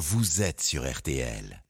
[0.00, 1.62] vous êtes sur RTL.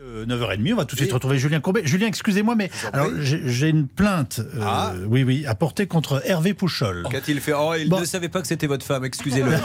[0.00, 1.82] Euh, 9h30, on va tout de suite retrouver Julien Courbet.
[1.84, 4.94] Julien, excusez-moi, mais alors j'ai une plainte, euh, Ah.
[5.06, 7.06] oui, oui, à porter contre Hervé Pouchol.
[7.10, 8.00] Qu'a-t-il fait Oh, il Bon.
[8.00, 9.52] ne savait pas que c'était votre femme, excusez-le.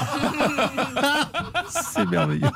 [1.69, 2.47] C'est merveilleux.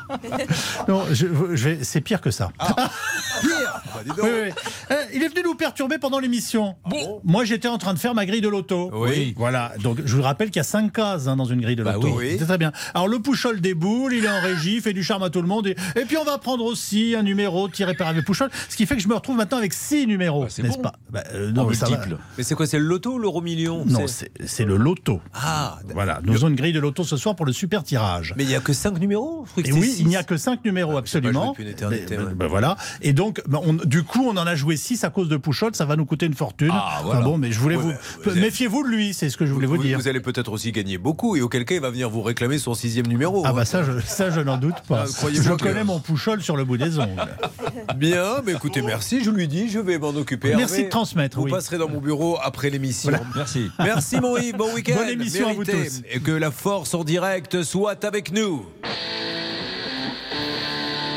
[0.88, 2.52] non, je, c'est pire que ça.
[2.59, 2.89] Pire Bah,
[4.04, 4.20] dis donc.
[4.23, 4.52] Oui, oui, oui.
[4.91, 6.75] Euh, il est venu nous perturber pendant l'émission.
[7.23, 8.89] Moi, j'étais en train de faire ma grille de loto.
[8.93, 9.34] Oui.
[9.38, 9.73] Voilà.
[9.81, 11.93] Donc, je vous rappelle qu'il y a cinq cases hein, dans une grille de Bah
[11.93, 12.09] loto.
[12.17, 12.35] oui.
[12.39, 12.71] C'est très bien.
[12.93, 15.67] Alors, le Pouchol déboule, il est en régie, fait du charme à tout le monde.
[15.67, 18.49] Et, et puis, on va prendre aussi un numéro tiré par Hervé Pouchol.
[18.70, 20.45] Ce qui fait que je me retrouve maintenant avec six numéros.
[20.49, 20.84] c'est n'est-ce bon.
[20.84, 20.93] pas?
[21.09, 21.99] Bah, euh, non, ça va.
[22.38, 23.85] Mais c'est quoi C'est le loto ou l'euro million?
[23.85, 25.20] Non, c'est le loto.
[25.34, 28.34] Ah, Voilà, nous avons une grille de loto ce soir pour le super tirage.
[28.38, 29.99] mais il n'y a que 5 numéros Et oui, six.
[30.02, 31.45] il n'y a que 5 numéros, Ah, pas, absolument.
[31.45, 32.34] je depuis une éternité, Mais- ouais.
[32.35, 32.76] ben voilà.
[33.02, 35.76] Et donc, on- du coup, on en a joué 6 à cause de Pouchol.
[35.76, 36.72] Ça va nous coûter une fortune.
[36.72, 38.32] Ah, Enfin bon, mais je voulais Ouais, vous.
[38.40, 39.99] Méfiez-vous de lui, c'est ce que je voulais vous, dire.
[39.99, 42.73] Vous allez peut-être aussi gagner beaucoup et auquel cas il va venir vous réclamer son
[42.73, 43.44] sixième numéro.
[43.46, 43.54] Ah, hein.
[43.54, 45.04] bah ça, je, ça, je n'en doute pas.
[45.05, 47.22] Ah, croyez-moi je connais mon Pouchol sur le bout des ongles.
[47.98, 50.55] Bien, mais écoutez, merci, je lui dis, je vais m'en occuper.
[50.55, 50.84] Merci Hervé.
[50.85, 51.52] de transmettre, Vous oui.
[51.52, 53.12] passerez dans mon bureau après l'émission.
[53.35, 53.70] Merci.
[53.80, 54.96] Merci mon Yves, bon week-end.
[54.96, 56.02] Bonne émission à vous tous.
[56.10, 58.65] Et que la force en direct soit avec nous.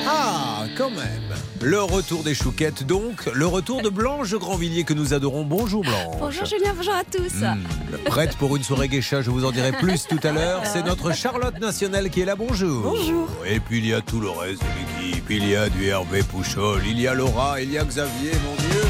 [0.07, 1.24] Ah, quand même.
[1.65, 3.25] Le retour des chouquettes, donc.
[3.33, 5.45] Le retour de Blanche Grandvilliers que nous adorons.
[5.45, 6.17] Bonjour Blanche.
[6.19, 7.41] Bonjour Julien, bonjour à tous.
[7.41, 7.57] Hmm,
[8.05, 10.61] prête pour une soirée geisha, je vous en dirai plus tout à l'heure.
[10.67, 12.37] C'est notre Charlotte nationale qui est là.
[12.37, 12.83] Bonjour.
[12.83, 13.31] Bonjour.
[13.47, 15.25] Et puis il y a tout le reste de l'équipe.
[15.31, 18.57] Il y a du Hervé Pouchol, il y a Laura, il y a Xavier, mon
[18.57, 18.83] Dieu.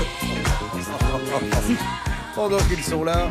[2.35, 3.31] Pendant qu'ils sont là,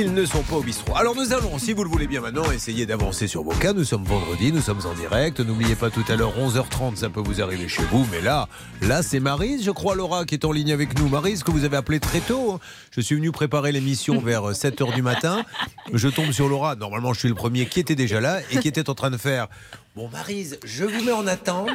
[0.00, 0.96] ils ne sont pas au bistrot.
[0.96, 3.72] Alors nous allons, si vous le voulez bien maintenant, essayer d'avancer sur vos cas.
[3.72, 5.40] Nous sommes vendredi, nous sommes en direct.
[5.40, 8.06] N'oubliez pas tout à l'heure, 11h30, ça peut vous arriver chez vous.
[8.10, 8.48] Mais là,
[8.82, 11.08] là c'est Marise, je crois, Laura, qui est en ligne avec nous.
[11.08, 12.58] Marise, que vous avez appelé très tôt.
[12.90, 15.44] Je suis venu préparer l'émission vers 7h du matin.
[15.92, 16.74] Je tombe sur Laura.
[16.74, 19.16] Normalement, je suis le premier qui était déjà là et qui était en train de
[19.16, 19.48] faire...
[19.96, 21.70] Bon, Marise, je vous mets en attente.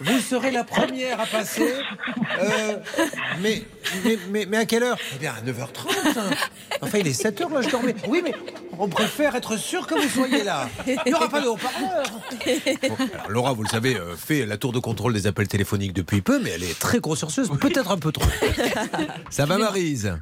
[0.00, 1.74] Vous serez la première à passer.
[2.40, 2.76] Euh,
[3.40, 3.64] mais,
[4.04, 4.96] mais, mais, mais à quelle heure?
[5.16, 6.16] Eh bien, à 9h30.
[6.16, 6.30] hein.
[6.80, 7.96] Enfin, il est 7h, là, je dormais.
[8.06, 8.34] Oui, mais
[8.78, 10.68] on préfère être sûr que vous soyez là.
[10.86, 12.04] Il n'y aura pas de haut-parleur.
[12.88, 15.94] Bon, alors, Laura, vous le savez, euh, fait la tour de contrôle des appels téléphoniques
[15.94, 18.30] depuis peu, mais elle est très consciencieuse, peut-être un peu trop.
[19.30, 20.14] Ça va, Marise?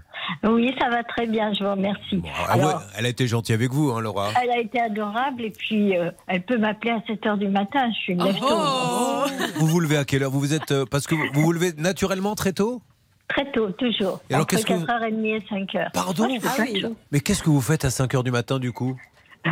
[0.44, 2.16] Oui, ça va très bien, je vous remercie.
[2.16, 4.80] Bon, ah ouais, Alors, Elle a été gentille avec vous, hein, Laura elle a été
[4.80, 7.88] adorable et puis euh, elle peut m'appeler à 7 h du matin.
[7.92, 8.22] Je suis une.
[8.22, 9.24] Oh.
[9.56, 10.30] Vous vous levez à quelle heure?
[10.30, 12.82] Vous vous êtes euh, parce que vous vous vous levez naturellement très tôt?
[13.28, 14.20] Très tôt, toujours.
[14.30, 15.90] Et alors, Entre qu'est-ce que vous- 4h30 et 5h.
[15.92, 16.80] Pardon Moi, Ah oui.
[16.80, 16.94] choses.
[17.10, 18.96] Mais qu'est-ce que vous faites à 5 heures du matin du coup?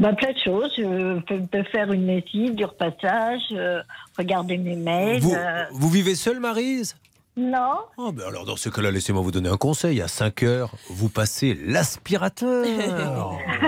[0.00, 0.70] Bah, plein de choses.
[0.76, 3.82] Je peux, peux faire une lessive, du repassage, euh,
[4.16, 5.18] regarder mes mails.
[5.20, 6.94] vous, euh, vous vivez seule, Marise?
[7.40, 10.02] Non, Oh, ben alors dans ce cas-là, laissez-moi vous donner un conseil.
[10.02, 12.66] À 5 heures, vous passez l'aspirateur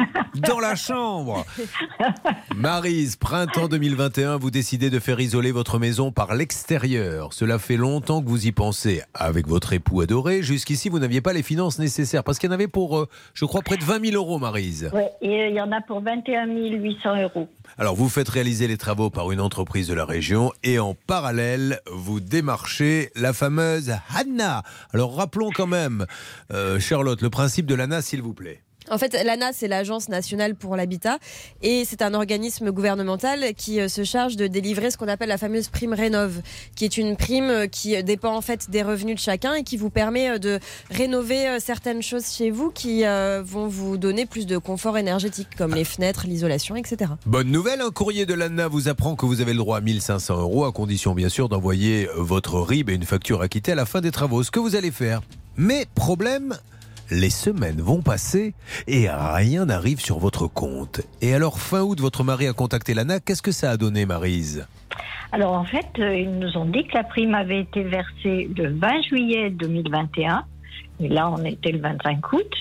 [0.34, 1.44] dans la chambre.
[2.56, 7.32] Marise, printemps 2021, vous décidez de faire isoler votre maison par l'extérieur.
[7.32, 10.42] Cela fait longtemps que vous y pensez avec votre époux adoré.
[10.42, 13.44] Jusqu'ici, vous n'aviez pas les finances nécessaires parce qu'il y en avait pour, euh, je
[13.44, 14.90] crois, près de 20 000 euros, Marise.
[15.22, 17.48] et euh, il y en a pour 21 800 euros.
[17.78, 21.80] Alors, vous faites réaliser les travaux par une entreprise de la région et en parallèle,
[21.90, 24.62] vous démarchez la fameuse Hanna.
[24.92, 26.06] Alors, rappelons quand même,
[26.52, 28.62] euh, Charlotte, le principe de l'ANA, s'il vous plaît.
[28.90, 31.18] En fait, l'ANA, c'est l'Agence nationale pour l'habitat
[31.62, 35.38] et c'est un organisme gouvernemental qui euh, se charge de délivrer ce qu'on appelle la
[35.38, 36.42] fameuse prime Rénov,
[36.74, 39.76] qui est une prime euh, qui dépend en fait des revenus de chacun et qui
[39.76, 40.58] vous permet euh, de
[40.90, 43.04] rénover certaines choses chez vous qui
[43.44, 47.12] vont vous donner plus de confort énergétique, comme les fenêtres, l'isolation, etc.
[47.26, 50.40] Bonne nouvelle, un courrier de l'ANA vous apprend que vous avez le droit à 1500
[50.40, 54.00] euros, à condition bien sûr d'envoyer votre RIB et une facture acquittée à la fin
[54.00, 54.42] des travaux.
[54.42, 55.20] Ce que vous allez faire.
[55.56, 56.56] Mais problème,
[57.10, 58.54] les semaines vont passer
[58.86, 61.00] et rien n'arrive sur votre compte.
[61.20, 63.20] Et alors, fin août, votre mari a contacté l'ANA.
[63.20, 64.66] Qu'est-ce que ça a donné, Marise?
[65.32, 68.76] Alors en fait, euh, ils nous ont dit que la prime avait été versée le
[68.76, 70.44] 20 juillet 2021.
[71.00, 72.54] Et là, on était le 25 août.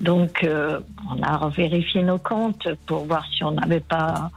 [0.00, 4.30] Donc, euh, on a vérifié nos comptes pour voir si on n'avait pas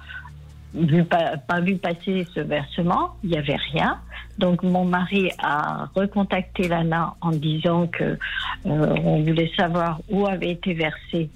[0.73, 3.15] vu, pas, pas vu passer ce versement.
[3.23, 3.99] Il n'y avait rien.
[4.39, 8.17] Donc, mon mari a recontacté l'ANA en disant que euh,
[8.65, 11.29] on voulait savoir où avait été versée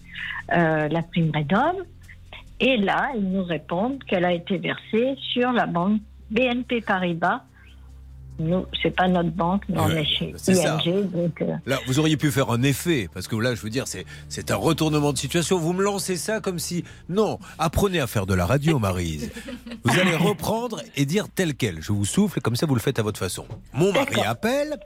[0.54, 1.84] euh, la prime Redom.
[2.62, 6.00] Et là, ils nous répondent qu'elle a été versée sur la banque
[6.32, 7.42] BNP Paribas.
[8.40, 10.80] Nous, c'est pas notre banque, mais on est chez ça.
[10.86, 11.10] ING.
[11.12, 13.88] Donc, euh, Là, vous auriez pu faire un effet, parce que là, je veux dire,
[13.88, 15.60] c'est, c'est un retournement de situation.
[15.60, 16.84] Vous me lancez ça comme si.
[17.10, 19.32] Non, apprenez à faire de la radio, Marise.
[19.84, 21.82] Vous allez reprendre et dire tel quel.
[21.82, 23.46] Je vous souffle, et comme ça, vous le faites à votre façon.
[23.74, 24.78] Mon mari appelle,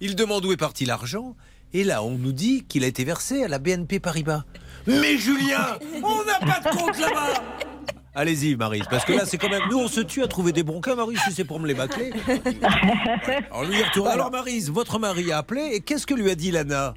[0.00, 1.36] il demande où est parti l'argent,
[1.72, 4.42] et là, on nous dit qu'il a été versé à la BNP Paribas.
[4.86, 7.42] Mais Julien, on n'a pas de compte là-bas
[8.14, 9.62] Allez-y, Marise, parce que là, c'est quand même.
[9.70, 11.74] Nous, on se tue à trouver des bons cas, Marise, si c'est pour me les
[11.74, 12.10] bâcler.
[13.50, 14.08] Alors, lui, il retourne.
[14.08, 16.94] Alors, Marise, votre mari a appelé, et qu'est-ce que lui a dit Lana?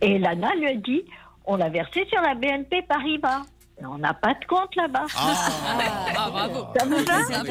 [0.00, 1.04] Et Lana lui a dit
[1.46, 3.42] on l'a versé sur la BNP Paribas.
[3.84, 5.06] On n'a pas de compte là-bas.
[5.16, 6.66] Ah, bravo.
[6.78, 7.42] Ça vous va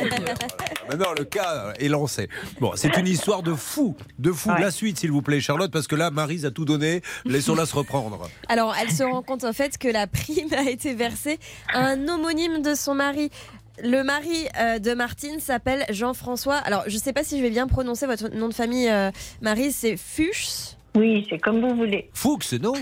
[0.89, 2.29] Maintenant, le cas est lancé.
[2.59, 4.49] Bon, c'est une histoire de fou, de fou.
[4.49, 4.59] Ouais.
[4.61, 7.01] La suite, s'il vous plaît, Charlotte, parce que là, Marise a tout donné.
[7.25, 8.27] Laissons-la se reprendre.
[8.49, 11.39] Alors, elle se rend compte en fait que la prime a été versée
[11.73, 13.29] à un homonyme de son mari.
[13.83, 16.55] Le mari euh, de Martine s'appelle Jean-François.
[16.55, 19.11] Alors, je ne sais pas si je vais bien prononcer votre nom de famille, euh,
[19.41, 19.71] Marie.
[19.71, 20.75] C'est Fuchs?
[20.95, 22.09] Oui, c'est comme vous voulez.
[22.13, 22.73] Fuchs, non?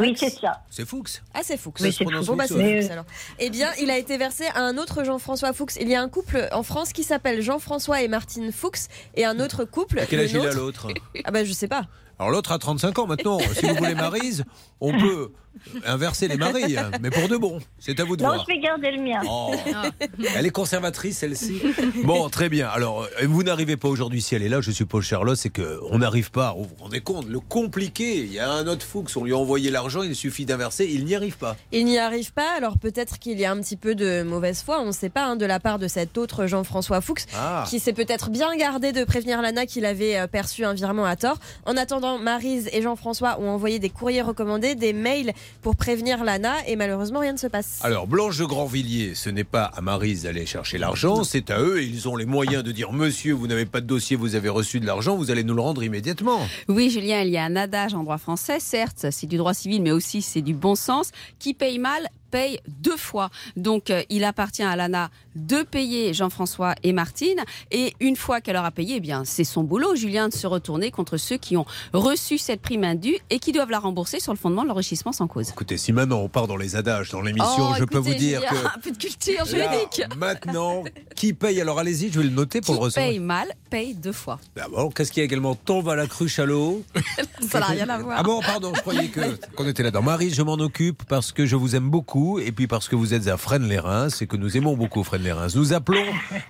[0.00, 0.62] Oui, c'est ça.
[0.70, 1.22] C'est Fuchs.
[1.32, 1.80] Ah, c'est Fuchs.
[1.80, 2.82] Oui, se c'est prononce Bon, bah, Fuchs, c'est ouais.
[2.82, 3.04] Fuchs, alors.
[3.38, 5.76] Eh bien, il a été versé à un autre Jean-François Fuchs.
[5.80, 9.38] Il y a un couple en France qui s'appelle Jean-François et Martine Fuchs et un
[9.40, 10.00] autre couple.
[10.00, 10.88] À quel âge il a l'autre?
[11.24, 11.86] Ah, bah, je sais pas.
[12.18, 13.38] Alors l'autre a 35 ans maintenant.
[13.40, 14.44] Si vous voulez Marise,
[14.86, 15.32] on peut
[15.86, 17.60] inverser les maris, hein, mais pour de bon.
[17.78, 18.44] C'est à vous de Non, voir.
[18.48, 19.20] je vais garder le mien.
[19.28, 19.52] Oh.
[20.36, 21.62] Elle est conservatrice, celle-ci.
[22.02, 22.68] Bon, très bien.
[22.68, 25.98] Alors, euh, vous n'arrivez pas aujourd'hui, si elle est là, je suppose, Charlotte, c'est qu'on
[25.98, 26.54] n'arrive pas.
[26.56, 28.18] Vous vous rendez compte, le compliqué.
[28.18, 31.04] Il y a un autre Fuchs, on lui a envoyé l'argent, il suffit d'inverser, il
[31.04, 31.56] n'y arrive pas.
[31.72, 34.80] Il n'y arrive pas, alors peut-être qu'il y a un petit peu de mauvaise foi,
[34.80, 37.64] on ne sait pas, hein, de la part de cet autre Jean-François Fuchs, Ah.
[37.70, 41.14] qui s'est peut-être bien gardé de prévenir Lana qu'il avait euh, perçu un virement à
[41.16, 41.38] tort.
[41.64, 45.32] En attendant, Marise et Jean-François ont envoyé des courriers recommandés, des mails
[45.62, 47.80] pour prévenir Lana, et malheureusement rien ne se passe.
[47.82, 51.82] Alors, Blanche de Grandvilliers, ce n'est pas à Marise d'aller chercher l'argent, c'est à eux.
[51.82, 54.80] Ils ont les moyens de dire Monsieur, vous n'avez pas de dossier, vous avez reçu
[54.80, 56.40] de l'argent, vous allez nous le rendre immédiatement.
[56.68, 59.82] Oui, Julien, il y a un adage en droit français, certes, c'est du droit civil,
[59.82, 61.10] mais aussi c'est du bon sens.
[61.38, 63.30] Qui paye mal paye deux fois.
[63.56, 67.38] Donc, euh, il appartient à Lana de payer Jean-François et Martine.
[67.70, 70.90] Et une fois qu'elle aura payé, eh bien, c'est son boulot, Julien, de se retourner
[70.90, 74.38] contre ceux qui ont reçu cette prime indue et qui doivent la rembourser sur le
[74.38, 75.50] fondement de l'enrichissement sans cause.
[75.50, 78.40] Écoutez, si maintenant on part dans les adages, dans l'émission, Oh, je peux vous dire
[78.44, 78.56] que.
[78.76, 80.02] Un peu de culture Là, juridique.
[80.16, 80.82] maintenant,
[81.14, 81.60] qui paye?
[81.60, 83.10] Alors allez-y, je vais le noter pour Qui le recevoir.
[83.10, 84.40] paye mal paye deux fois.
[84.56, 85.54] D'abord, qu'est-ce qu'il y a également?
[85.54, 86.82] Tombe à la cruche à l'eau.
[87.48, 88.16] Ça n'a rien à voir.
[88.18, 89.20] Ah bon, pardon, je croyais que
[89.54, 90.02] qu'on était là-dedans.
[90.02, 93.14] Marie, je m'en occupe parce que je vous aime beaucoup et puis parce que vous
[93.14, 95.54] êtes à Fresnes-les-Reims et que nous aimons beaucoup Fresnes-les-Reims.
[95.56, 96.06] Nous appelons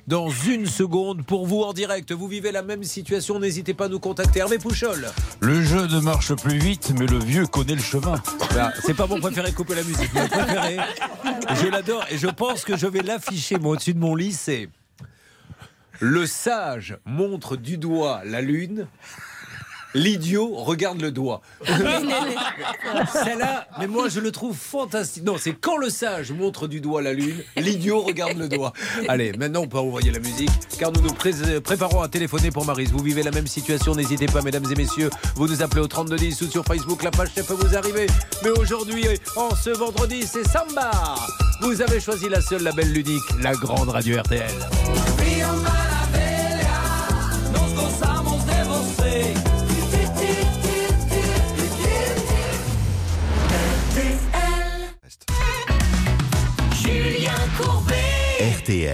[0.07, 2.13] dans une seconde pour vous en direct.
[2.13, 4.41] Vous vivez la même situation, n'hésitez pas à nous contacter.
[4.41, 5.07] Hervé Pouchol.
[5.41, 8.21] Le jeu ne marche plus vite, mais le vieux connaît le chemin.
[8.55, 10.13] Bah, c'est pas mon préféré, couper la musique.
[10.15, 10.77] Mon préféré,
[11.63, 14.33] je l'adore et je pense que je vais l'afficher moi au-dessus de mon lit.
[14.33, 14.69] C'est
[16.01, 18.87] le sage montre du doigt la lune.
[19.95, 21.41] L'idiot regarde le doigt.
[23.13, 25.25] Celle-là, mais moi je le trouve fantastique.
[25.25, 28.73] Non, c'est quand le sage montre du doigt la lune, l'idiot regarde le doigt.
[29.09, 32.65] Allez, maintenant on peut envoyer la musique, car nous nous pré- préparons à téléphoner pour
[32.65, 32.91] Marise.
[32.93, 36.43] Vous vivez la même situation, n'hésitez pas, mesdames et messieurs, vous nous appelez au 3210
[36.43, 38.07] ou sur Facebook, la page ça peut vous arriver.
[38.43, 39.05] Mais aujourd'hui,
[39.37, 40.91] en ce vendredi, c'est Samba.
[41.63, 44.51] Vous avez choisi la seule, la belle, l'unique, la grande radio RTL.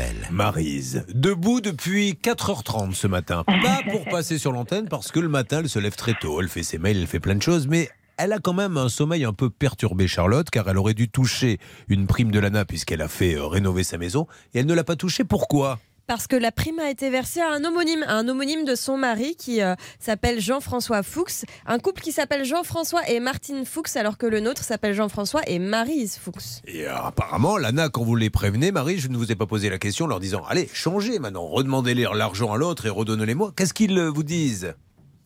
[0.01, 0.29] RTL.
[0.31, 3.45] Marise, debout depuis 4h30 ce matin.
[3.47, 6.41] Pas pour passer sur l'antenne parce que le matin, elle se lève très tôt.
[6.41, 8.89] Elle fait ses mails, elle fait plein de choses, mais elle a quand même un
[8.89, 11.59] sommeil un peu perturbé, Charlotte, car elle aurait dû toucher
[11.89, 14.85] une prime de l'ANA puisqu'elle a fait euh, rénover sa maison et elle ne l'a
[14.85, 15.25] pas touchée.
[15.25, 15.79] Pourquoi?
[16.11, 18.97] Parce que la prime a été versée à un homonyme, à un homonyme de son
[18.97, 21.45] mari qui euh, s'appelle Jean-François Fuchs.
[21.67, 25.61] Un couple qui s'appelle Jean-François et Martine Fuchs, alors que le nôtre s'appelle Jean-François et
[25.61, 26.65] Marise Fuchs.
[26.67, 29.71] Et euh, apparemment, l'ANA, quand vous les prévenez, Marie, je ne vous ai pas posé
[29.71, 33.53] la question en leur disant Allez, changez maintenant, redemandez-leur l'argent à l'autre et redonnez-les-moi.
[33.57, 34.75] Qu'est-ce qu'ils euh, vous disent?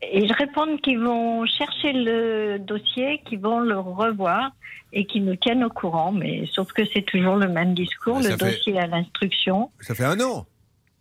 [0.03, 4.51] Et je réponds qu'ils vont chercher le dossier, qu'ils vont le revoir
[4.93, 6.13] et qu'ils nous tiennent au courant.
[6.13, 9.71] Mais sauf que c'est toujours le même discours, le fait- dossier à l'instruction.
[9.81, 10.45] Ça fait un an.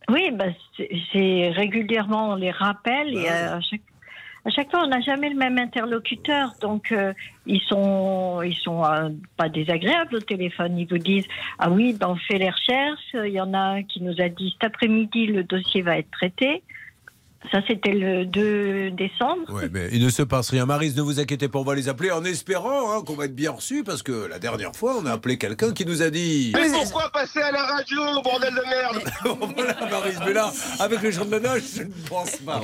[0.09, 0.45] Oui, bah,
[0.79, 3.81] régulièrement on les rappelle et Bah à chaque,
[4.45, 7.13] à chaque fois on n'a jamais le même interlocuteur, donc euh,
[7.45, 10.77] ils sont ils sont euh, pas désagréables au téléphone.
[10.77, 11.27] Ils vous disent
[11.59, 13.13] ah oui, ben, on fait les recherches.
[13.13, 16.11] Il y en a un qui nous a dit cet après-midi le dossier va être
[16.11, 16.63] traité.
[17.51, 19.49] Ça c'était le 2 décembre.
[19.49, 20.65] Ouais, mais il ne se passe rien.
[20.65, 23.35] Marise, ne vous inquiétez pas, on va les appeler en espérant hein, qu'on va être
[23.35, 26.53] bien reçus parce que la dernière fois, on a appelé quelqu'un qui nous a dit.
[26.55, 29.03] Mais pourquoi passer à la radio, bordel de merde
[29.55, 32.61] voilà, Marise, mais là, avec le champ de nage, je ne pense pas.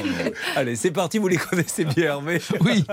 [0.56, 2.40] Allez, c'est parti, vous les connaissez bien, Hervé.
[2.62, 2.84] Oui.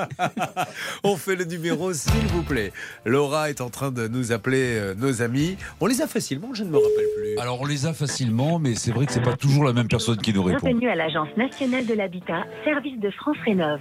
[1.04, 2.72] on fait le numéro, s'il vous plaît.
[3.04, 5.56] Laura est en train de nous appeler euh, nos amis.
[5.80, 7.38] On les a facilement, je ne me rappelle plus.
[7.38, 10.16] Alors on les a facilement, mais c'est vrai que c'est pas toujours la même personne
[10.16, 10.60] qui nous répond.
[10.62, 13.80] Bienvenue à l'Agence nationale de l'habitat, service de France Rénov.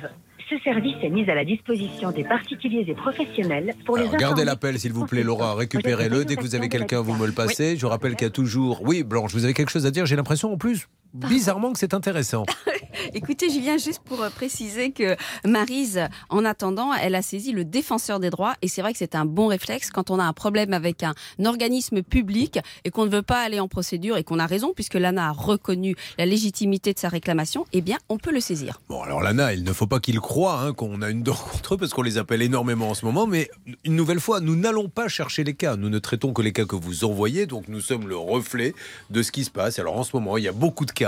[0.49, 4.45] Ce service est mis à la disposition des particuliers et professionnels pour Alors, les gardez
[4.45, 5.55] l'appel, s'il vous plaît, Laura.
[5.55, 6.23] Récupérez-le.
[6.25, 7.77] Dès que vous avez quelqu'un, vous me le passez.
[7.77, 8.81] Je rappelle qu'il y a toujours.
[8.83, 11.93] Oui, Blanche, vous avez quelque chose à dire J'ai l'impression, en plus, bizarrement, que c'est
[11.93, 12.45] intéressant.
[13.13, 18.19] Écoutez, Julien, juste pour euh, préciser que Marise, en attendant, elle a saisi le défenseur
[18.19, 18.55] des droits.
[18.61, 21.13] Et c'est vrai que c'est un bon réflexe quand on a un problème avec un
[21.43, 24.95] organisme public et qu'on ne veut pas aller en procédure et qu'on a raison, puisque
[24.95, 28.81] l'ANA a reconnu la légitimité de sa réclamation, eh bien, on peut le saisir.
[28.89, 31.75] Bon, alors Lana, il ne faut pas qu'il croie hein, qu'on a une dent contre
[31.75, 33.27] eux parce qu'on les appelle énormément en ce moment.
[33.27, 33.49] Mais
[33.83, 35.75] une nouvelle fois, nous n'allons pas chercher les cas.
[35.75, 37.45] Nous ne traitons que les cas que vous envoyez.
[37.45, 38.73] Donc nous sommes le reflet
[39.09, 39.79] de ce qui se passe.
[39.79, 41.04] Alors en ce moment, il y a beaucoup de cas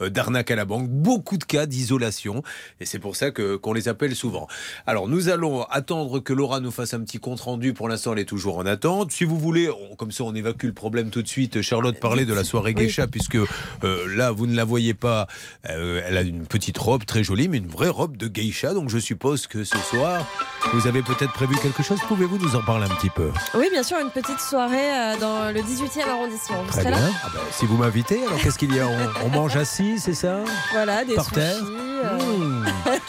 [0.00, 2.42] euh, d'arnaque à la banque, beaucoup de cas d'isolation.
[2.80, 4.46] Et c'est pour ça que qu'on les appelle souvent.
[4.86, 7.72] Alors nous allons attendre que Laura nous fasse un petit compte rendu.
[7.74, 9.12] Pour l'instant, elle est toujours en attente.
[9.12, 11.60] Si vous voulez, on- comme ça, on évacue le problème tout de suite.
[11.62, 15.26] Charlotte parlait de la soirée geisha puisque euh, là, vous ne la voyez pas.
[15.68, 18.72] Euh, elle a une petite robe très jolie, mais une vraie robe de geisha.
[18.74, 20.26] Donc je suppose que ce soir,
[20.72, 21.98] vous avez peut-être prévu quelque chose.
[22.08, 23.30] Pouvez-vous nous en parler un petit peu?
[23.54, 26.62] Oui, bien sûr, une petite soirée euh, dans le 18e arrondissement.
[26.62, 26.90] Vous Très bien.
[26.92, 27.10] là?
[27.24, 28.86] Ah ben, si vous m'invitez, alors qu'est-ce qu'il y a?
[28.88, 30.38] On, on mange assis, c'est ça?
[30.72, 31.34] Voilà, des Par sushis.
[31.36, 32.64] terre euh, Mmh.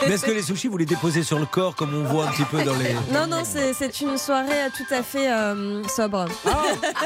[0.05, 2.31] Mais est-ce que les sushis, vous les déposez sur le corps comme on voit un
[2.31, 2.93] petit peu dans les.
[3.13, 6.25] Non, non, c'est une soirée tout à fait euh, sobre.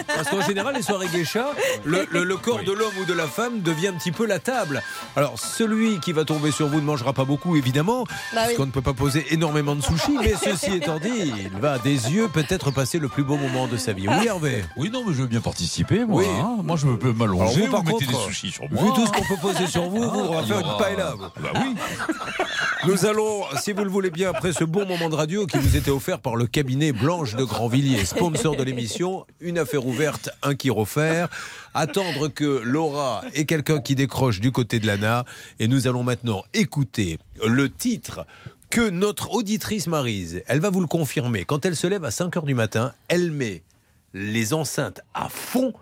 [0.08, 1.50] Parce qu'en général, les soirées geisha,
[1.84, 4.39] le, le- le corps de l'homme ou de la femme devient un petit peu la
[4.39, 4.82] table.
[5.15, 8.55] Alors, celui qui va tomber sur vous ne mangera pas beaucoup, évidemment, Bah parce oui.
[8.55, 10.17] qu'on ne peut pas poser énormément de sushis.
[10.20, 13.67] Mais ceci étant dit, il va à des yeux peut-être passer le plus beau moment
[13.67, 14.08] de sa vie.
[14.08, 14.65] Oui, Hervé?
[14.75, 16.24] Oui, non, mais je veux bien participer, moi.
[16.24, 16.27] Oui.
[16.41, 16.58] hein.
[16.63, 18.82] Moi, je me peux m'allonger, vous, vous, par mettez contre, des sushis sur moi.
[18.82, 21.13] Vu tout ce qu'on peut poser sur vous, vous, on va y faire une paella.
[21.15, 21.41] vous.
[21.41, 21.75] Bah oui.
[22.88, 25.75] Nous allons, si vous le voulez bien, après ce bon moment de radio qui vous
[25.75, 30.53] était offert par le cabinet Blanche de Grandvilliers, sponsor de l'émission, une affaire ouverte, un
[30.53, 31.27] qui refaire.
[31.74, 35.25] Attendre que Laura ait quelqu'un qui décroche du côté de l'ANA.
[35.60, 38.25] Et nous allons maintenant écouter le titre
[38.69, 41.45] que notre auditrice Marise, elle va vous le confirmer.
[41.45, 43.63] Quand elle se lève à 5 heures du matin, elle met
[44.13, 45.74] les enceintes à fond.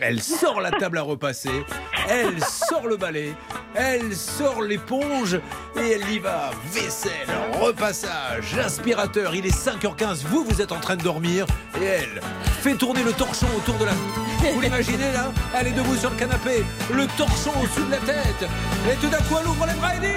[0.00, 1.64] Elle sort la table à repasser,
[2.08, 3.34] elle sort le balai,
[3.74, 5.34] elle sort l'éponge
[5.76, 6.50] et elle y va.
[6.72, 7.28] Vaisselle,
[7.60, 9.34] repassage, aspirateur.
[9.34, 11.46] Il est 5h15, vous, vous êtes en train de dormir
[11.80, 12.20] et elle
[12.62, 13.92] fait tourner le torchon autour de la.
[14.52, 15.30] Vous l'imaginez là?
[15.58, 18.48] Elle est debout sur le canapé, le torchon au-dessus de la tête.
[18.90, 20.16] Et tout d'un coup, elle ouvre les bras et dit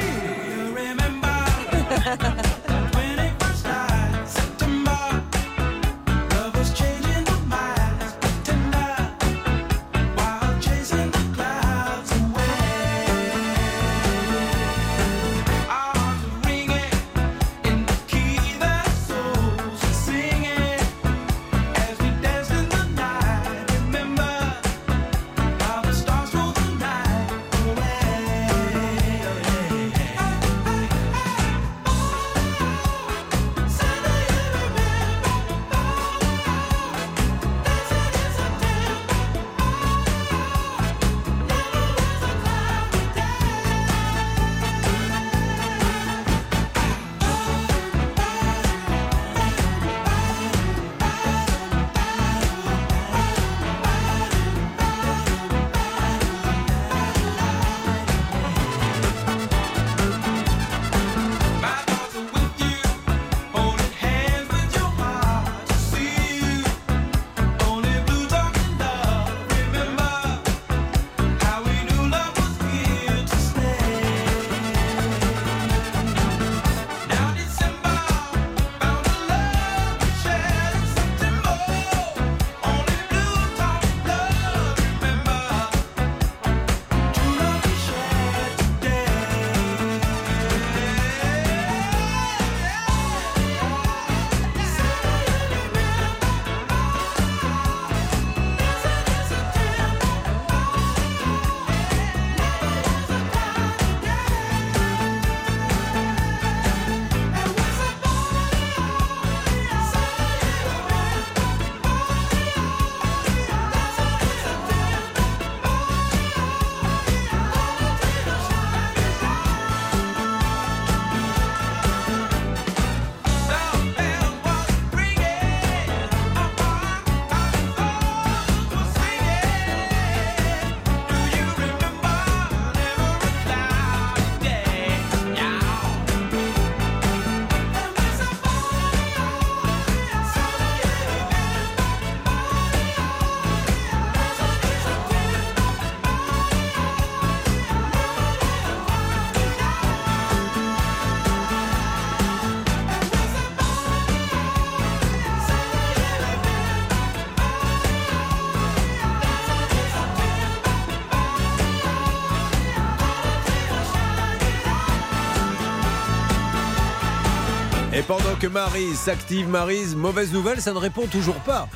[168.46, 171.68] que Marise s'active, Marise, mauvaise nouvelle, ça ne répond toujours pas.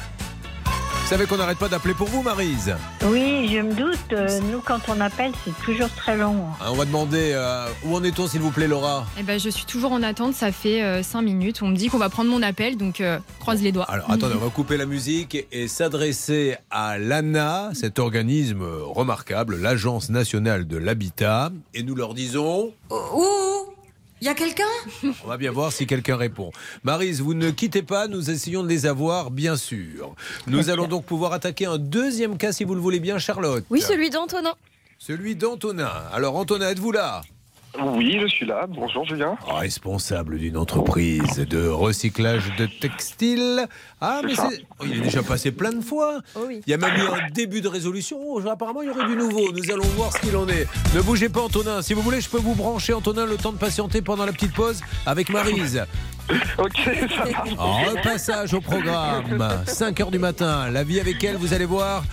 [0.66, 2.76] Vous savez qu'on n'arrête pas d'appeler pour vous, Marise.
[3.08, 3.98] Oui, je me doute.
[4.12, 6.46] euh, nous, quand on appelle, c'est toujours très long.
[6.62, 9.50] Hein, On va demander euh, où en est-on, s'il vous plaît, Laura Eh ben, je
[9.50, 11.64] suis toujours en attente, ça fait 5 minutes.
[11.64, 13.86] On me dit qu'on va prendre mon appel, donc euh, croise les doigts.
[13.90, 19.56] Alors attendez, on va couper la musique et, et s'adresser à l'ANA, cet organisme remarquable,
[19.60, 23.59] l'Agence nationale de l'habitat, et nous leur disons, Ouh
[24.22, 24.64] Il y a quelqu'un?
[25.24, 26.52] On va bien voir si quelqu'un répond.
[26.84, 30.14] Marise, vous ne quittez pas, nous essayons de les avoir, bien sûr.
[30.46, 33.64] Nous allons donc pouvoir attaquer un deuxième cas, si vous le voulez bien, Charlotte.
[33.70, 34.54] Oui, celui d'Antonin.
[34.98, 35.92] Celui d'Antonin.
[36.12, 37.22] Alors Antonin, êtes-vous là?
[37.78, 38.66] Oui, je suis là.
[38.68, 39.38] Bonjour Julien.
[39.48, 43.68] Responsable d'une entreprise de recyclage de textiles.
[44.02, 44.64] Ah, mais c'est.
[44.80, 46.20] oh, il est déjà passé plein de fois.
[46.36, 46.62] Oh oui.
[46.66, 48.18] Il y a même eu un début de résolution.
[48.22, 49.52] Oh, apparemment, il y aurait du nouveau.
[49.52, 50.68] Nous allons voir ce qu'il en est.
[50.96, 51.82] Ne bougez pas, Antonin.
[51.84, 54.54] Si vous voulez, je peux vous brancher, Antonin, le temps de patienter pendant la petite
[54.54, 55.84] pause avec Marise.
[56.60, 57.24] Ok, ça.
[57.58, 59.64] Repassage au programme.
[59.66, 60.70] 5 heures du matin.
[60.70, 62.04] La vie avec elle, vous allez voir.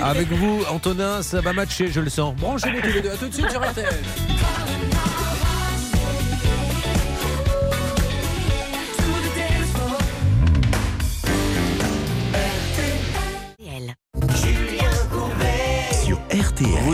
[0.00, 2.36] Avec vous, Antonin, ça va matcher, je le sens.
[2.36, 3.10] Branchez-vous tous les deux.
[3.10, 3.94] À tout de suite sur RTL.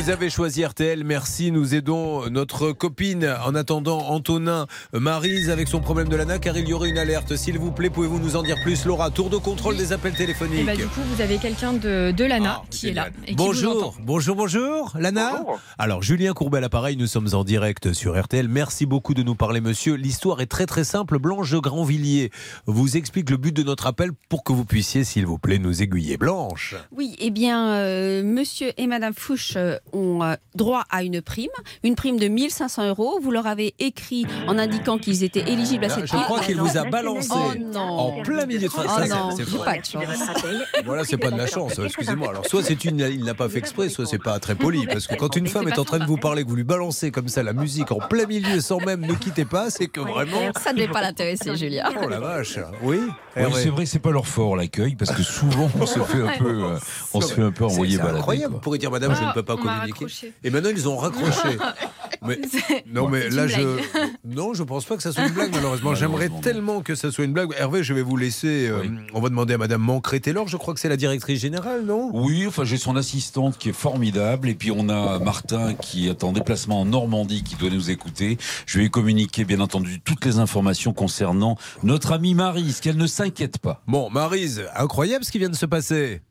[0.05, 1.51] Vous avez choisi RTL, merci.
[1.51, 6.69] Nous aidons notre copine en attendant Antonin Marise avec son problème de l'ANA car il
[6.69, 7.37] y aurait une alerte.
[7.37, 10.17] S'il vous plaît, pouvez-vous nous en dire plus Laura, tour de contrôle des appels Et
[10.19, 10.67] téléphoniques.
[10.67, 13.09] bah, du coup, vous avez quelqu'un de, de l'ANA Ah, qui est là.
[13.25, 15.39] qui vous bonjour, bonjour, bonjour, Lana?
[15.39, 15.59] Bonjour.
[15.79, 18.47] Alors, Julien Courbet à l'appareil, nous sommes en direct sur RTL.
[18.47, 19.95] Merci beaucoup de nous parler, monsieur.
[19.95, 21.19] L'histoire est très très simple.
[21.19, 22.31] Blanche Grandvilliers
[22.67, 25.83] vous explique le but de notre appel pour que vous puissiez, s'il vous plaît, nous
[25.83, 26.19] aiguiller.
[26.19, 26.75] Blanche.
[26.93, 31.49] Oui, eh bien, euh, monsieur et madame Fouche euh, ont euh, droit à une prime,
[31.83, 33.19] une prime de 1500 euros.
[33.23, 36.23] Vous leur avez écrit en indiquant qu'ils étaient éligibles à Là, cette je prime.
[36.25, 38.87] crois qu'il vous a balancé Oh en plein milieu de phrase.
[38.89, 40.05] Oh Ça, non, c'est- pas de chance.
[40.85, 42.31] Voilà, c'est pas de la chance, excusez-moi.
[42.31, 44.87] Alors, soit c'est une, il n'a pas fait exprès, soit c'est pas très poli.
[44.87, 47.11] Parce que quand une femme est en train de vous parler, que vous lui balancez
[47.11, 50.53] comme ça la musique en plein milieu sans même ne quittez pas, c'est que vraiment.
[50.63, 51.91] Ça ne devait pas l'intéresser, Julia.
[52.03, 52.99] Oh la vache Oui
[53.37, 56.39] Oui, c'est vrai, c'est pas leur fort l'accueil parce que souvent on se fait un
[56.39, 56.79] peu, euh,
[57.13, 58.19] on se fait un peu C'est- envoyer C'est balader.
[58.19, 58.55] incroyable.
[58.55, 59.84] Vous pourrez dire, madame, je ne Ah, peux pas m'a communiquer.
[60.43, 61.59] Et maintenant, ils ont raccroché.
[62.27, 62.39] Mais,
[62.87, 63.61] non, mais là, je.
[64.25, 65.95] Non, je pense pas que ça soit une blague, malheureusement.
[65.95, 67.51] J'aimerais tellement que ça soit une blague.
[67.59, 68.67] Hervé, je vais vous laisser.
[68.69, 68.91] euh, Oui.
[69.13, 72.11] On va demander à madame Mancré-Taylor, je crois que c'est la directrice générale, non?
[72.15, 76.25] Oui, enfin j'ai son assistante qui est formidable et puis on a Martin qui est
[76.25, 78.39] en déplacement en Normandie qui doit nous écouter.
[78.65, 83.07] Je vais lui communiquer bien entendu toutes les informations concernant notre amie Marise, qu'elle ne
[83.07, 83.83] s'inquiète pas.
[83.87, 86.23] Bon, Marise, incroyable ce qui vient de se passer.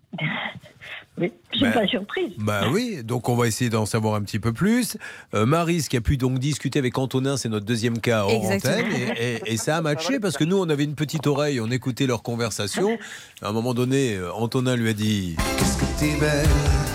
[1.19, 2.31] Oui, je Ben, suis pas surprise.
[2.37, 4.97] Bah oui, donc on va essayer d'en savoir un petit peu plus.
[5.33, 8.75] Euh, Marise qui a pu donc discuter avec Antonin, c'est notre deuxième cas hors Exactement.
[8.87, 11.59] antenne, et, et- et ça a matché parce que nous on avait une petite oreille,
[11.59, 12.97] on écoutait leur conversation.
[13.41, 16.45] À un moment donné, euh, Antonin lui a dit Qu'est-ce que t'es belle?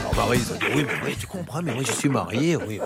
[0.01, 2.57] Alors Marise a dit Oui, mais oui, tu comprends, mais moi je suis marié.
[2.57, 2.81] Oui.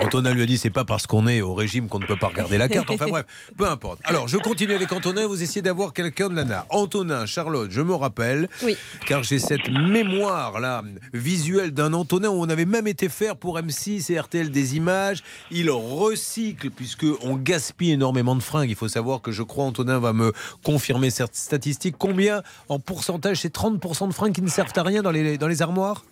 [0.00, 2.28] Antonin lui a dit C'est pas parce qu'on est au régime qu'on ne peut pas
[2.28, 2.90] regarder la carte.
[2.90, 3.24] Enfin bref,
[3.56, 4.00] peu importe.
[4.04, 6.66] Alors je continue avec Antonin, vous essayez d'avoir quelqu'un de l'ANA.
[6.70, 8.76] Antonin, Charlotte, je me rappelle, Oui.
[9.06, 13.58] car j'ai cette mémoire là visuelle d'un Antonin où on avait même été faire pour
[13.58, 15.22] M6 et RTL des images.
[15.50, 18.70] Il recycle puisque on gaspille énormément de fringues.
[18.70, 21.96] Il faut savoir que je crois Antonin va me confirmer cette statistique.
[21.98, 23.40] Combien en pourcentage?
[23.40, 26.04] C'est 30% de fringues qui ne servent à rien dans les dans les armoires?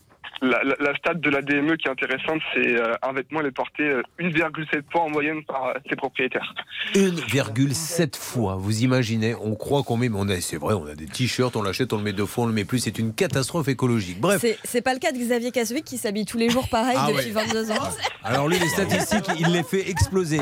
[0.43, 3.47] La, la, la stat de la DME qui est intéressante, c'est euh, un vêtement, il
[3.47, 6.53] est porté euh, 1,7 fois en moyenne par euh, ses propriétaires.
[6.95, 8.57] 1,7 fois.
[8.57, 11.55] Vous imaginez On croit qu'on met, mais on a, c'est vrai, on a des t-shirts,
[11.55, 12.81] on l'achète, on le met deux fois, on le met plus.
[12.81, 14.21] C'est une catastrophe écologique.
[14.21, 14.45] Bref.
[14.65, 17.27] C'est- pas le cas de Xavier Kassovic qui s'habille tous les jours pareil Ah depuis
[17.33, 17.45] ouais.
[17.47, 17.89] 22 ans.
[18.25, 20.41] Alors lui, les statistiques, il les fait exploser.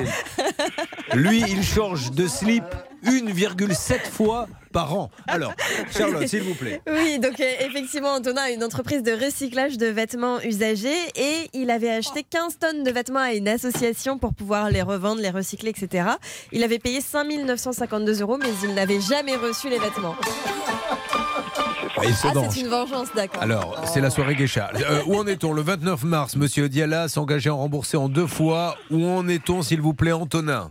[1.14, 2.64] Lui, il change de slip
[3.04, 5.10] 1,7 fois par an.
[5.26, 5.52] Alors,
[5.96, 6.80] Charlotte, s'il vous plaît.
[6.90, 11.70] Oui, donc euh, effectivement, Antonin a une entreprise de recyclage de vêtements usagés et il
[11.70, 15.70] avait acheté 15 tonnes de vêtements à une association pour pouvoir les revendre, les recycler,
[15.70, 16.10] etc.
[16.52, 20.14] Il avait payé 5 952 euros, mais il n'avait jamais reçu les vêtements.
[20.22, 23.42] Ah, Ah, c'est une vengeance, d'accord.
[23.42, 24.70] Alors, c'est la soirée Geisha.
[24.74, 28.76] Euh, où en est-on Le 29 mars, Monsieur Diala s'engageait à rembourser en deux fois?
[28.90, 30.70] Où en est-on, s'il vous plaît, Antonin?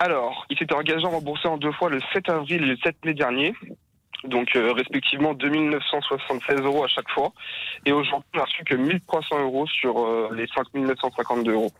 [0.00, 2.96] Alors, il s'était engagé à rembourser en deux fois le 7 avril et le 7
[3.04, 3.54] mai dernier.
[4.24, 7.32] Donc, euh, respectivement, 2976 euros à chaque fois.
[7.86, 11.72] Et aujourd'hui, on n'a reçu que 1300 euros sur euh, les 5952 euros.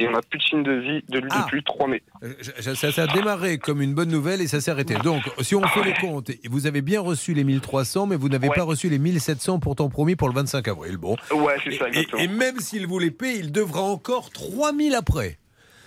[0.00, 1.42] Et on n'a plus de signe de vie de lui Ah.
[1.44, 2.02] depuis le 3 mai.
[2.22, 2.32] Euh,
[2.74, 4.94] ça, ça a démarré comme une bonne nouvelle et ça s'est arrêté.
[5.02, 8.48] Donc, si on fait les comptes, vous avez bien reçu les 1300, mais vous n'avez
[8.48, 8.54] Ouais.
[8.54, 10.96] pas reçu les 1700 pourtant promis pour le 25 avril.
[10.98, 11.16] Bon.
[11.32, 12.22] Ouais, c'est ça, Et, exactement.
[12.22, 15.38] et même s'il vous les paie, il devra encore 3000 après.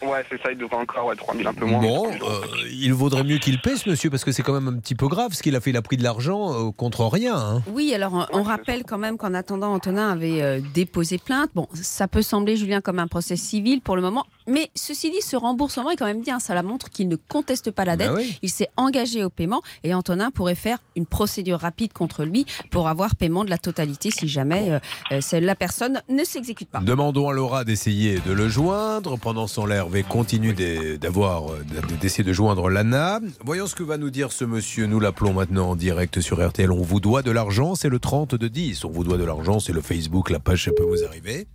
[0.02, 1.80] Ouais, c'est ça, il devrait encore ouais, 3000, un peu moins.
[1.80, 4.80] Bon, euh, il vaudrait mieux qu'il paie ce monsieur parce que c'est quand même un
[4.80, 5.70] petit peu grave ce qu'il a fait.
[5.70, 7.36] Il a pris de l'argent euh, contre rien.
[7.38, 7.62] hein.
[7.72, 11.52] Oui, alors on, on rappelle quand même qu'en attendant, Antonin avait euh, déposé plainte.
[11.54, 14.26] Bon, ça peut sembler, Julien, comme un procès civil pour le moment.
[14.52, 16.40] Mais ceci dit, ce remboursement est quand même bien.
[16.40, 18.10] Ça la montre qu'il ne conteste pas la dette.
[18.10, 18.38] Bah oui.
[18.42, 22.90] Il s'est engagé au paiement et Antonin pourrait faire une procédure rapide contre lui pour
[22.90, 24.80] avoir paiement de la totalité si jamais euh,
[25.14, 26.80] euh, la personne ne s'exécute pas.
[26.80, 29.18] Demandons à Laura d'essayer de le joindre.
[29.18, 30.54] Pendant temps, là, Hervé continue
[30.98, 31.64] d'avoir, euh,
[32.02, 33.22] d'essayer de joindre Lana.
[33.46, 34.86] Voyons ce que va nous dire ce monsieur.
[34.86, 36.74] Nous l'appelons maintenant en direct sur RTL.
[36.74, 38.84] On vous doit de l'argent, c'est le 30 de 10.
[38.84, 41.48] On vous doit de l'argent, c'est le Facebook, la page, ça peut vous arriver.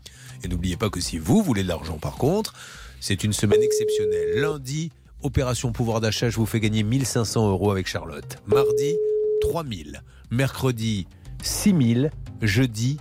[0.42, 2.54] Et n'oubliez pas que si vous voulez de l'argent, par contre,
[3.00, 4.40] c'est une semaine exceptionnelle.
[4.40, 4.90] Lundi,
[5.22, 8.38] opération pouvoir d'achat, je vous fais gagner 1500 euros avec Charlotte.
[8.46, 8.94] Mardi,
[9.42, 10.02] 3000.
[10.30, 11.06] Mercredi,
[11.42, 12.10] 6000.
[12.42, 12.98] Jeudi,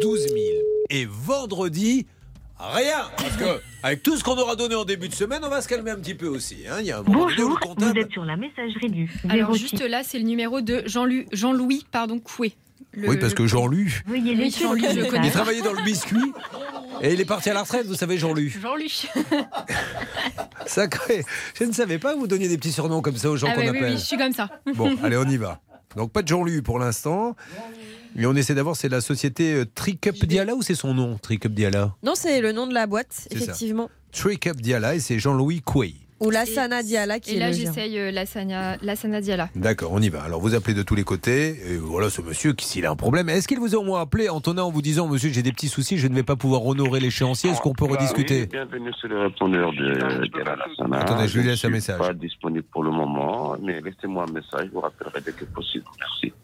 [0.00, 0.34] 12 000.
[0.90, 2.06] Et vendredi,
[2.58, 3.02] rien.
[3.16, 5.68] Parce que avec tout ce qu'on aura donné en début de semaine, on va se
[5.68, 6.58] calmer un petit peu aussi.
[6.68, 6.76] hein.
[6.80, 9.58] Il y a un Bonjour, vous êtes sur la messagerie du Alors 06.
[9.60, 12.52] juste là, c'est le numéro de Jean-Louis pardon Coué.
[12.92, 15.10] Le- Oui, parce que Jean-Lu, Oui, Jean-Luc, votre je le message.
[15.10, 15.26] connais.
[15.28, 16.32] il travaillait dans le biscuit
[17.02, 18.50] et il est parti à la retraite, vous savez, Jean-Lu.
[18.60, 19.08] Jean-Luc.
[20.66, 21.24] Sacré.
[21.58, 23.54] Je ne savais pas que vous donniez des petits surnoms comme ça aux gens Ah
[23.54, 23.92] qu'on oui, appelle.
[23.92, 24.48] oui, je suis comme ça.
[24.74, 25.60] Bon, allez, on y va.
[25.96, 27.34] Donc pas de Jean-Lu pour l'instant.
[28.16, 31.52] Mais on essaie d'avoir, c'est la société euh, Tricup Diala ou c'est son nom, Tricup
[31.54, 33.88] Diala Non, c'est le nom de la boîte, effectivement.
[34.12, 35.94] Tricup Diala et c'est Jean-Louis Couey.
[36.20, 39.48] Ou Lassana Diala qui Et est là, j'essaye euh, la Sana, la Sana Diala.
[39.56, 40.22] D'accord, on y va.
[40.22, 41.58] Alors vous appelez de tous les côtés.
[41.72, 43.30] Et voilà ce monsieur qui, s'il a un problème.
[43.30, 45.68] Est-ce qu'il vous a au moins appelé, Antonin, en vous disant Monsieur, j'ai des petits
[45.68, 49.08] soucis, je ne vais pas pouvoir honorer l'échéancier Est-ce qu'on peut rediscuter Oui, bienvenue sur
[49.08, 50.98] le répondeur de Gérard Lassana.
[51.00, 51.98] Attendez, je lui laisse suis un message.
[51.98, 55.84] pas disponible pour le moment, mais laissez-moi un message, je vous rappellerai dès que possible.
[55.98, 56.34] Merci.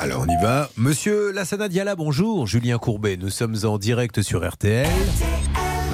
[0.00, 0.68] Alors on y va.
[0.76, 2.48] Monsieur Lassana Diala, bonjour.
[2.48, 4.88] Julien Courbet, nous sommes en direct sur RTL.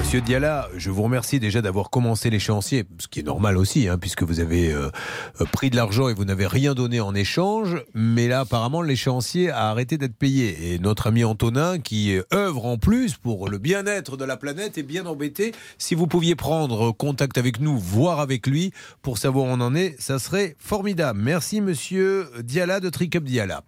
[0.09, 3.99] Monsieur Diala, je vous remercie déjà d'avoir commencé l'échéancier, ce qui est normal aussi, hein,
[3.99, 4.89] puisque vous avez euh,
[5.39, 7.77] euh, pris de l'argent et vous n'avez rien donné en échange.
[7.93, 10.73] Mais là, apparemment, l'échéancier a arrêté d'être payé.
[10.73, 14.83] Et notre ami Antonin, qui œuvre en plus pour le bien-être de la planète, est
[14.83, 15.51] bien embêté.
[15.77, 19.75] Si vous pouviez prendre contact avec nous, voir avec lui, pour savoir où on en
[19.75, 21.19] est, ça serait formidable.
[21.21, 23.61] Merci, monsieur Diala de Tricup Diala.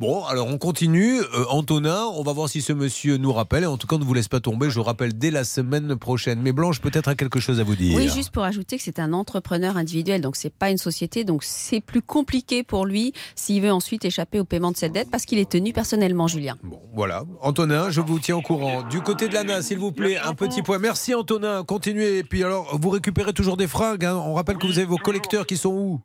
[0.00, 1.20] Bon, alors on continue.
[1.20, 3.64] Euh, Antonin, on va voir si ce monsieur nous rappelle.
[3.64, 4.68] En tout cas, ne vous laisse pas tomber.
[4.68, 6.40] Je rappelle dès la semaine prochaine.
[6.42, 7.94] Mais Blanche, peut-être a quelque chose à vous dire.
[7.96, 11.42] Oui, juste pour ajouter que c'est un entrepreneur individuel, donc c'est pas une société, donc
[11.44, 15.24] c'est plus compliqué pour lui s'il veut ensuite échapper au paiement de cette dette parce
[15.24, 16.56] qu'il est tenu personnellement, Julien.
[16.62, 17.24] Bon, voilà.
[17.42, 18.82] Antonin, je vous tiens au courant.
[18.88, 20.78] Du côté de l'ANA, s'il vous plaît, un petit point.
[20.78, 21.64] Merci Antonin.
[21.64, 22.18] Continuez.
[22.18, 24.04] Et puis alors, vous récupérez toujours des fringues.
[24.04, 24.16] hein.
[24.16, 26.00] On rappelle que vous avez vos collecteurs qui sont où?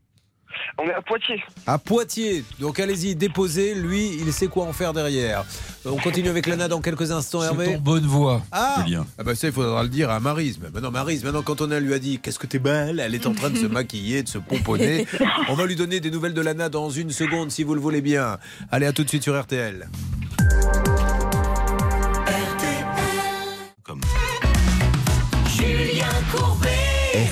[0.77, 1.43] On est à Poitiers.
[1.67, 2.43] À Poitiers.
[2.59, 3.75] Donc allez-y, déposez.
[3.75, 5.43] Lui, il sait quoi en faire derrière.
[5.85, 7.75] On continue avec l'ANA dans quelques instants, C'est Hervé.
[7.75, 9.05] en bonne voie, Ah, Julien.
[9.17, 10.59] ah bah ça, il faudra le dire à Marise.
[10.61, 13.25] Mais maintenant, Marise, maintenant, quand on lui a dit Qu'est-ce que t'es belle Elle est
[13.27, 15.05] en train de se maquiller, de se pomponner.
[15.49, 18.01] On va lui donner des nouvelles de Lana dans une seconde, si vous le voulez
[18.01, 18.37] bien.
[18.71, 19.87] Allez, à tout de suite sur RTL.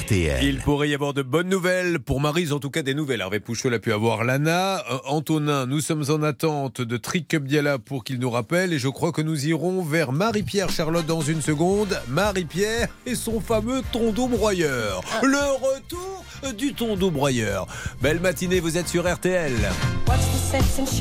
[0.08, 0.41] RTL.
[0.41, 2.00] Il pourrait y avoir de bonnes nouvelles.
[2.00, 3.20] Pour Marise, en tout cas, des nouvelles.
[3.20, 4.78] Hervé Pouchol a pu avoir Lana.
[4.89, 8.72] Euh, Antonin, nous sommes en attente de Trick Diala pour qu'il nous rappelle.
[8.72, 12.00] Et je crois que nous irons vers Marie-Pierre Charlotte dans une seconde.
[12.08, 15.02] Marie-Pierre et son fameux tondo broyeur.
[15.24, 16.24] Le retour
[16.58, 17.67] du tondo broyeur.
[18.02, 19.52] Belle matinée, vous êtes sur RTL.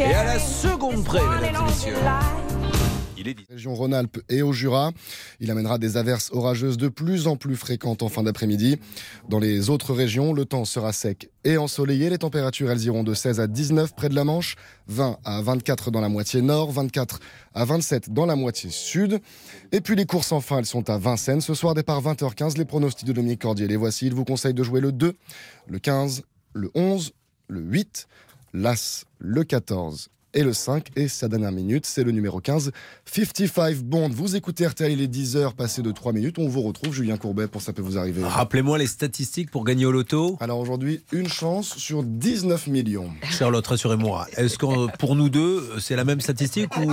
[0.01, 1.95] Et à la seconde près, mesdames et messieurs.
[3.27, 4.93] Il est région Rhône-Alpes et au Jura.
[5.41, 8.79] Il amènera des averses orageuses de plus en plus fréquentes en fin d'après-midi.
[9.29, 12.09] Dans les autres régions, le temps sera sec et ensoleillé.
[12.09, 14.55] Les températures, elles iront de 16 à 19 près de la Manche,
[14.87, 17.19] 20 à 24 dans la moitié nord, 24
[17.55, 19.21] à 27 dans la moitié sud.
[19.73, 21.41] Et puis les courses enfin, elles sont à Vincennes.
[21.41, 23.67] Ce soir, départ 20h15, les pronostics de Dominique Cordier.
[23.67, 24.07] Les voici.
[24.07, 25.15] Il vous conseille de jouer le 2,
[25.67, 27.13] le 15, le 11,
[27.49, 28.07] le 8,
[28.55, 30.91] l'As, le 14 et le 5.
[30.95, 32.71] Et sa dernière minute, c'est le numéro 15,
[33.07, 34.11] 55 Bond.
[34.11, 36.39] Vous écoutez RTL, il est 10h, passé de 3 minutes.
[36.39, 38.23] On vous retrouve, Julien Courbet, pour Ça peut vous arriver.
[38.23, 40.37] Rappelez-moi les statistiques pour gagner au loto.
[40.41, 43.11] Alors aujourd'hui, une chance sur 19 millions.
[43.31, 44.27] Charlotte, rassurez-moi.
[44.37, 46.93] Est-ce que pour nous deux, c'est la même statistique ou,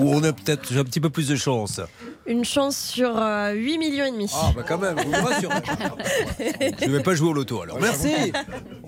[0.00, 1.80] ou on a peut-être un petit peu plus de chance?
[2.26, 4.30] Une chance sur euh, 8 millions et demi.
[4.34, 5.54] Ah, bah quand même, vous me rassurez.
[6.80, 7.78] Je ne vais pas jouer au loto alors.
[7.80, 8.12] Merci.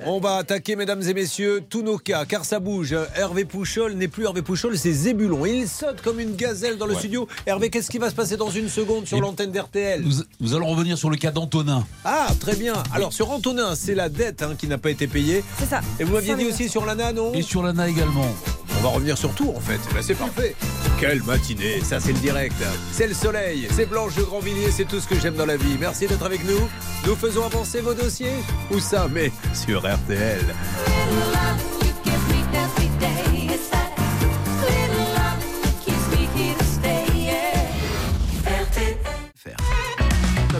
[0.07, 2.97] On va attaquer, mesdames et messieurs, tous nos cas, car ça bouge.
[3.15, 5.45] Hervé Pouchol n'est plus Hervé Pouchol, c'est Zébulon.
[5.45, 6.99] Il saute comme une gazelle dans le Ouais.
[6.99, 7.29] studio.
[7.47, 10.69] Hervé, qu'est-ce qui va se passer dans une seconde sur l'antenne d'RTL Nous, nous allons
[10.69, 11.85] revenir sur le cas d'Antonin.
[12.05, 12.73] Ah, très bien.
[12.95, 15.45] Alors, sur Antonin, c'est la dette hein, qui n'a pas été payée.
[15.59, 15.83] C'est ça.
[16.01, 17.35] Et vous m'aviez dit aussi sur Lana, non?
[17.35, 18.27] Et sur l'ANA également.
[18.79, 19.79] On va revenir sur tout en fait.
[19.95, 20.55] Ben, c'est parfait.
[21.01, 22.55] Quelle matinée, ça c'est le direct.
[22.93, 25.77] C'est le soleil, c'est Blanche de Grandvilliers, c'est tout ce que j'aime dans la vie.
[25.81, 26.69] Merci d'être avec nous.
[27.05, 28.39] Nous faisons avancer vos dossiers.
[28.71, 30.45] Où ça Mais sur RTL.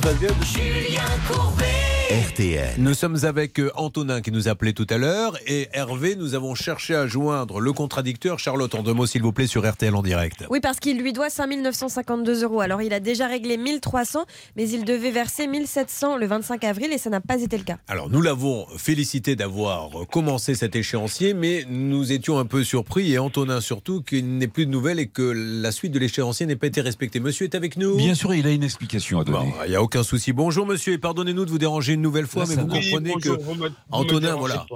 [0.03, 2.75] Passe bien RTL.
[2.79, 6.55] Nous sommes avec euh, Antonin qui nous appelait tout à l'heure et Hervé, nous avons
[6.55, 8.39] cherché à joindre le contradicteur.
[8.39, 10.45] Charlotte, en deux mots s'il vous plaît sur RTL en direct.
[10.49, 12.61] Oui, parce qu'il lui doit 5 952 euros.
[12.61, 16.99] Alors, il a déjà réglé 1300, mais il devait verser 1700 le 25 avril et
[16.99, 17.79] ça n'a pas été le cas.
[17.89, 23.19] Alors nous l'avons félicité d'avoir commencé cet échéancier, mais nous étions un peu surpris et
[23.19, 26.69] Antonin surtout qu'il n'ait plus de nouvelles et que la suite de l'échéancier n'ait pas
[26.69, 27.19] été respectée.
[27.19, 29.39] Monsieur est avec nous Bien sûr, il a une explication à donner.
[29.39, 30.33] Bon, il n'y a aucun souci.
[30.33, 33.43] Bonjour monsieur et pardonnez-nous de vous déranger une nouvelle fois, mais vous comprenez bonjour, que
[33.43, 34.67] vous vous Antonin, voilà.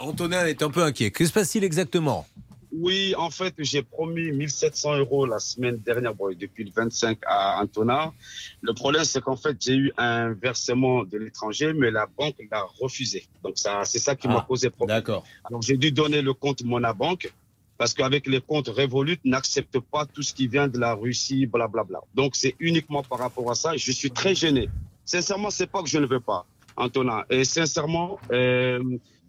[0.00, 1.10] Antonin est un peu inquiet.
[1.10, 2.26] Que se passe-t-il exactement?
[2.70, 7.60] Oui, en fait, j'ai promis 1700 euros la semaine dernière, bon, depuis le 25 à
[7.62, 8.12] Antonin.
[8.60, 12.64] Le problème, c'est qu'en fait, j'ai eu un versement de l'étranger, mais la banque l'a
[12.78, 13.26] refusé.
[13.42, 14.98] Donc, ça, c'est ça qui m'a Ah, posé problème.
[14.98, 15.24] D'accord.
[15.44, 17.32] Alors, j'ai dû donner le compte Monabank
[17.78, 22.00] parce qu'avec les comptes Revolut, n'accepte pas tout ce qui vient de la Russie, blablabla.
[22.14, 23.76] Donc, c'est uniquement par rapport à ça.
[23.76, 24.68] Je suis très gêné.
[25.04, 26.44] Sincèrement, c'est pas que je ne veux pas,
[26.78, 27.24] Antonin.
[27.28, 28.82] Et sincèrement, euh,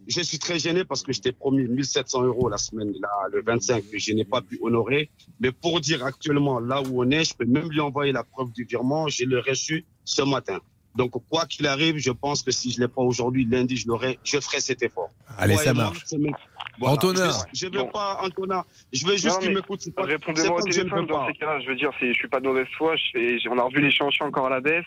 [0.08, 3.42] je suis très gêné parce que je t'ai promis 1700 euros la semaine, là, le
[3.42, 5.10] 25, que je n'ai pas pu honorer.
[5.40, 8.52] Mais pour dire actuellement là où on est, je peux même lui envoyer la preuve
[8.52, 9.08] du virement.
[9.08, 10.60] Je l'ai reçu ce matin.
[10.96, 14.20] Donc, quoi qu'il arrive, je pense que si je l'ai pas aujourd'hui, lundi, je l'aurai,
[14.24, 15.12] je ferai cet effort.
[15.38, 16.06] Allez, Moi ça marche.
[16.80, 16.96] Voilà.
[16.96, 17.32] Antonin.
[17.54, 18.64] Je, je veux pas, Antonin.
[18.92, 19.82] Je veux juste qu'il m'écoute.
[19.98, 21.60] Répondez-moi au ne téléphone veux dans ces cas-là.
[21.60, 22.96] Je veux dire, je suis pas de mauvaise foi.
[22.96, 24.86] Je fais, on a revu l'échéancier encore à la baisse.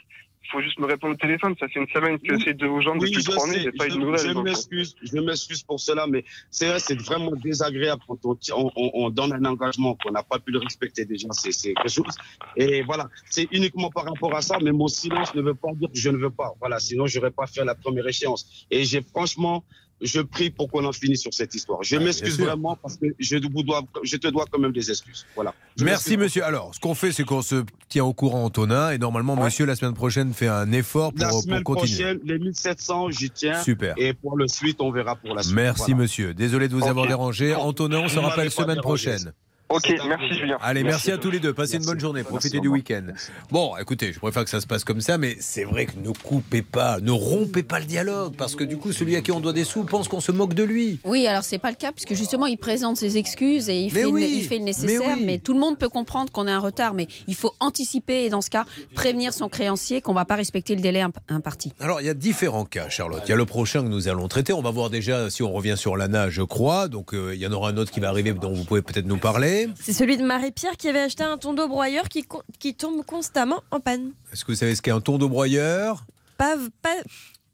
[0.50, 1.55] Faut juste me répondre au téléphone.
[1.59, 2.42] Ça fait une semaine que Oui.
[2.44, 3.55] c'est de aux gens Oui, depuis trois mois.
[3.55, 4.26] Il sais, n'y a pas eu de nouvelles.
[4.26, 8.37] je donc, m'excuse, je m'excuse pour cela, mais c'est vrai, c'est vraiment désagréable quand on,
[8.55, 11.74] on, on- on donne un engagement qu'on n'a pas pu le respecter déjà, c'est c'est
[11.74, 12.14] quelque chose.
[12.57, 15.88] Et voilà, c'est uniquement par rapport à ça, mais mon silence ne veut pas dire
[15.90, 16.52] que je ne veux pas.
[16.61, 18.66] Voilà, sinon j'aurais pas fait la première échéance.
[18.70, 19.64] Et j'ai franchement,
[20.03, 21.83] je prie pour qu'on en finisse sur cette histoire.
[21.83, 24.91] Je Ah, m'excuse vraiment parce que je, vous dois, je te dois quand même des
[24.91, 25.25] excuses.
[25.35, 25.55] Voilà.
[25.77, 26.45] Je Merci monsieur.
[26.45, 29.77] Alors, ce qu'on fait, c'est qu'on se tient au courant, Antonin, et normalement, monsieur, la
[29.77, 31.97] semaine prochaine, fait un effort pour, La pour semaine continuer.
[32.03, 33.62] prochaine, les 1700, j'y tiens.
[33.62, 33.95] Super.
[33.97, 35.55] Et pour le suite, on verra pour la suite.
[35.55, 35.97] Merci Voilà.
[35.97, 36.35] monsieur.
[36.35, 37.55] Désolé de vous avoir dérangé.
[37.55, 39.11] Antonin, on se rappelle semaine dérangé.
[39.11, 39.33] prochaine.
[39.68, 40.59] Ok, merci Julien.
[40.61, 41.55] Allez, merci, à tous les deux.
[41.55, 42.22] Passez une bonne journée.
[42.25, 43.05] Profitez du week-end.
[43.51, 46.11] Bon, écoutez, je préfère que ça se passe comme ça, mais c'est vrai que ne
[46.12, 49.40] coupez pas, ne rompez pas le dialogue, parce que du coup, celui à qui on
[49.40, 51.01] doit des sous pense qu'on se moque de lui.
[51.05, 54.05] Oui, alors c'est pas le cas, puisque justement, il présente ses excuses et il fait,
[54.05, 55.16] oui, le, il fait le nécessaire.
[55.18, 58.29] mais tout le monde peut comprendre qu'on a un retard, mais il faut anticiper et
[58.29, 61.72] dans ce cas, prévenir son créancier qu'on va pas respecter le délai imp- imparti.
[61.81, 63.22] Alors, il y a différents cas, Charlotte.
[63.25, 64.53] Il y a le prochain que nous allons traiter.
[64.53, 66.88] On va voir déjà si on revient sur l'ANA, je crois.
[66.88, 69.07] Donc, euh, il y en aura un autre qui va arriver dont vous pouvez peut-être
[69.07, 69.62] nous parler.
[69.81, 74.12] C'est celui de Marie-Pierre qui avait acheté un tondeau broyeur qui, tombe constamment en panne.
[74.33, 76.05] Est-ce que vous savez ce qu'est un tondeau broyeur
[76.38, 76.96] Pas, pas,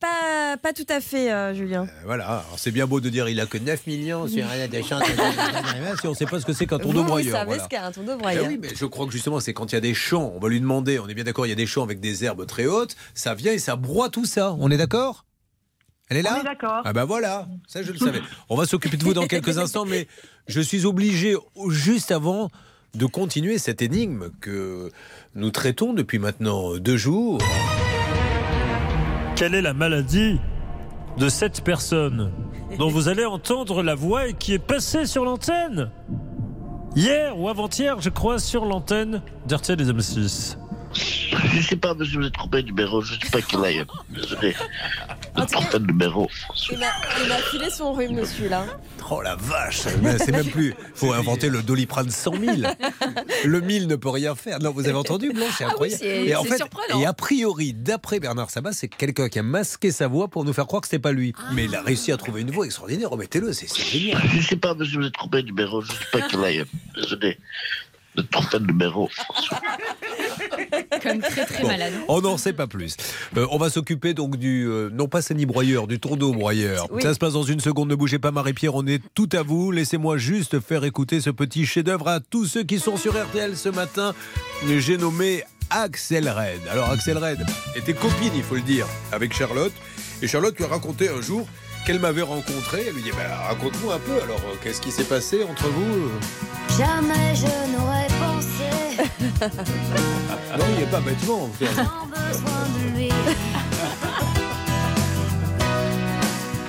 [0.00, 1.84] pas, pas tout à fait, euh, Julien.
[1.84, 4.68] Euh, Voilà, alors c'est bien beau de dire il a que 9 millions sur rien
[6.00, 7.32] si on ne sait pas ce que c'est qu'un tondeau Vous, vous broyeur.
[7.36, 7.64] savez voilà.
[7.64, 8.44] ce qu'est un tondeau Eh broyeur.
[8.46, 10.48] oui, mais je crois que justement, c'est quand il y a des champs, on va
[10.48, 12.66] lui demander, on est bien d'accord, il y a des champs avec des herbes très
[12.66, 14.54] hautes, ça vient et ça broie tout ça.
[14.60, 15.24] On est d'accord?
[16.10, 16.82] Elle est là d'accord.
[16.84, 18.20] Ah ben voilà, ça je le savais.
[18.48, 20.08] On va s'occuper de vous dans quelques instants, mais
[20.46, 21.36] je suis obligé,
[21.68, 22.48] juste avant,
[22.94, 24.90] de continuer cette énigme que
[25.34, 27.38] nous traitons depuis maintenant deux jours.
[29.36, 30.40] Quelle est la maladie
[31.18, 32.32] de cette personne
[32.78, 35.90] dont vous allez entendre la voix et qui est passée sur l'antenne?
[36.96, 40.56] Hier ou avant-hier, je crois, sur l'antenne d'RTL des M6.
[40.94, 43.00] Je sais pas, monsieur, vous êtes trompé de numéro.
[43.02, 43.84] Je sais pas qui l'a.
[44.08, 44.54] Désolé.
[45.36, 46.28] Ne porte pas de numéro.
[46.70, 46.90] Il a,
[47.24, 48.64] il a filé son rhume, monsieur, là.
[49.10, 50.74] Oh la vache C'est même plus.
[50.78, 52.56] Il faut inventer le doliprane 100 000.
[53.44, 54.58] Le 1000 ne peut rien faire.
[54.60, 56.00] Non, vous avez entendu, Blanche C'est Ah oui, incroyable.
[56.02, 57.00] c'est- et en c'est fait, surprenant.
[57.00, 60.52] et a priori, d'après Bernard Sabat, c'est quelqu'un qui a masqué sa voix pour nous
[60.52, 61.32] faire croire que c'était pas lui.
[61.38, 61.50] Ah.
[61.54, 63.10] Mais il a réussi à trouver une voix extraordinaire.
[63.10, 64.22] Remettez-le, c'est c'est génial.
[64.34, 65.80] Je sais pas, monsieur, vous êtes trompé de numéro.
[65.82, 66.64] Je sais pas qui l'a.
[66.94, 67.38] Désolé.
[68.18, 69.08] Ne porte pas de numéro.
[71.02, 71.92] Comme très très Bon, malade.
[72.08, 72.96] on n'en sait pas plus.
[73.36, 76.88] Euh, on va s'occuper donc du, euh, non pas Sani Broyeur, du tondeau broyeur.
[76.90, 77.00] Oui.
[77.02, 79.70] Ça se passe dans une seconde, ne bougez pas Marie-Pierre, on est tout à vous.
[79.70, 83.68] Laissez-moi juste faire écouter ce petit chef-d'œuvre à tous ceux qui sont sur RTL ce
[83.68, 84.14] matin.
[84.66, 86.60] J'ai nommé Axel Red.
[86.70, 87.38] Alors Axel Red
[87.76, 89.72] était copine, il faut le dire, avec Charlotte.
[90.22, 91.46] Et Charlotte lui a raconté un jour
[91.86, 92.84] qu'elle m'avait rencontré.
[92.88, 95.94] Elle lui dit, bah, raconte-nous un peu alors, euh, qu'est-ce qui s'est passé entre vous
[95.94, 96.20] euh
[96.76, 98.68] Jamais je n'aurais pensé
[100.58, 101.50] Non, il n'y est pas bêtement.
[101.60, 103.08] sans besoin de lui.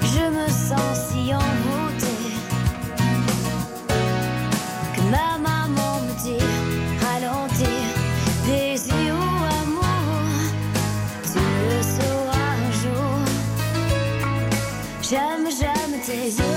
[0.01, 2.09] Je me sens si envoûtée.
[4.99, 5.58] tes yeux,
[16.09, 16.48] j'aime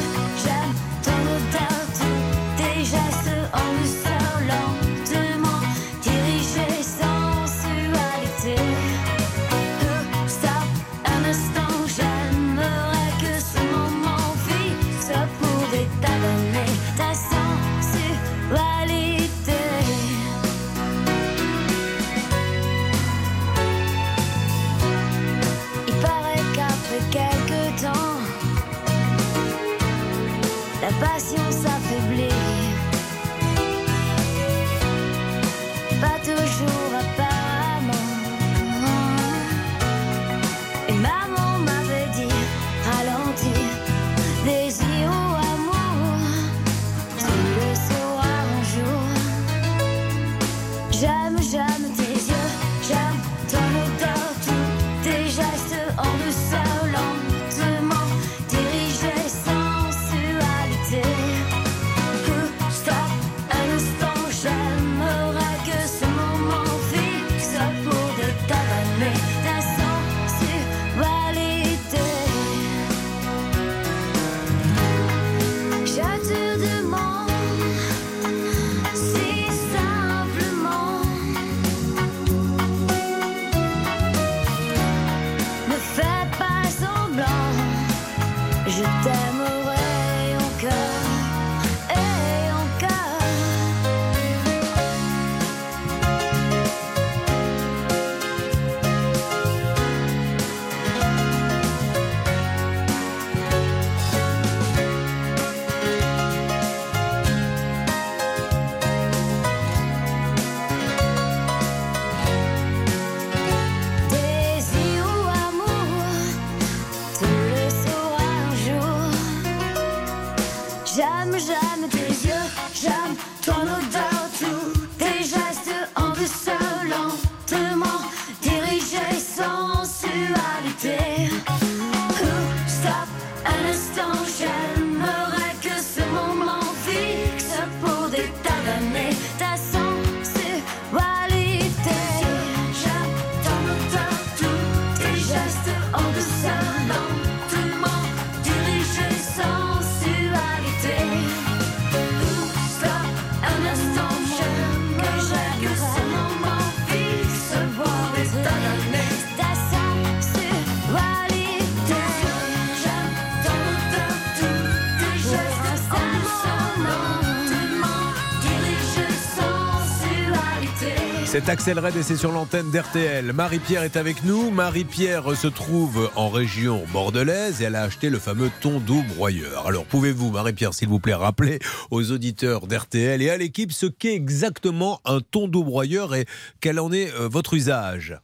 [171.33, 173.33] C'est Axel Red et c'est sur l'antenne d'RTL.
[173.33, 174.51] Marie-Pierre est avec nous.
[174.51, 179.67] Marie-Pierre se trouve en région bordelaise et elle a acheté le fameux Tondo broyeur.
[179.67, 181.59] Alors pouvez-vous, Marie-Pierre, s'il vous plaît, rappeler
[181.91, 186.27] aux auditeurs d'RTL et à l'équipe ce qu'est exactement un Tondo broyeur et
[186.61, 188.15] quel en est euh, votre usage?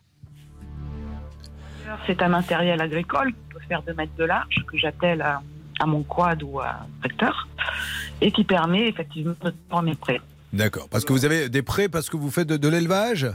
[2.07, 5.41] C'est un matériel agricole qui peut faire 2 mètres de large, que j'attelle à,
[5.87, 7.49] mon quad ou à un tracteur,
[8.21, 10.21] et qui permet effectivement de transformer près.
[10.53, 10.89] D'accord.
[10.89, 13.31] Parce que vous avez des prêts parce que vous faites de, de l'élevage?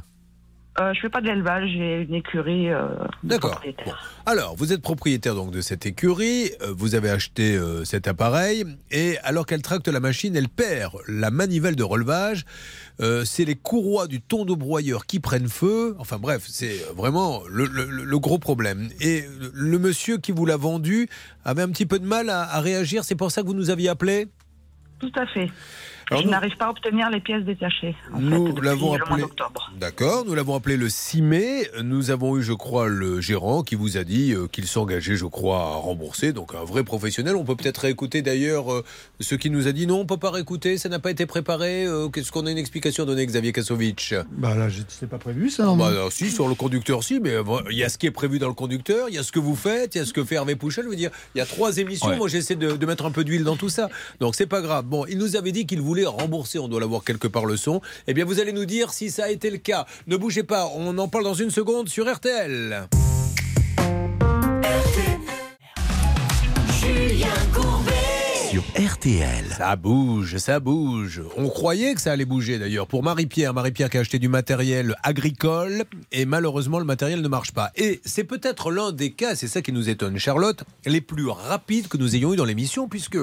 [0.79, 2.71] Euh, je fais pas de l'élevage, j'ai une écurie.
[2.71, 2.87] euh,
[3.23, 3.61] D'accord.
[3.85, 3.91] Bon.
[4.25, 8.65] Alors, vous êtes propriétaire donc de cette écurie, euh, vous avez acheté euh, cet appareil,
[8.89, 12.45] et alors qu'elle tracte la machine, elle perd la manivelle de relevage.
[13.25, 15.95] C'est les courroies du tondeau broyeur qui prennent feu.
[15.99, 18.89] Enfin bref, c'est vraiment le, le- le gros problème.
[18.99, 21.07] Et le, le monsieur qui vous l'a vendu
[21.45, 23.03] avait un petit peu de mal à, à réagir.
[23.03, 24.27] C'est pour ça que vous nous aviez appelé?
[24.99, 25.49] Tout à fait.
[26.13, 27.95] Alors je n'arrive pas à obtenir les pièces détachées.
[28.13, 29.23] en Nous l'avons appelé.
[29.79, 31.67] D'accord, nous l'avons appelé le 6 mai.
[31.83, 35.25] Nous avons eu, je crois, le gérant qui vous a dit euh, qu'il s'engageait, je
[35.25, 36.33] crois, à rembourser.
[36.33, 37.35] Donc un vrai professionnel.
[37.35, 38.83] On peut peut-être réécouter d'ailleurs euh,
[39.19, 41.85] ce qui nous a dit non, on peut pas réécouter, ça n'a pas été préparé.
[41.85, 45.17] Euh, Qu'est-ce qu'on a une explication à donner, Xavier Kasovic Bah là, je- c'est pas
[45.17, 45.63] prévu ça.
[45.63, 45.97] Bah, normalement.
[45.97, 47.33] alors, si, sur le conducteur, si, mais
[47.71, 49.39] il y a ce qui est prévu dans le conducteur, il y a ce que
[49.39, 50.83] vous faites, il y a ce que fait Hervé Pouchel.
[50.85, 52.07] Je veux dire, il y a trois émissions.
[52.09, 52.17] Ouais.
[52.17, 53.89] Moi, j'essaie de, de mettre un peu d'huile dans tout ça.
[54.19, 54.85] Donc, c'est pas grave.
[54.85, 56.59] Bon, il nous avait dit qu'il voulait rembourser.
[56.59, 57.81] On doit l'avoir quelque part le son.
[58.07, 59.85] Eh bien, vous allez nous dire si ça a été le cas.
[60.07, 60.71] Ne bougez pas.
[60.75, 62.87] On en parle dans une seconde sur RTL.
[64.93, 65.22] Julien
[68.75, 69.45] RTL.
[69.55, 71.21] Ça bouge, ça bouge.
[71.37, 72.87] On croyait que ça allait bouger d'ailleurs.
[72.87, 77.51] Pour Marie-Pierre, Marie-Pierre qui a acheté du matériel agricole et malheureusement le matériel ne marche
[77.51, 77.71] pas.
[77.75, 81.87] Et c'est peut-être l'un des cas, c'est ça qui nous étonne, Charlotte, les plus rapides
[81.87, 83.19] que nous ayons eu dans l'émission puisque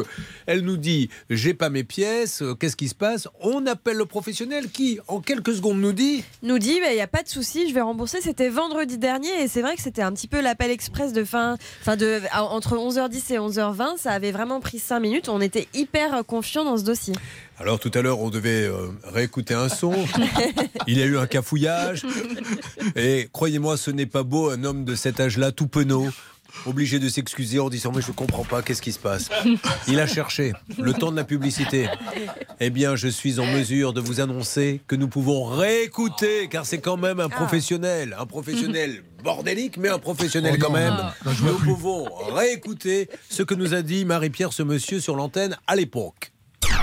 [0.46, 3.26] elle nous dit j'ai pas mes pièces, euh, qu'est-ce qui se passe?
[3.40, 7.08] On appelle le professionnel qui en quelques secondes nous dit nous dit il n'y a
[7.08, 8.20] pas de souci, je vais rembourser.
[8.20, 11.56] C'était vendredi dernier et c'est vrai que c'était un petit peu l'appel express de fin,
[11.82, 13.98] fin de entre 11h10 et 11h20.
[13.98, 15.28] Ça avait vraiment pris 5 minutes.
[15.28, 17.14] On était hyper confiants dans ce dossier.
[17.58, 19.94] Alors tout à l'heure, on devait euh, réécouter un son.
[20.86, 22.06] Il y a eu un cafouillage.
[22.96, 26.08] Et croyez-moi, ce n'est pas beau, un homme de cet âge-là, tout penaud,
[26.66, 29.28] obligé de s'excuser en disant Mais je comprends pas, qu'est-ce qui se passe?
[29.88, 31.88] Il a cherché le temps de la publicité.
[32.60, 36.80] Eh bien, je suis en mesure de vous annoncer que nous pouvons réécouter, car c'est
[36.80, 40.96] quand même un professionnel, un professionnel bordélique, mais un professionnel Oh quand même.
[41.42, 42.04] Nous pouvons
[42.34, 46.32] réécouter ce que nous a dit Marie-Pierre, ce monsieur, sur l'antenne à l'époque.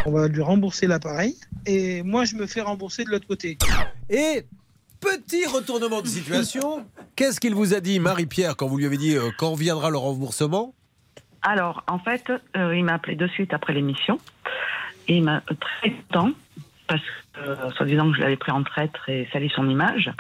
[0.06, 3.58] On va lui rembourser l'appareil et moi je me fais rembourser de l'autre côté.
[4.10, 4.46] Et
[5.00, 6.86] petit retournement de situation,
[7.16, 9.98] qu'est-ce qu'il vous a dit, Marie-Pierre, quand vous lui avez dit euh, quand viendra le
[9.98, 10.74] remboursement?
[11.42, 14.20] Alors, en fait, euh, il m'a appelé de suite après l'émission.
[15.08, 15.94] Il m'a très
[16.88, 17.02] parce
[17.34, 20.12] que, euh, soi-disant que je l'avais pris en traître et sali son image,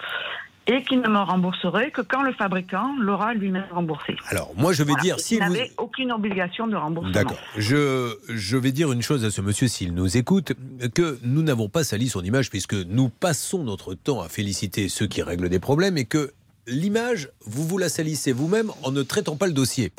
[0.68, 4.15] et qu'il ne me rembourserait que quand le fabricant l'aura lui-même remboursé.
[4.28, 5.01] Alors, moi, je vais Voilà.
[5.03, 5.53] dire, si il vous...
[5.53, 7.11] n'avait aucune obligation de remboursement.
[7.13, 7.38] D'accord.
[7.55, 10.53] Je, je vais dire une chose à ce monsieur s'il nous écoute,
[10.93, 15.07] que nous n'avons pas sali son image puisque nous passons notre temps à féliciter ceux
[15.07, 16.32] qui règlent des problèmes et que
[16.68, 19.93] l'image, vous vous la salissez vous-même en ne traitant pas le dossier.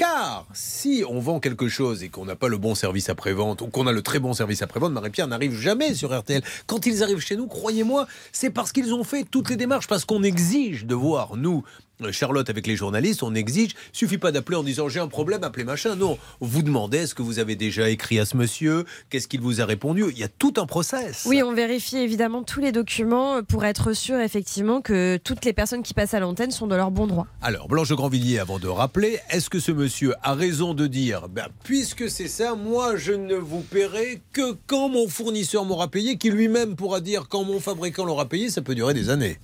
[0.00, 3.66] Car si on vend quelque chose et qu'on n'a pas le bon service après-vente ou
[3.66, 6.40] qu'on a le très bon service après-vente, Marie-Pierre n'arrive jamais sur RTL.
[6.64, 10.06] Quand ils arrivent chez nous, croyez-moi, c'est parce qu'ils ont fait toutes les démarches, parce
[10.06, 11.64] qu'on exige de voir, nous,
[12.10, 15.64] Charlotte avec les journalistes, on exige, suffit pas d'appeler en disant j'ai un problème, appelez
[15.64, 15.96] machin.
[15.96, 19.60] Non, vous demandez est-ce que vous avez déjà écrit à ce monsieur, qu'est-ce qu'il vous
[19.60, 20.06] a répondu?
[20.10, 21.24] Il y a tout un process.
[21.26, 25.82] Oui, on vérifie évidemment tous les documents pour être sûr effectivement que toutes les personnes
[25.82, 27.26] qui passent à l'antenne sont de leur bon droit.
[27.42, 29.89] Alors, Blanche Grandvilliers, avant de rappeler, est-ce que ce monsieur
[30.22, 34.88] a raison de dire, ben, puisque c'est ça, moi je ne vous paierai que quand
[34.88, 38.74] mon fournisseur m'aura payé, qui lui-même pourra dire quand mon fabricant l'aura payé, ça peut
[38.74, 39.38] durer des années.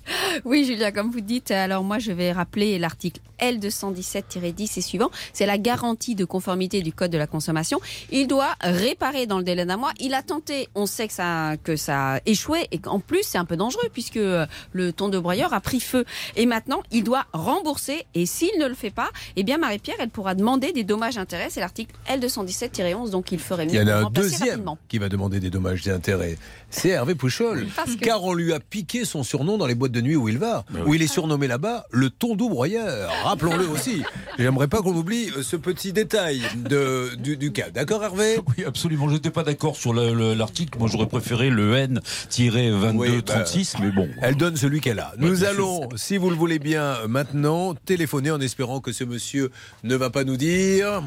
[0.45, 5.09] Oui, Julia, comme vous dites, alors moi je vais rappeler l'article L217-10 et suivant.
[5.33, 7.79] C'est la garantie de conformité du Code de la consommation.
[8.11, 9.93] Il doit réparer dans le délai d'un mois.
[9.99, 13.45] Il a tenté, on sait que ça, que a échoué et qu'en plus c'est un
[13.45, 16.05] peu dangereux puisque euh, le ton de broyeur a pris feu.
[16.35, 20.09] Et maintenant, il doit rembourser et s'il ne le fait pas, eh bien Marie-Pierre, elle
[20.09, 21.47] pourra demander des dommages-intérêts.
[21.49, 24.77] C'est l'article L217-11, donc il ferait mieux Il y en a un deuxième rapidement.
[24.87, 26.37] qui va demander des dommages et intérêts.
[26.69, 27.67] C'est Hervé Pouchol.
[27.67, 30.37] Que- Car on lui a piqué son surnom dans les boîtes de nuit où il
[30.37, 30.65] va.
[30.85, 33.09] Où il est surnommé là-bas le tondeau broyeur.
[33.23, 34.03] Rappelons-le aussi.
[34.37, 37.69] J'aimerais pas qu'on oublie euh, ce petit détail de, du, du cas.
[37.69, 38.37] D'accord, Hervé?
[38.57, 39.07] Oui, absolument.
[39.09, 40.77] Je n'étais pas d'accord sur le- le- l'article.
[40.79, 44.07] Moi, j'aurais préféré le N-2236, mais bon.
[44.21, 45.13] Elle donne celui qu'elle a.
[45.17, 49.51] Nous allons, si vous le voulez bien, maintenant téléphoner en espérant que ce monsieur
[49.83, 51.03] ne va pas nous dire.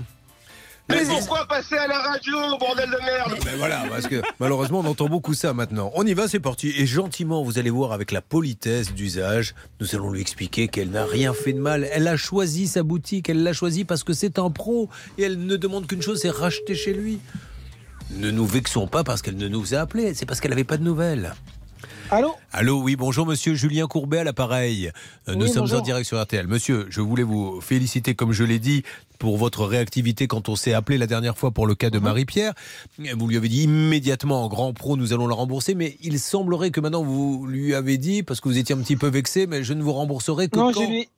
[0.90, 4.86] Mais pourquoi passer à la radio, bordel de merde Ben voilà, parce que malheureusement on
[4.86, 5.92] entend beaucoup ça maintenant.
[5.94, 6.72] On y va, c'est parti.
[6.76, 11.04] Et gentiment, vous allez voir avec la politesse d'usage, nous allons lui expliquer qu'elle n'a
[11.04, 11.88] rien fait de mal.
[11.92, 15.44] Elle a choisi sa boutique, elle l'a choisi parce que c'est un pro et elle
[15.44, 17.20] ne demande qu'une chose, c'est racheter chez lui.
[18.10, 20.76] Ne nous vexons pas parce qu'elle ne nous a appelés, c'est parce qu'elle n'avait pas
[20.76, 21.34] de nouvelles.
[22.12, 24.90] Allô Allô, oui, bonjour monsieur Julien Courbet à l'appareil.
[25.28, 26.48] Euh, Nous Oui, sommes en direct sur RTL.
[26.48, 28.82] Monsieur, je voulais vous féliciter, comme je l'ai dit,
[29.20, 32.04] pour votre réactivité quand on s'est appelé la dernière fois pour le cas de Mhm.
[32.04, 32.54] Marie-Pierre.
[33.16, 36.72] Vous lui avez dit immédiatement en grand pro, nous allons la rembourser, mais il semblerait
[36.72, 39.62] que maintenant vous lui avez dit, parce que vous étiez un petit peu vexé, mais
[39.62, 40.82] je ne vous rembourserai que Non, quand...
[40.82, 41.08] je lui-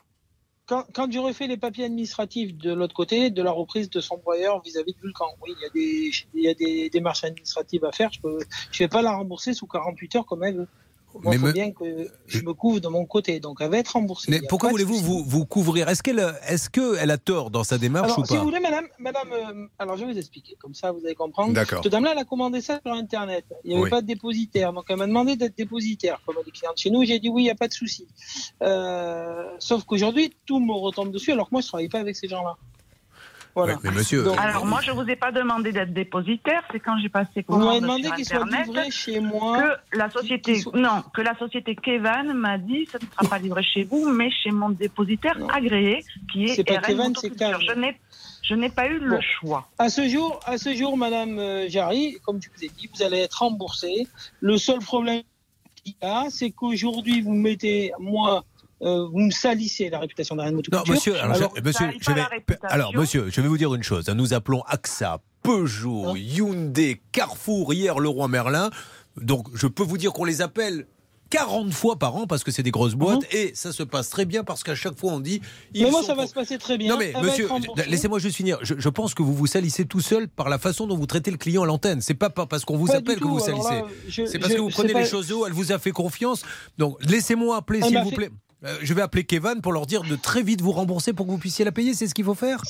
[0.66, 4.16] Quand, quand j'ai refait les papiers administratifs de l'autre côté, de la reprise de son
[4.18, 7.84] broyeur vis-à-vis de Vulcan, oui, il y a des, il y a des démarches administratives
[7.84, 8.10] à faire.
[8.12, 8.38] Je ne
[8.78, 10.68] vais pas la rembourser sous 48 heures comme elle veut.
[11.14, 13.38] Moi, Mais faut me- bien que je me couvre de mon côté.
[13.40, 14.30] Donc, elle va être remboursée.
[14.30, 15.88] Mais pourquoi voulez-vous vous, vous couvrir?
[15.88, 18.38] Est-ce qu'elle est que elle a tort dans sa démarche Alors, ou si pas?
[18.38, 21.52] vous voulez, madame, madame euh, alors je vais vous expliquer, comme ça vous allez comprendre.
[21.52, 21.82] D'accord.
[21.82, 23.44] Cette dame-là, elle a commandé ça sur Internet.
[23.64, 23.90] Il n'y avait Oui.
[23.90, 27.04] pas de dépositaire, donc elle m'a demandé d'être dépositaire comme elle est cliente chez nous.
[27.04, 28.06] J'ai dit oui, il n'y a pas de souci.
[28.62, 32.16] Euh, sauf qu'aujourd'hui, tout me retombe dessus, alors que moi, je ne travaille pas avec
[32.16, 32.56] ces gens-là.
[33.54, 33.74] Voilà.
[33.74, 36.62] Ouais, mais monsieur, Donc, Alors moi, je vous ai pas demandé d'être dépositaire.
[36.72, 39.58] C'est quand j'ai passé Vous m'avez commande demandé sur qu'il soit Internet livré chez moi.
[39.90, 43.62] que la société, non, que la société Kevan m'a dit, ça ne sera pas livré
[43.62, 47.32] chez vous, mais chez mon dépositaire agréé, qui est, C'est pas RN Kevan, c'est.
[47.38, 48.00] Je n'ai,
[48.42, 49.20] je n'ai pas eu le Bon.
[49.20, 49.68] choix.
[49.78, 53.02] À ce jour, à ce jour, Madame euh, Jarry, comme je vous ai dit, vous
[53.02, 54.06] allez être remboursée.
[54.40, 55.22] Le seul problème
[55.84, 58.44] qu'il y a, c'est qu'aujourd'hui, vous mettez, moi,
[58.82, 60.94] euh, vous me salissez la réputation d'Arène Non, Motoculture.
[60.94, 62.22] monsieur, alors, Alors, je, monsieur, je vais,
[62.68, 64.08] alors, monsieur, je vais vous dire une chose.
[64.08, 68.70] Nous appelons AXA Peugeot, Hyundai, Carrefour, hier Leroy Merlin.
[69.20, 70.86] Donc je peux vous dire qu'on les appelle
[71.30, 74.24] 40 fois par an parce que c'est des grosses boîtes et ça se passe très
[74.26, 75.40] bien parce qu'à chaque fois on dit.
[75.74, 76.92] ils Mais moi, sont ça va se passer très bien.
[76.92, 77.48] Non mais monsieur,
[77.88, 78.58] laissez-moi juste finir.
[78.62, 81.30] Je, je pense que vous vous salissez tout seul par la façon dont vous traitez
[81.30, 82.00] le client à l'antenne.
[82.00, 84.26] C'est pas par- parce qu'on vous Pas appelle que vous Alors salissez.
[84.30, 85.46] C'est parce je- que vous prenez pas- les choses haut.
[85.46, 86.42] Elle vous a fait confiance.
[86.78, 88.30] Donc laissez-moi appeler s'il vous fait- plaît.
[88.64, 91.30] Euh, je vais appeler Kevin pour leur dire de très vite vous rembourser pour que
[91.32, 91.94] vous puissiez la payer.
[91.94, 92.62] C'est ce qu'il faut faire.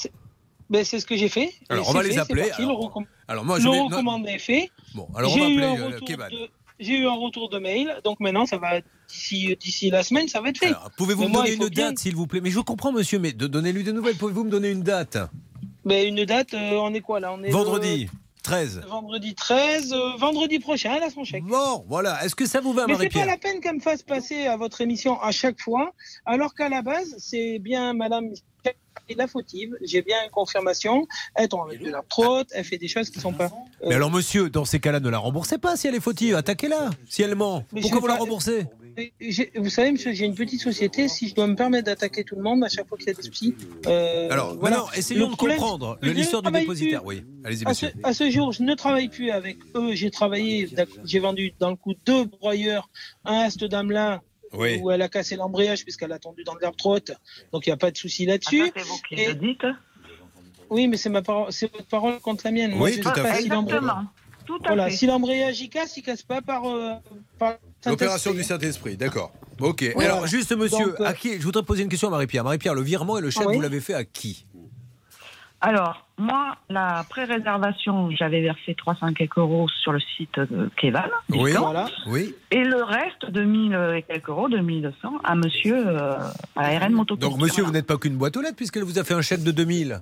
[0.70, 1.52] Ben, c'est ce que j'ai fait.
[1.68, 2.44] Alors, on va les appeler.
[2.48, 3.80] parti, Alors, le recomm- Alors moi je le vais.
[3.80, 4.70] recommandé est fait.
[4.94, 6.26] Bon, alors on va appeler euh, Kevin.
[6.30, 6.48] de-
[6.80, 10.40] J'ai eu un retour de mail, donc maintenant ça va d'ici d'ici la semaine, ça
[10.40, 10.72] va être fait.
[10.96, 12.40] Pouvez-vous me donner une bien- date, s'il vous plaît?
[12.40, 14.16] Mais je comprends, monsieur, mais de- donnez-lui des nouvelles.
[14.16, 15.18] Pouvez-vous me donner une date?
[15.84, 17.32] Ben, une date, euh, on est quoi là?
[17.34, 18.08] On est Vendredi
[18.42, 18.80] 13.
[18.82, 21.44] le- vendredi 13, euh, vendredi prochain, elle a son chèque.
[21.44, 22.24] Bon, voilà.
[22.24, 24.56] Est-ce que ça vous va, Mais c'est pas la peine qu'elle me fasse passer à
[24.56, 25.92] votre émission à chaque fois,
[26.26, 28.30] alors qu'à la base, c'est bien Madame
[29.16, 29.76] la fautive.
[29.82, 31.06] J'ai bien une confirmation.
[31.34, 33.46] Elle tombe avec de la prote, elle fait des choses qui sont pas.
[33.82, 36.34] euh, Mais alors, monsieur, dans ces cas-là, ne la remboursez pas si elle est fautive.
[36.36, 36.88] Attaquez-la.
[37.10, 38.66] Si elle ment, Mais pourquoi vous la remboursez?
[39.56, 41.08] Vous savez, monsieur, j'ai une petite société.
[41.08, 43.14] Si je dois me permettre d'attaquer tout le monde à chaque fois qu'il y a
[43.14, 43.54] des soucis.
[43.86, 44.76] euh, Alors, voilà.
[44.78, 47.02] maintenant, essayons Le de problème, comprendre l'histoire du dépositaire.
[47.02, 47.08] plus.
[47.16, 48.00] Oui, allez-y, À ce, monsieur.
[48.02, 49.94] à ce jour, je ne travaille plus avec eux.
[49.94, 50.68] J'ai travaillé,
[51.04, 52.88] j'ai vendu dans le coup deux broyeurs,
[53.24, 54.20] un Ast d'Amelin
[54.52, 54.78] Oui.
[54.82, 57.12] où elle a cassé l'embrayage puisqu'elle a tendu dans l'herbe trotte.
[57.52, 58.62] Donc il n'y a pas de souci là-dessus.
[58.66, 59.66] Ah, c'est vous qui Et- le dites.
[60.70, 62.74] Oui, mais c'est ma parole, c'est votre parole contre la mienne.
[62.78, 63.48] Oui, tout à si.
[64.44, 64.96] Tout à Voilà, fait.
[64.96, 66.64] si l'embrayage il casse, il casse pas par.
[66.66, 66.94] euh,
[67.38, 68.96] par L'opération du Saint-Esprit.
[68.96, 69.32] D'accord.
[69.60, 69.78] Ok.
[69.96, 70.26] Oui, alors, voilà.
[70.26, 72.44] juste, monsieur, Donc, euh, à qui Je voudrais poser une question à Marie-Pierre.
[72.44, 73.56] Marie-Pierre, le virement et le chèque, Oui.
[73.56, 74.46] vous l'avez fait à qui?
[75.60, 81.04] Alors, moi, la pré-réservation, j'avais versé 300 quelques euros sur le site de Kevan.
[81.30, 81.50] Oui.
[81.50, 81.86] discount.
[82.06, 82.34] Oui.
[82.50, 84.94] Et le reste, 2000 et quelques euros, 2200,
[85.24, 86.14] à monsieur, euh,
[86.56, 87.16] à RN Moto.
[87.16, 89.42] Donc, monsieur, vous n'êtes pas qu'une boîte aux lettres puisqu'elle vous a fait un chèque
[89.42, 90.00] de 2000.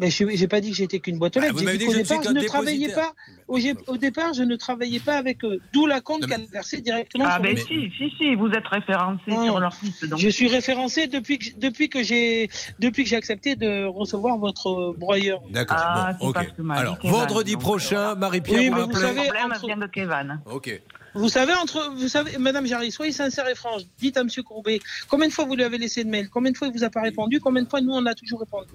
[0.00, 1.54] Mais je n'ai pas dit que j'étais qu'une boîte aux Ah, lettres.
[1.54, 3.12] vous J'ai m'avez dit dit qu'au que je ne suis départ, je ne travaillais pas.
[3.48, 3.58] Au,
[3.88, 5.60] au départ, je ne travaillais pas avec eux.
[5.74, 7.24] D'où la compte qu'elle a versée directement.
[7.28, 9.44] Ah sur ben si, si, si, vous êtes référencé Ah.
[9.44, 10.08] sur leur site.
[10.08, 10.18] Donc...
[10.18, 12.48] Je suis référencé depuis que, depuis que j'ai
[12.78, 15.40] depuis que j'ai accepté de recevoir votre broyeur.
[15.50, 15.76] D'accord.
[15.80, 16.36] Ah, bon, ok.
[16.70, 20.40] Alors, Kevan, vendredi donc, prochain, Marie-Pierre, Oui, vous vous savez, problème entre- vient de Kevan.
[20.46, 20.80] Ok.
[21.14, 23.82] Vous savez, entre, vous savez, Madame Jarry, soyez sincère et franche.
[23.98, 26.28] Dites à Monsieur Courbet, combien de fois vous lui avez laissé de mail?
[26.30, 27.40] Combien de fois il vous a pas répondu?
[27.40, 28.74] Combien de fois nous on a toujours répondu?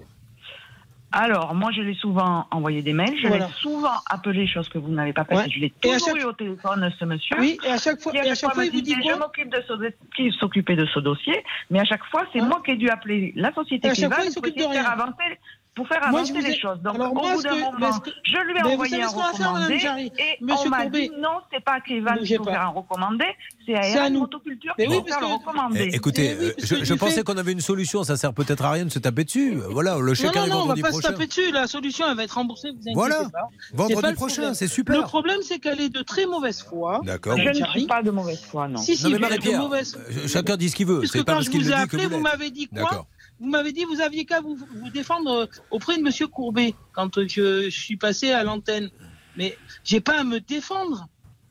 [1.11, 3.45] Alors, moi, je l'ai souvent envoyé des mails, je Voilà.
[3.47, 5.37] l'ai souvent appelé, chose que vous n'avez pas faite.
[5.37, 5.49] Ouais.
[5.49, 7.37] Je l'ai toujours chaque- eu au téléphone, ce monsieur.
[7.39, 9.17] Oui, et à chaque fois, qui et à chaque fois, il vous dit quoi Je
[9.19, 9.73] m'occupe de ce,
[10.17, 13.31] qui s'occupait de ce dossier, mais à chaque fois, c'est moi qui ai dû appeler
[13.37, 15.39] la société Et à chaque Kevan fois, il pour s'occupe essayer de de faire avancer,
[15.75, 16.79] pour faire avancer ai- les choses.
[16.81, 19.31] Donc, Alors, au bout d'un que- moment, que- je lui ai mais envoyé un faire,
[19.31, 19.73] recommandé,
[20.17, 22.51] et Monsieur on m'a dit non, c'est pas Kevan bougez qu'il faut pas.
[22.51, 23.25] faire un recommandé,
[23.65, 24.21] c'est à à nous.
[24.21, 25.89] Motoculture Mais oui, faire parce le que- recommandé.
[25.91, 28.03] Eh, écoutez, oui, euh, je, que pensais fait- qu'on avait une solution.
[28.03, 29.55] Ça sert peut-être à rien de se taper dessus.
[29.69, 31.09] Voilà, le chèque Non, non, arrive non, on va vendredi pas se prochain.
[31.11, 31.51] taper dessus.
[31.51, 32.69] La solution, elle va être remboursée.
[32.69, 33.29] Vous inquiétez Voilà.
[33.29, 33.49] pas.
[33.73, 34.95] Vendredi prochain, c'est super.
[34.97, 37.01] Le problème, c'est qu'elle est de très mauvaise foi.
[37.03, 37.37] D'accord.
[37.37, 38.77] Je ne suis pas de mauvaise foi, non.
[38.77, 40.99] Si, si, mais Marie-Pierre, euh, chacun dit ce qu'il veut.
[40.99, 43.07] Puisque C'est pas quand je vous ai dit que appelé, vous m'avez dit quoi D'accord.
[43.39, 47.19] Vous m'avez dit vous aviez qu'à vous, vous défendre euh, auprès de Monsieur Courbet quand
[47.27, 48.89] je, je suis passé à l'antenne.
[49.37, 51.07] Mais j'ai pas à me défendre.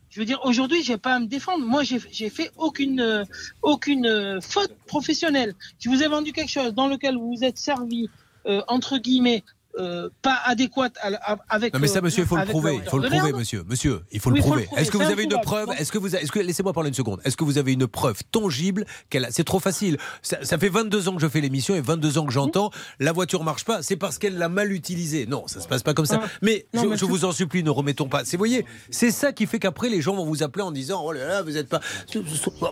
[0.09, 1.65] Je veux dire, aujourd'hui, j'ai pas à me défendre.
[1.65, 3.25] Moi, j'ai j'ai fait aucune euh,
[3.61, 5.53] aucune euh, faute professionnelle.
[5.79, 8.09] Je vous ai vendu quelque chose dans lequel vous vous êtes servi
[8.45, 9.43] euh, entre guillemets
[9.79, 11.73] euh, pas adéquate à- à- avec.
[11.73, 12.79] Non mais ça, euh, monsieur, il faut le prouver.
[12.83, 13.63] Il faut le prouver, monsieur.
[13.67, 14.63] Monsieur, il faut Oui, le prouver.
[14.65, 14.81] prouver.
[14.81, 15.69] Est-ce que vous avez une preuve?
[15.77, 17.21] Est-ce que vous, est-ce que laissez-moi parler une seconde.
[17.25, 19.97] Est-ce que vous avez une preuve tangible qu'elle C'est trop facile.
[20.21, 23.11] Ça, ça fait 22 ans que je fais l'émission et 22 ans que j'entends la
[23.11, 23.81] voiture marche pas.
[23.83, 25.25] C'est parce qu'elle l'a mal utilisée.
[25.25, 26.21] Non, ça se passe pas comme ça.
[26.23, 26.27] Ah.
[26.41, 28.23] Mais Non, je, mais je tout- vous en supplie, ne remettons pas.
[28.25, 31.11] C'est, voyez, c'est ça qui fait qu'après les gens vont vous appeler en disant oh
[31.11, 31.79] là là, vous êtes pas.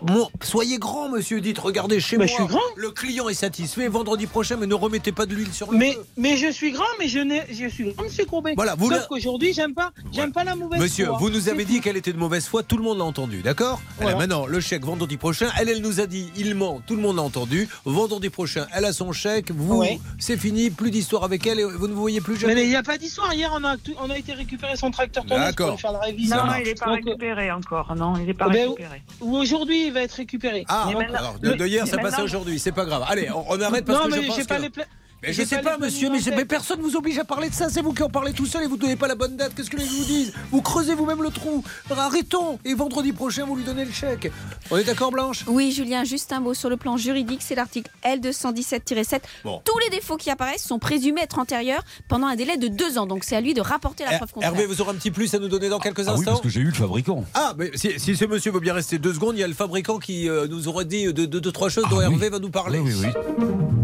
[0.02, 1.40] Bon, soyez grand, monsieur.
[1.40, 2.26] Dites, regardez chez Mais moi.
[2.26, 2.60] je suis grand.
[2.76, 3.88] Le client est satisfait.
[3.88, 6.04] Vendredi prochain, mais ne remettez pas de l'huile sur le Mais, feu.
[6.16, 8.52] mais je suis grand, mais je, suis grand, Monsieur Courbet.
[8.56, 11.18] Voilà, vous Sauf qu'aujourd'hui, j'aime pas, j'aime pas la mauvaise Monsieur, foi.
[11.18, 13.80] vous nous avez dit qu'elle était de mauvaise foi, tout le monde l'a entendu, d'accord
[13.98, 14.16] Voilà.
[14.16, 15.48] maintenant le chèque vendredi prochain.
[15.58, 17.68] Elle, elle nous a dit il ment, tout le monde l'a entendu.
[17.84, 19.50] Vendredi prochain, elle a son chèque.
[19.50, 19.98] Vous, Ouais.
[20.18, 22.62] c'est fini, plus d'histoire avec elle et vous ne vous voyez plus Mais jamais.
[22.64, 23.32] il n'y a pas d'histoire.
[23.34, 25.66] Hier, on a, on a été récupérer son tracteur D'accord.
[25.68, 26.36] pour lui faire la révision.
[26.36, 27.94] Non, il n'est pas Donc, euh, récupéré encore.
[27.96, 29.02] Non, il n'est pas ben, récupéré.
[29.20, 30.64] Ou aujourd'hui, il va être récupéré.
[30.68, 33.04] Ah, Mais alors, de, de hier, mais ça passe aujourd'hui, c'est pas grave.
[33.08, 34.84] Allez, on, on arrête parce non, que mais je pense pas que- les pla-
[35.26, 37.68] Mais je sais pas monsieur, mais, mais personne vous oblige à parler de ça.
[37.70, 39.54] C'est vous qui en parlez tout seul et vous ne donnez pas la bonne date.
[39.54, 40.32] Qu'est-ce que les gens vous disent?
[40.50, 41.64] Vous creusez vous-même le trou.
[41.90, 42.58] Alors, arrêtons.
[42.64, 44.30] Et vendredi prochain, vous lui donnez le chèque.
[44.70, 45.44] On est d'accord, Blanche?
[45.46, 49.20] Oui, Julien, juste un mot sur le plan juridique, c'est l'article L217-7.
[49.44, 49.60] Bon.
[49.64, 53.06] Tous les défauts qui apparaissent sont présumés être antérieurs pendant un délai de deux ans.
[53.06, 54.52] Donc c'est à lui de rapporter la preuve contraire.
[54.52, 56.42] Hervé, vous aurez un petit plus à nous donner dans quelques Ah oui, instants parce
[56.42, 57.24] que j'ai eu le fabricant.
[57.34, 59.54] Ah, mais si, si ce monsieur veut bien rester deux secondes, il y a le
[59.54, 62.14] fabricant qui euh, nous aurait dit deux, deux, deux, trois choses dont Ah oui.
[62.14, 62.78] Hervé va nous parler.
[62.78, 63.06] Oui, oui,
[63.38, 63.83] oui.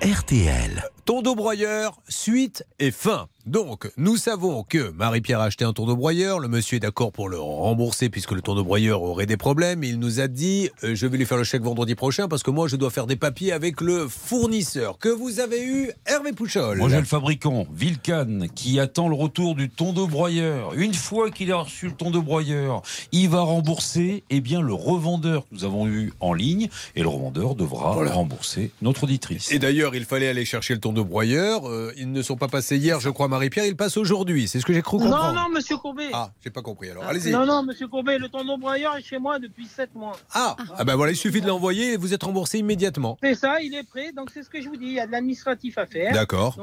[0.00, 0.93] RTL.
[1.04, 3.28] Tondo broyeur, suite et fin.
[3.46, 6.38] Donc, nous savons que Marie-Pierre a acheté un tourneau broyeur.
[6.38, 9.84] Le monsieur est d'accord pour le rembourser puisque le tourneau broyeur aurait des problèmes.
[9.84, 12.50] Il nous a dit euh, Je vais lui faire le chèque vendredi prochain parce que
[12.50, 16.78] moi, je dois faire des papiers avec le fournisseur que vous avez eu, Hervé Pouchol.
[16.78, 20.72] Moi j'ai le fabricant, Vilcan, qui attend le retour du tondeau broyeur.
[20.72, 22.80] Une fois qu'il a reçu le tondeau broyeur,
[23.12, 27.08] il va rembourser eh bien, le revendeur que nous avons eu en ligne et le
[27.08, 29.52] revendeur devra rembourser notre auditrice.
[29.52, 31.68] Et d'ailleurs, il fallait aller chercher le tourneau broyeur.
[31.68, 33.66] Euh, ils ne sont pas passés hier, je crois, Marie-Pierre.
[33.66, 34.48] Ils passent aujourd'hui.
[34.48, 35.34] C'est ce que j'ai cru Non, comprendre.
[35.34, 36.08] non, monsieur Courbet.
[36.12, 36.90] Ah, j'ai pas compris.
[36.90, 37.32] Alors, allez-y.
[37.32, 40.16] Non, non, monsieur Courbet, le tonneau broyeur est chez moi depuis 7 mois.
[40.32, 43.18] Ah, ah ben voilà, il suffit de l'envoyer et vous êtes remboursé immédiatement.
[43.22, 44.86] C'est ça, il est prêt, donc c'est ce que je vous dis.
[44.86, 46.12] Il y a de l'administratif à faire.
[46.12, 46.56] D'accord.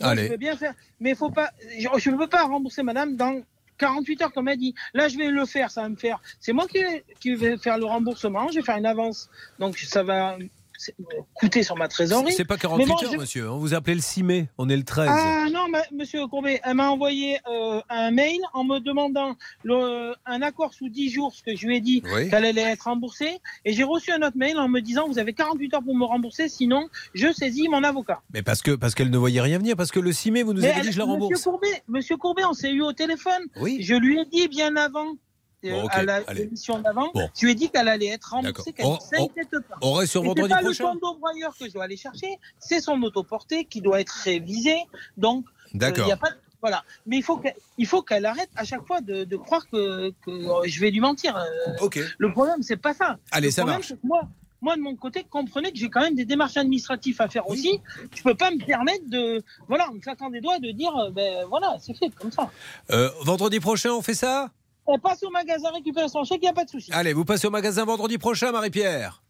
[0.00, 0.26] Allez.
[0.26, 1.50] Je veux bien faire, mais faut pas.
[1.98, 3.40] Je ne peux pas rembourser madame dans
[3.78, 4.74] 48 heures, comme elle dit.
[4.92, 6.20] Là, je vais le faire, ça va me faire.
[6.40, 9.28] C'est moi qui vais, qui vais faire le remboursement, je vais faire une avance.
[9.58, 10.36] Donc ça va
[11.34, 12.32] coûter sur ma trésorerie.
[12.32, 13.50] C'est pas 48 Mais bon, heures, je- monsieur.
[13.50, 14.48] On vous appelez le 6 mai.
[14.58, 15.08] On est le 13.
[15.10, 20.14] Ah non, ma- monsieur Courbet, elle m'a envoyé euh, un mail en me demandant le-
[20.26, 22.28] un accord sous 10 jours, ce que je lui ai dit Oui.
[22.30, 23.38] qu'elle allait être remboursée.
[23.64, 26.04] Et j'ai reçu un autre mail en me disant vous avez 48 heures pour me
[26.04, 28.20] rembourser, sinon je saisis mon avocat.
[28.32, 29.76] Mais parce que parce qu'elle ne voyait rien venir.
[29.76, 31.42] Parce que le 6 mai, vous nous Mais avez dit elle- je la Monsieur rembourse.
[31.42, 33.42] Courbet, monsieur Courbet, on s'est eu au téléphone.
[33.60, 33.78] Oui.
[33.80, 35.14] Je lui ai dit bien avant.
[35.64, 37.28] Euh, Bon, à la- l'émission d'avant, Bon.
[37.34, 39.76] je lui ai dit qu'elle allait être remboursée, qu'elle ne s'inquiète pas.
[39.82, 43.00] on reste sur vendredi pas prochain le broyeur que je dois aller chercher, c'est son
[43.02, 44.76] autoporté qui doit être révisé.
[45.16, 46.06] Donc, euh, D'accord.
[46.08, 46.14] de-
[46.60, 46.82] voilà.
[47.06, 50.10] Mais il faut qu'elle il faut qu'elle arrête à chaque fois de, de croire que,
[50.24, 50.32] que
[50.66, 51.36] je vais lui mentir.
[51.36, 51.44] Euh,
[51.82, 51.98] Ok.
[52.18, 53.18] Le problème, c'est pas ça.
[53.30, 53.90] Allez, Le ça problème, marche.
[53.92, 54.22] que Moi,
[54.62, 57.82] moi, de mon côté, comprenez que j'ai quand même des démarches administratives à faire aussi.
[58.16, 61.10] Je peux pas me permettre de, voilà, en me claquant des doigts, de dire, euh,
[61.10, 62.50] ben voilà, c'est fait comme ça.
[62.90, 64.50] Euh, vendredi prochain, on fait ça?
[64.86, 66.92] On passe au magasin, récupérer son chèque, il n'y a pas de souci.
[66.92, 69.23] Allez, vous passez au magasin vendredi prochain, Marie-Pierre.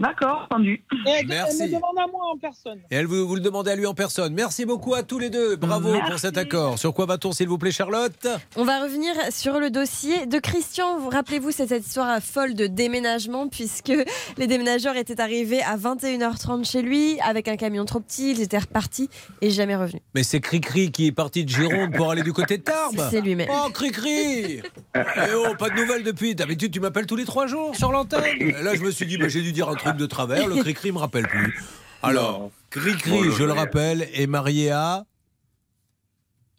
[0.00, 0.82] D'accord, entendu.
[1.06, 1.58] Et elle, Merci.
[1.60, 2.78] elle me demande à moi en personne.
[2.90, 4.32] Et elle vous, vous le demandez à lui en personne.
[4.32, 5.56] Merci beaucoup à tous les deux.
[5.56, 6.10] Bravo Merci.
[6.10, 6.78] pour cet accord.
[6.78, 8.26] Sur quoi va-t-on, s'il vous plaît, Charlotte?
[8.56, 10.98] On va revenir sur le dossier de Christian.
[10.98, 13.92] Vous rappelez-vous cette histoire folle de déménagement puisque
[14.38, 18.58] les déménageurs étaient arrivés à 21h30 chez lui avec un camion trop petit, ils étaient
[18.58, 19.10] repartis
[19.42, 20.00] et jamais revenus.
[20.14, 23.08] Mais c'est Cricri qui est parti de Gironde pour aller du côté de Tarbes.
[23.10, 23.48] C'est lui-même.
[23.52, 24.62] Oh, Cricri
[24.94, 26.34] Eh oh, pas de nouvelles depuis.
[26.34, 28.22] D'habitude, tu m'appelles tous les trois jours sur l'antenne.
[28.62, 30.46] Là, je me suis dit, bah, j'ai dû dire un truc de travers.
[30.48, 31.58] Le Cricri me rappelle plus.
[32.02, 35.04] Alors, Cricri, le- je le rappelle, est marié à.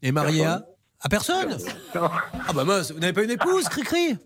[0.02, 0.66] Est marié à.
[1.04, 1.58] À personne
[1.96, 4.18] Ah bah mince, vous n'avez pas une épouse, Cricri?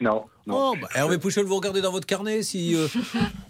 [0.00, 0.24] Non.
[0.46, 2.86] Oh, bah, Hervé Pouchol, vous regardez dans votre carnet si euh,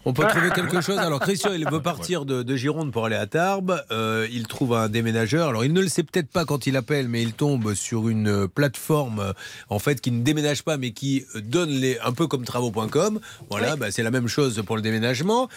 [0.05, 0.99] on peut trouver quelque chose.
[0.99, 3.83] Alors Christian, il veut partir de, de Gironde pour aller à Tarbes.
[3.91, 5.49] Euh, il trouve un déménageur.
[5.49, 8.47] Alors il ne le sait peut-être pas quand il appelle, mais il tombe sur une
[8.47, 9.33] plateforme
[9.71, 13.19] en fait qui ne déménage pas, mais qui donne les un peu comme travaux.com.
[13.51, 15.49] Voilà, bah, c'est la même chose pour le déménagement.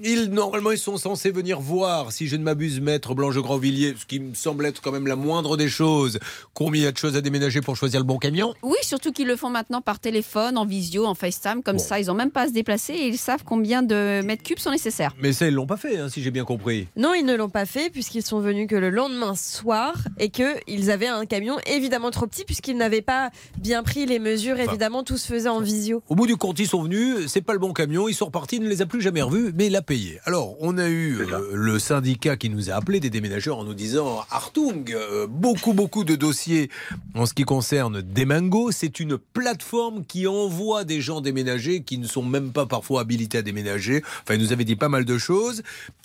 [0.00, 4.06] Ils, normalement, ils sont censés venir voir, si je ne m'abuse, Maître Blanche Grandvilliers, ce
[4.06, 6.18] qui me semble être quand même la moindre des choses,
[6.52, 8.54] combien il y a de choses à déménager pour choisir le bon camion?
[8.62, 12.06] Oui, surtout qu'ils le font maintenant par téléphone, en visio, en FaceTime, comme ça, ils
[12.06, 15.14] n'ont même pas à se déplacer et ils savent combien de mètres cubes sont nécessaires.
[15.20, 16.88] Mais ça, ils l'ont pas fait, hein, si j'ai bien compris.
[16.96, 20.90] Non, ils ne l'ont pas fait puisqu'ils sont venus que le lendemain soir et qu'ils
[20.90, 24.56] avaient un camion évidemment trop petit puisqu'ils n'avaient pas bien pris les mesures.
[24.58, 24.70] Enfin.
[24.70, 26.02] Évidemment, tout se faisait en visio.
[26.08, 28.56] Au bout du compte, ils sont venus, c'est pas le bon camion, ils sont repartis,
[28.56, 30.20] il ne les a plus jamais revus, mais il payé.
[30.24, 33.74] Alors, on a eu euh, le syndicat qui nous a appelé des déménageurs en nous
[33.74, 36.70] disant Artung, euh, beaucoup, beaucoup de dossiers
[37.14, 38.70] en ce qui concerne Demango.
[38.72, 43.38] C'est une plateforme qui envoie des gens déménager qui ne sont même pas parfois habilités
[43.38, 44.02] à déménager.
[44.22, 45.62] Enfin, il nous avait dit pas mal de choses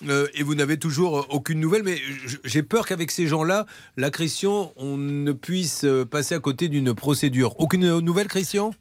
[0.07, 1.97] euh, et vous n'avez toujours aucune nouvelle, mais
[2.43, 3.65] j'ai peur qu'avec ces gens-là,
[3.97, 7.59] la Christian, on ne puisse passer à côté d'une procédure.
[7.59, 8.71] Aucune nouvelle, Christian?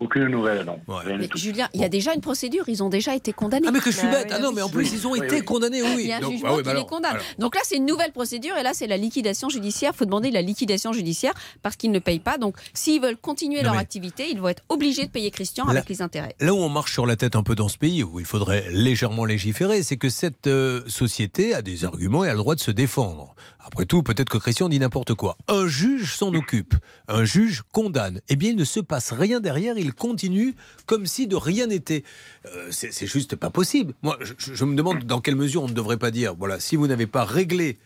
[0.00, 0.78] Aucune nouvelle, non.
[0.86, 1.38] Rien du Mais tout.
[1.38, 3.66] Julien, il y a déjà une procédure, ils ont déjà été condamnés.
[3.68, 4.28] Ah, mais que je suis bête.
[4.30, 5.96] Ah non, mais en plus, ils ont été condamnés, oui.
[5.98, 7.10] Il y a un Donc, jugement ah oui, qui bah les condamne.
[7.14, 7.24] alors.
[7.40, 9.90] Donc là, c'est une nouvelle procédure et là, c'est la liquidation judiciaire.
[9.94, 12.38] Il faut demander la liquidation judiciaire parce qu'ils ne payent pas.
[12.38, 15.64] Donc, s'ils veulent continuer Non, leur mais- activité, ils vont être obligés de payer Christian
[15.64, 16.36] Là- avec les intérêts.
[16.38, 18.66] Là où on marche sur la tête un peu dans ce pays, où il faudrait
[18.70, 22.60] légèrement légiférer, c'est que cette euh, société a des arguments et a le droit de
[22.60, 23.34] se défendre.
[23.66, 25.36] Après tout, peut-être que Christian dit n'importe quoi.
[25.48, 26.74] Un juge s'en occupe,
[27.08, 28.20] un juge condamne.
[28.28, 30.54] Eh bien, il ne se passe rien derrière, il continue
[30.86, 32.04] comme si de rien n'était.
[32.46, 33.94] Euh, c'est juste pas possible.
[34.02, 36.86] Moi, je me demande dans quelle mesure on ne devrait pas dire, voilà, si vous
[36.86, 37.78] n'avez pas réglé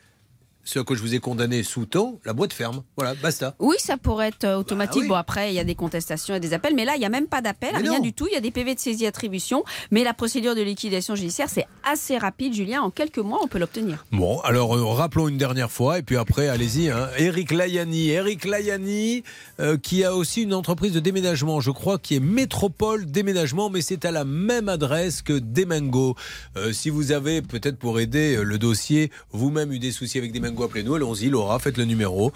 [0.65, 2.83] ce à quoi je vous ai condamné sous-tend, la boîte ferme.
[2.97, 3.55] Voilà, basta.
[3.59, 4.95] Oui, ça pourrait être euh, automatique.
[4.95, 5.09] Bah oui.
[5.09, 7.09] Bon, après, il y a des contestations et des appels, mais là, il n'y a
[7.09, 8.01] même pas d'appel, rien non.
[8.01, 8.27] du tout.
[8.31, 11.67] Il y a des PV de saisie attribution, mais la procédure de liquidation judiciaire, c'est
[11.85, 12.83] assez rapide, Julien.
[12.83, 14.05] En quelques mois, on peut l'obtenir.
[14.13, 16.91] Bon, alors euh, rappelons une dernière fois, et puis après, allez-y.
[16.91, 17.09] Hein.
[17.19, 18.11] Eric Layani.
[18.11, 19.25] Eric Layani,
[19.61, 23.83] euh, qui a aussi une entreprise de déménagement, je crois, qui est Métropole Déménagement, mais
[23.83, 26.15] c'est à la même adresse que Demengo.
[26.57, 30.95] Euh, si vous avez, peut-être pour aider le dossier, vous-même eu des soucis avec Appelez-nous.
[30.95, 32.33] Allons-y, Laura, faites le numéro.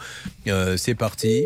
[0.49, 1.45] Euh, c'est parti.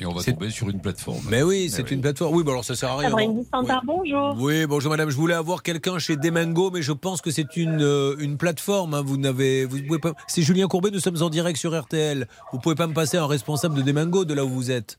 [0.00, 1.20] Et on va tomber sur une plateforme.
[1.30, 2.34] Mais oui, c'est une plateforme.
[2.34, 3.10] Oui, bon, alors ça sert à rien.
[3.10, 4.34] Non Standard, bonjour.
[4.40, 5.10] Oui, bonjour madame.
[5.10, 8.94] Je voulais avoir quelqu'un chez Demengo, mais je pense que c'est une, euh, une plateforme.
[8.94, 9.02] hein.
[9.04, 10.14] Vous n'avez, vous pouvez pas.
[10.26, 10.90] C'est Julien Courbet.
[10.90, 12.26] Nous sommes en direct sur RTL.
[12.52, 14.98] Vous pouvez pas me passer un responsable de Demengo de là où vous êtes.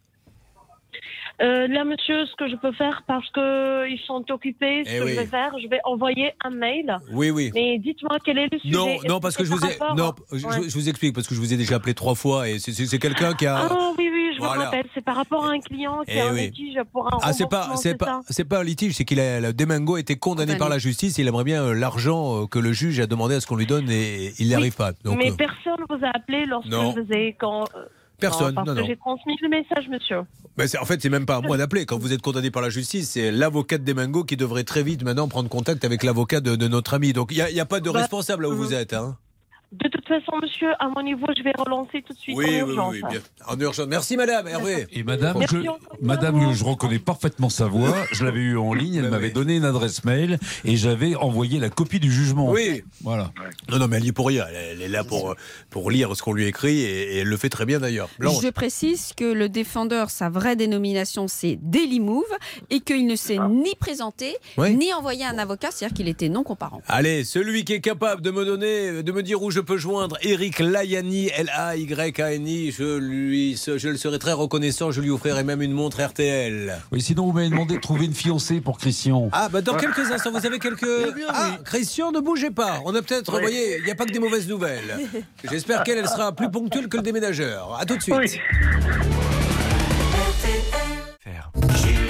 [1.42, 5.00] Euh, là, monsieur, ce que je peux faire, parce que ils sont occupés, ce Eh
[5.00, 5.12] que oui.
[5.16, 6.96] je vais faire, je vais envoyer un mail.
[7.12, 7.52] Oui, oui.
[7.56, 8.74] Mais dites-moi quel est le sujet.
[8.78, 9.78] Non, non, parce que je vous ai.
[9.98, 10.70] Non, je, Ouais.
[10.70, 13.34] je vous explique parce que je vous ai déjà appelé trois fois et c'est- quelqu'un
[13.34, 13.58] qui a.
[13.70, 14.56] Ah oui, oui, je Voilà.
[14.60, 14.86] me rappelle.
[14.94, 16.46] C'est par rapport à un client qui Eh a un oui.
[16.52, 19.40] litige pour un Ah, c'est pas, c'est pas, c'est pas un litige, c'est qu'il a,
[19.40, 20.60] le Demengo a été condamné Condamné.
[20.60, 21.18] par la justice.
[21.18, 23.66] Il aimerait bien euh, l'argent euh, que le juge a demandé à ce qu'on lui
[23.66, 24.92] donne et il n'y Oui, arrive pas.
[25.04, 26.92] Donc, Mais euh, personne vous a appelé lorsque Non.
[26.94, 27.66] vous ai quand.
[28.24, 28.86] Euh, Personne, parce non, que non.
[28.88, 30.22] j'ai transmis le message, monsieur.
[30.66, 31.86] C'est- en fait, c'est même pas à moi d'appeler.
[31.86, 35.04] Quand vous êtes condamné par la justice, c'est l'avocat de Demengo qui devrait très vite
[35.04, 37.14] maintenant prendre contact avec l'avocat de, de notre ami.
[37.14, 38.94] Donc il n'y a, pas de Bah, responsable là où vous êtes.
[38.94, 39.18] Hein.
[39.74, 42.50] De toute façon, monsieur, à mon niveau, je vais relancer tout de suite Oui, en
[42.66, 42.94] oui, urgence.
[42.94, 43.20] oui, bien.
[43.48, 43.88] En urgence.
[43.88, 44.86] Merci madame, Hervé.
[44.92, 47.96] Et madame, Merci je, madame, je reconnais parfaitement sa voix.
[48.12, 51.70] Je l'avais eue en ligne, elle m'avait donné une adresse mail et j'avais envoyé la
[51.70, 52.52] copie du jugement.
[52.52, 52.84] Oui.
[53.02, 53.32] Voilà.
[53.70, 54.46] Non, non, mais elle y est pour rien.
[54.50, 55.36] Elle, elle est là pour,
[55.72, 58.10] pour lire ce qu'on lui écrit et, et elle le fait très bien d'ailleurs.
[58.20, 62.24] Je précise que le défendeur, sa vraie dénomination, c'est Daily Move,
[62.70, 64.76] et qu'il ne s'est ni présenté, Oui.
[64.76, 66.82] ni envoyé un avocat, c'est-à-dire qu'il était non comparant.
[66.88, 70.18] Allez, celui qui est capable de me donner, de me dire où je peux joindre
[70.22, 75.72] Eric Layani, L-A-Y-A-N-I, je, lui, je le serai très reconnaissant, je lui offrirai même une
[75.74, 76.78] montre RTL.
[76.92, 79.30] Oui, sinon vous m'avez demandé de trouver une fiancée pour Christian.
[79.32, 80.86] Ah, bah dans quelques instants, vous avez quelques.
[81.30, 82.82] Ah, Christian, ne bougez pas.
[82.86, 83.44] On a peut-être, vous Oui.
[83.44, 85.00] voyez, il n'y a pas que des mauvaises nouvelles.
[85.50, 87.78] J'espère qu'elle elle sera plus ponctuelle que le déménageur.
[87.80, 88.40] À tout de suite.
[91.76, 92.03] Sur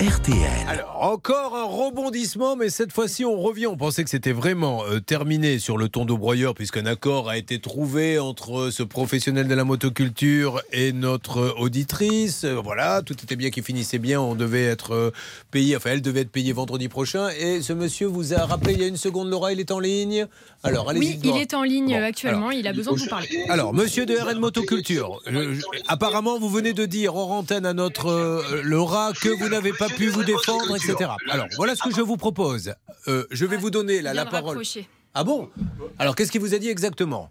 [0.00, 0.48] RTL.
[0.66, 3.66] Alors, encore un rebondissement, mais cette fois-ci, on revient.
[3.66, 7.58] On pensait que c'était vraiment euh, terminé sur le ton broyeur, puisqu'un accord a été
[7.58, 12.44] trouvé entre ce professionnel de la motoculture et notre auditrice.
[12.44, 14.22] Euh, voilà, tout était bien qui finissait bien.
[14.22, 15.10] On devait être euh,
[15.50, 17.28] payé, enfin, elle devait être payée vendredi prochain.
[17.38, 19.80] Et ce monsieur vous a rappelé il y a une seconde, Laura, il est en
[19.80, 20.26] ligne?
[20.62, 21.12] Alors, allez-y.
[21.14, 23.28] Oui, il est en ligne Bon, euh, actuellement, alors, il a besoin de vous parler.
[23.48, 25.56] alors, monsieur de RN Motoculture, euh,
[25.88, 29.88] apparemment, vous venez de dire hors antenne à notre euh, Laura que vous n'avez pas
[29.90, 31.10] pu vous défendre, etc.
[31.28, 32.74] Alors, voilà ce que je vous propose.
[33.08, 34.48] Euh, je vais vous donner là, la parole.
[34.50, 34.88] raccrocher.
[35.14, 35.50] Ah bon?
[35.98, 37.30] Alors, qu'est-ce qu'il vous a dit exactement?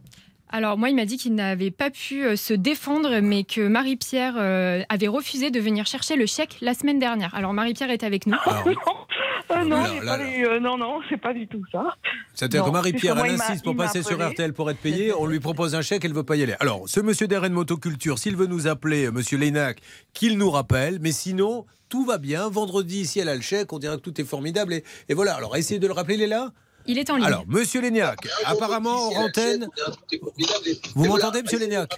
[0.51, 4.33] Alors moi, il m'a dit qu'il n'avait pas pu euh, se défendre, mais que Marie-Pierre
[4.37, 7.35] euh, avait refusé de venir chercher le chèque la semaine dernière.
[7.35, 8.35] Alors Marie-Pierre est avec nous.
[9.51, 11.83] Euh, non, Là, j'ai là, pas eu- euh, non, non, c'est pas du tout ça.
[12.33, 14.19] C'est-à-dire que Marie-Pierre, elle insiste pour passer sur.
[14.21, 15.13] RTL pour être payée.
[15.13, 16.55] On lui propose un chèque, elle ne veut pas y aller.
[16.59, 19.79] Alors, ce monsieur d'RN Motoculture, s'il veut nous appeler, euh, monsieur Lénac,
[20.13, 20.99] qu'il nous rappelle.
[21.01, 22.47] Mais sinon, tout va bien.
[22.49, 24.73] Vendredi, si elle a le chèque, on dirait que tout est formidable.
[24.73, 25.35] Et, et voilà.
[25.35, 26.51] Alors, essayez de le rappeler, il est là?
[26.85, 27.25] Il est en ligne.
[27.25, 29.67] Alors, monsieur Léniac, apparemment, en antenne.
[30.95, 31.91] Vous m'entendez, monsieur Léniac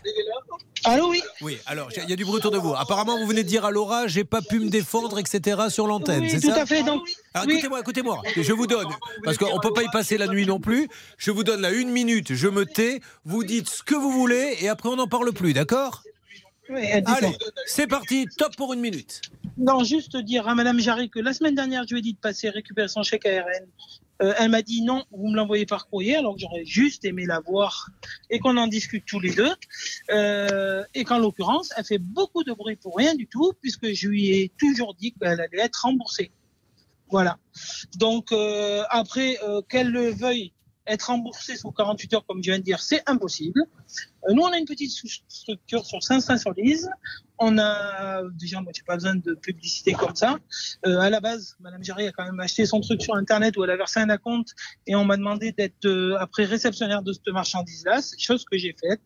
[0.84, 2.74] Allô, oui Oui, alors, il y a du bruit autour de vous.
[2.74, 6.24] Apparemment, vous venez de dire à Laura, j'ai pas pu me défendre, etc., sur l'antenne,
[6.24, 6.82] Oui, c'est tout ça à fait.
[6.84, 7.54] Donc, alors oui.
[7.54, 8.88] écoutez-moi, écoutez-moi, je vous donne,
[9.24, 11.72] parce qu'on ne peut pas y passer la nuit non plus, je vous donne là
[11.72, 15.08] une minute, je me tais, vous dites ce que vous voulez, et après on n'en
[15.08, 16.02] parle plus, d'accord
[16.70, 16.82] Oui.
[17.06, 19.22] Allez, c'est parti, top pour une minute.
[19.58, 22.20] Non, juste dire à Madame Jarry que la semaine dernière, je lui ai dit de
[22.20, 23.68] passer récupérer son chèque ARN.
[24.22, 27.26] Euh, elle m'a dit non, vous me l'envoyez par courrier, alors que j'aurais juste aimé
[27.26, 27.90] la voir
[28.30, 29.54] et qu'on en discute tous les deux.
[30.12, 34.08] Euh, et qu'en l'occurrence, elle fait beaucoup de bruit pour rien du tout, puisque je
[34.08, 36.32] lui ai toujours dit qu'elle allait être remboursée.
[37.10, 37.38] Voilà.
[37.98, 39.38] Donc euh, après,
[39.70, 40.54] qu'elle le veuille
[40.88, 43.62] être remboursée sous 48 heures, comme je viens de dire, c'est impossible.
[44.30, 44.92] Nous, on a une petite
[45.28, 46.90] structure sur Saint-Saint-sur-Lise.
[47.44, 50.38] On a déjà, moi, j'ai pas besoin de publicité comme ça.
[50.86, 53.64] Euh, à la base, Madame Jarry a quand même acheté son truc sur Internet où
[53.64, 54.50] elle a versé un compte
[54.86, 59.02] et on m'a demandé d'être euh, après réceptionnaire de cette marchandise-là, chose que j'ai faite.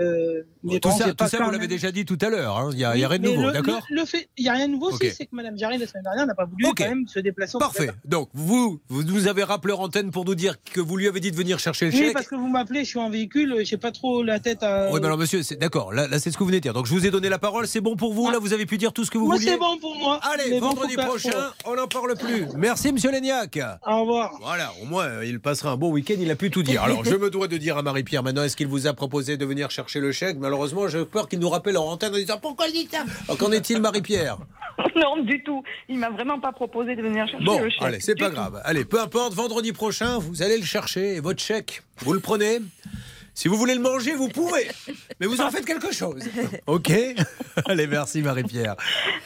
[0.00, 2.56] Euh, mais tout bon, ça, tout ça vous l'avez même- déjà dit tout à l'heure,
[2.56, 2.70] hein.
[2.72, 4.44] il n'y a, il y a Oui, rien de nouveau, d'accord le, le fait, il
[4.46, 6.64] y a rien de nouveau c'est que Madame Jarry la semaine dernière n'a pas voulu
[6.74, 7.56] quand même se déplacer.
[7.56, 7.90] au Parfait.
[8.06, 11.20] Donc, vous, vous nous avez rappelé en antenne pour nous dire que vous lui avez
[11.20, 12.12] dit de venir chercher le Oui, chèque.
[12.14, 14.90] parce que vous m'appelez, je suis en véhicule, j'ai pas trop la tête à.
[14.90, 16.72] Oui, mais alors monsieur, c'est d'accord, là, là, c'est ce que vous venez de dire.
[16.72, 17.57] Donc je vous ai donné la parole.
[17.58, 19.36] Parole, c'est bon pour vous Là, vous avez pu dire tout ce que vous Moi,
[19.36, 20.20] vouliez c'est bon pour moi.
[20.22, 22.46] Allez, bon, vendredi prochain, on n'en parle plus.
[22.56, 23.58] Merci, monsieur Léniac.
[23.86, 24.32] Au revoir.
[24.40, 26.82] Voilà, au moins, euh, il passera un bon week-end, il a pu tout dire.
[26.82, 29.44] Alors, je me dois de dire à Marie-Pierre maintenant, est-ce qu'il vous a proposé de
[29.44, 30.36] venir chercher le chèque?
[30.38, 33.04] Malheureusement, j'ai peur qu'il nous rappelle en antenne en disant Pourquoi il dit ça?
[33.36, 34.38] Qu'en est-il, Marie-Pierre?
[34.94, 35.62] Non, du tout.
[35.88, 37.82] Il m'a vraiment pas proposé de venir chercher Bon, le chèque.
[37.82, 38.34] allez, c'est pas tout.
[38.36, 38.60] grave.
[38.64, 42.60] Allez, peu importe, vendredi prochain, vous allez le chercher et votre chèque, vous le prenez?
[43.38, 44.66] Si vous voulez le manger, vous pouvez.
[45.20, 46.24] Mais vous en faites quelque chose.
[46.66, 46.90] OK
[47.66, 48.74] Allez, merci Marie-Pierre.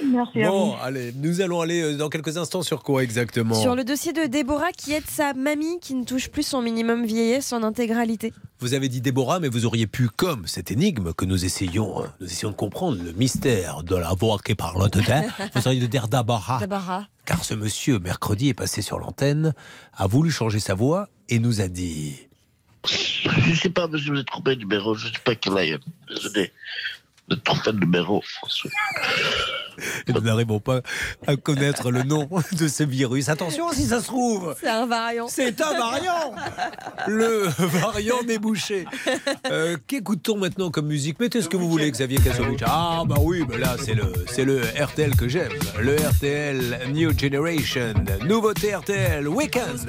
[0.05, 0.77] Merci à Bon, vous.
[0.83, 4.27] allez, nous allons aller euh, dans quelques instants sur quoi exactement Sur le dossier de
[4.27, 8.35] Déborah qui aide sa mamie qui ne touche plus son minimum vieillesse en intégralité.
[8.59, 12.07] Vous avez dit Déborah, mais vous auriez pu, comme cette énigme que nous essayons, euh,
[12.21, 15.81] nous essayons de comprendre, le mystère de la voix qui parle de terre, vous auriez
[15.81, 16.59] de dire Déborah.
[16.61, 17.07] Déborah.
[17.25, 19.55] Car ce monsieur, mercredi, est passé sur l'antenne,
[19.97, 22.29] a voulu changer sa voix et nous a dit
[22.87, 24.95] Je sais pas, monsieur, vous êtes trompé de numéro.
[24.95, 25.79] Je sais pas quel est.
[26.09, 26.53] Désolé.
[27.29, 28.71] Vous êtes trompé de numéro, François?
[30.09, 30.83] Nous n'arrivons pas
[31.27, 33.29] à connaître le nom de ce virus.
[33.31, 35.29] Attention, si ça se trouve, C'est un variant.
[35.29, 36.35] c'est un variant
[37.07, 38.85] Le variant débouché.
[39.51, 41.19] Euh, Qu'écoute-t-on maintenant comme musique?
[41.21, 42.63] Mettez ce que vous voulez, Xavier Kasovic.
[42.67, 45.53] Ah, bah oui, bah là, c'est le, c'est le RTL que j'aime.
[45.81, 47.95] Le RTL New Generation.
[48.27, 49.89] Nouveauté RTL Weekend.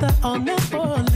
[0.00, 1.07] that I'll never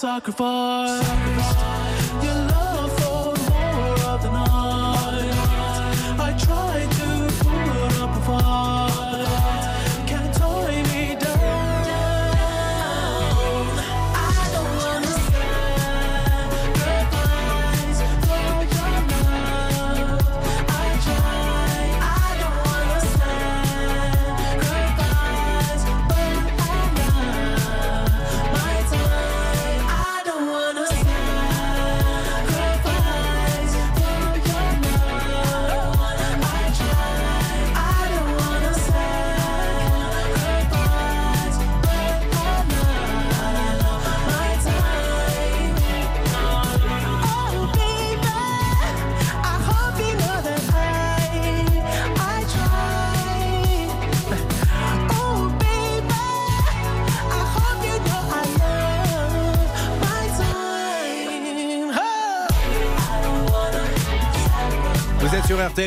[0.00, 1.79] sucker for.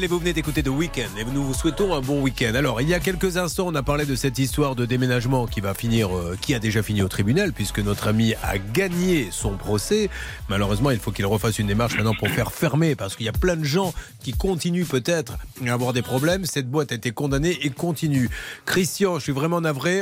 [0.02, 2.56] Et vous venez d'écouter The Weekend et nous vous souhaitons un bon week-end.
[2.56, 5.62] Alors, il y a quelques instants, on a parlé de cette histoire de déménagement qui
[5.62, 9.56] va finir, euh, qui a déjà fini au tribunal puisque notre ami a gagné son
[9.56, 10.10] procès.
[10.50, 13.34] Malheureusement, il faut qu'il refasse une démarche maintenant pour faire fermer parce qu'il y a
[13.34, 16.46] plein de gens qui continuent peut-être à avoir des problèmes.
[16.46, 18.32] Cette boîte a été condamnée et continue.
[18.66, 20.02] Christian, je suis vraiment navré.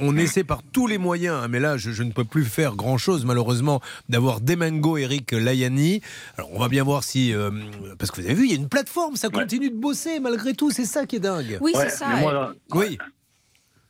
[0.00, 3.24] On, essaie par tous les moyens, hein, mais là, je, ne peux plus faire grand-chose
[3.24, 6.00] malheureusement d'avoir Demengo Eric Layani.
[6.38, 7.50] Alors, on va bien voir si, euh,
[7.98, 10.54] parce que vous avez vu, il y a une plateforme, ça continue de bosser malgré
[10.54, 10.70] tout.
[10.70, 11.58] C'est ça qui est dingue.
[11.60, 12.08] Oui, Ouais, c'est ça.
[12.08, 12.54] moi, ouais.
[12.70, 12.98] dans, Oui.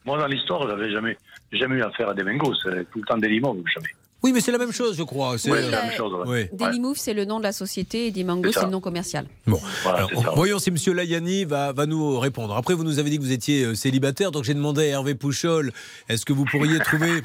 [0.04, 1.16] moi, dans l'histoire, j'avais jamais,
[1.52, 2.54] jamais eu affaire à des mingos.
[2.62, 3.88] C'est tout le temps des limons, jamais.
[4.24, 5.36] Oui, mais c'est la même chose, je crois.
[5.36, 5.82] C'est Oui, la-
[6.26, 6.46] Oui.
[6.52, 9.26] Dailymoove, c'est le nom de la société et Dimango, C'est le nom commercial.
[9.48, 12.54] Bon, alors, voyons si Monsieur Layani va, va nous répondre.
[12.56, 15.16] Après, vous nous avez dit que vous étiez euh, célibataire, donc j'ai demandé à Hervé
[15.16, 15.72] Pouchol
[16.08, 17.20] est-ce que vous pourriez trouver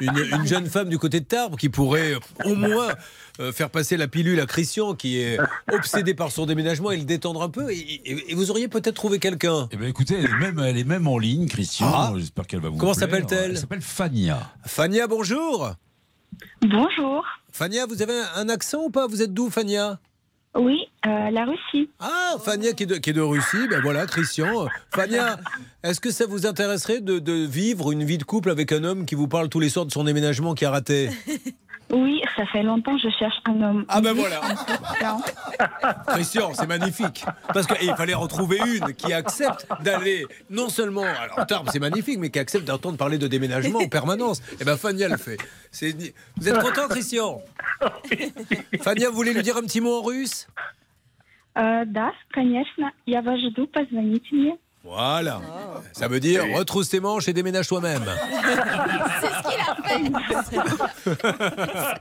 [0.00, 2.18] une, une jeune femme du côté de Tarbes qui pourrait euh,
[2.50, 2.88] au moins
[3.40, 5.38] euh, faire passer la pilule à Christian, qui est
[5.72, 8.94] obsédé par son déménagement, et le détendre un peu Et, et- et vous auriez peut-être
[8.94, 9.68] trouvé quelqu'un.
[9.72, 11.90] Eh bien, écoutez, elle est, même, elle est même en ligne, Christian.
[11.92, 12.12] Ah.
[12.16, 14.38] J'espère qu'elle va vous Comment s'appelle-t-elle Elle s'appelle Fania.
[14.66, 15.72] Fania, bonjour.
[16.62, 17.24] Bonjour.
[17.52, 19.06] Fania, vous avez un accent ou pas?
[19.06, 19.98] Vous êtes d'où, Fania?
[20.56, 21.88] Oui, euh, la Russie.
[22.00, 24.66] Ah, Fania qui est de, qui est de Russie, ben voilà, Christian.
[24.92, 25.38] Fania,
[25.84, 29.06] est-ce que ça vous intéresserait de, de vivre une vie de couple avec un homme
[29.06, 31.10] qui vous parle tous les soirs de son déménagement qui a raté?
[31.91, 33.85] Oui, ça fait longtemps que je cherche un homme.
[33.89, 34.41] Ah ben voilà.
[36.07, 37.23] Christian, c'est magnifique.
[37.53, 42.17] Parce qu'il fallait en trouver une qui accepte d'aller, non seulement, alors Tarbes c'est magnifique,
[42.19, 44.41] mais qui accepte d'entendre parler de déménagement en permanence.
[44.59, 45.37] Et ben Fania le fait.
[45.71, 45.95] C'est-
[46.37, 47.41] Vous êtes content, Christian
[48.81, 50.47] Fania, vous voulez lui dire un petit mot en russe
[51.57, 52.91] Э, Да, конечно.
[53.05, 53.65] Я вас жду.
[53.67, 54.57] Позвоните мне.
[54.82, 55.42] Voilà.
[55.92, 58.02] Ça veut dire retrousse tes manches et déménage toi-même.
[59.20, 61.20] C'est ce qu'il a fait.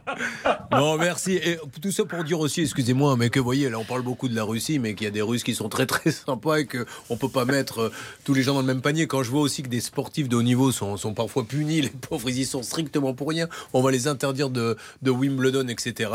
[0.72, 1.34] Bon, merci.
[1.34, 4.30] Et tout ça pour dire aussi, excusez-moi, mais que vous voyez, là on parle beaucoup
[4.30, 6.66] de la Russie, mais qu'il y a des Russes qui sont très très sympas et
[6.68, 7.92] qu'on ne peut pas mettre euh,
[8.24, 9.08] tous les gens dans le même panier.
[9.08, 11.90] Quand je vois aussi que des sportifs de haut niveau sont, sont parfois punis, les
[11.90, 13.48] pauvres, ils y sont strictement pour rien.
[13.74, 16.12] On va les interdire de, de Wimbledon, etc.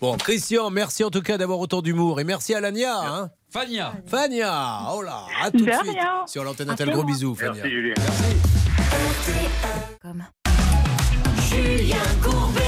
[0.00, 2.20] Bon, Christian, merci en tout cas d'avoir autant d'humour.
[2.20, 3.00] Et merci à Lania.
[3.00, 3.30] Hein.
[3.50, 3.94] Fania.
[4.06, 5.92] Fania, oh là, à tout de, De suite.
[5.92, 6.26] rien.
[6.26, 7.52] Sur l'antenne Intel, gros bisous, Fania.
[7.54, 7.94] Merci, Julien.
[11.48, 12.60] Julien Courbet.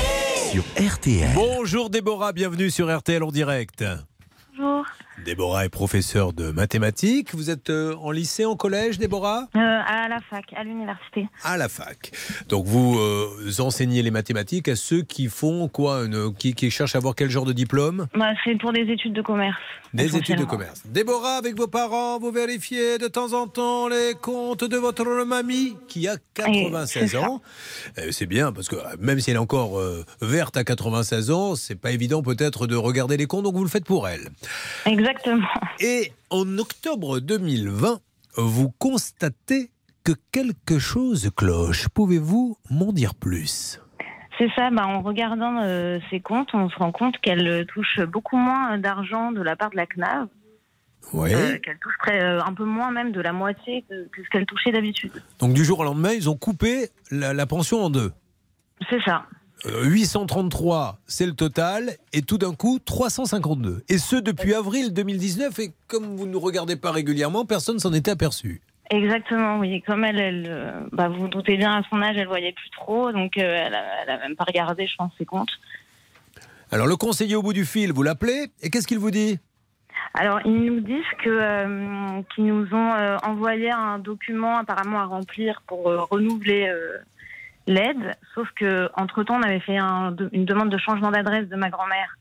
[0.53, 0.63] Sur
[0.95, 1.31] RTL.
[1.35, 3.85] Bonjour Déborah, bienvenue sur RTL en direct.
[4.57, 4.85] Bonjour.
[5.25, 7.35] Déborah est professeure de mathématiques.
[7.35, 9.49] Vous êtes euh, en lycée, en collège, Déborah?
[9.57, 11.27] Euh, à la fac, à l'université.
[11.45, 12.13] À la fac.
[12.49, 16.95] Donc vous euh, enseignez les mathématiques à ceux qui font quoi une- qui, qui cherchent
[16.95, 18.07] à avoir quel genre de diplôme?
[18.15, 19.59] Bah, c'est pour des études de commerce.
[19.95, 20.83] Des études de commerce.
[20.85, 25.77] Déborah, avec vos parents, vous vérifiez de temps en temps les comptes de votre mamie
[25.89, 27.23] qui a 96 c'est ça.
[27.23, 27.41] ans.
[27.99, 31.31] Euh, C'est bien parce que euh, même si elle est encore euh, verte à 96
[31.31, 34.29] ans, c'est pas évident peut-être de regarder les comptes, donc vous le faites pour elle.
[34.87, 35.47] Exactement.
[35.81, 38.01] Et en octobre 2020,
[38.37, 39.71] vous constatez
[40.05, 41.89] que quelque chose cloche.
[41.89, 43.81] Pouvez-vous m'en dire plus?
[44.39, 48.01] C'est ça, bah, en regardant euh, ses comptes, on se rend compte qu'elle euh, touche
[48.01, 50.29] beaucoup moins d'argent de la part de la CNAV.
[51.13, 51.35] Oui.
[51.35, 54.29] Euh, qu'elle touche près, euh, un peu moins même de la moitié que, que ce
[54.31, 55.23] qu'elle touchait d'habitude.
[55.39, 58.13] Donc du jour au lendemain, ils ont coupé la, la pension en deux.
[58.91, 59.25] C'est ça.
[59.67, 63.83] Euh, 833, c'est le total, et tout d'un coup, 352.
[63.89, 67.93] Et ce, depuis avril 2019, et comme vous ne nous regardez pas régulièrement, personne s'en
[67.93, 68.61] était aperçu.
[68.91, 69.83] Exactement, oui.
[69.83, 72.71] Comme elle, elle euh, bah, vous vous doutez bien, à son âge, elle voyait plus
[72.71, 75.51] trop, donc euh, elle, a, elle a même pas regardé, je pense, ses comptes.
[76.73, 79.39] Alors le conseiller au bout du fil, vous l'appelez, et qu'est-ce qu'il vous dit?
[80.15, 85.05] Alors, ils nous disent que euh, qu'ils nous ont euh, envoyé un document apparemment à
[85.05, 86.73] remplir pour euh, renouveler
[87.67, 91.47] l'aide, sauf que entre temps, on avait fait un- de- une demande de changement d'adresse
[91.49, 92.17] de ma grand-mère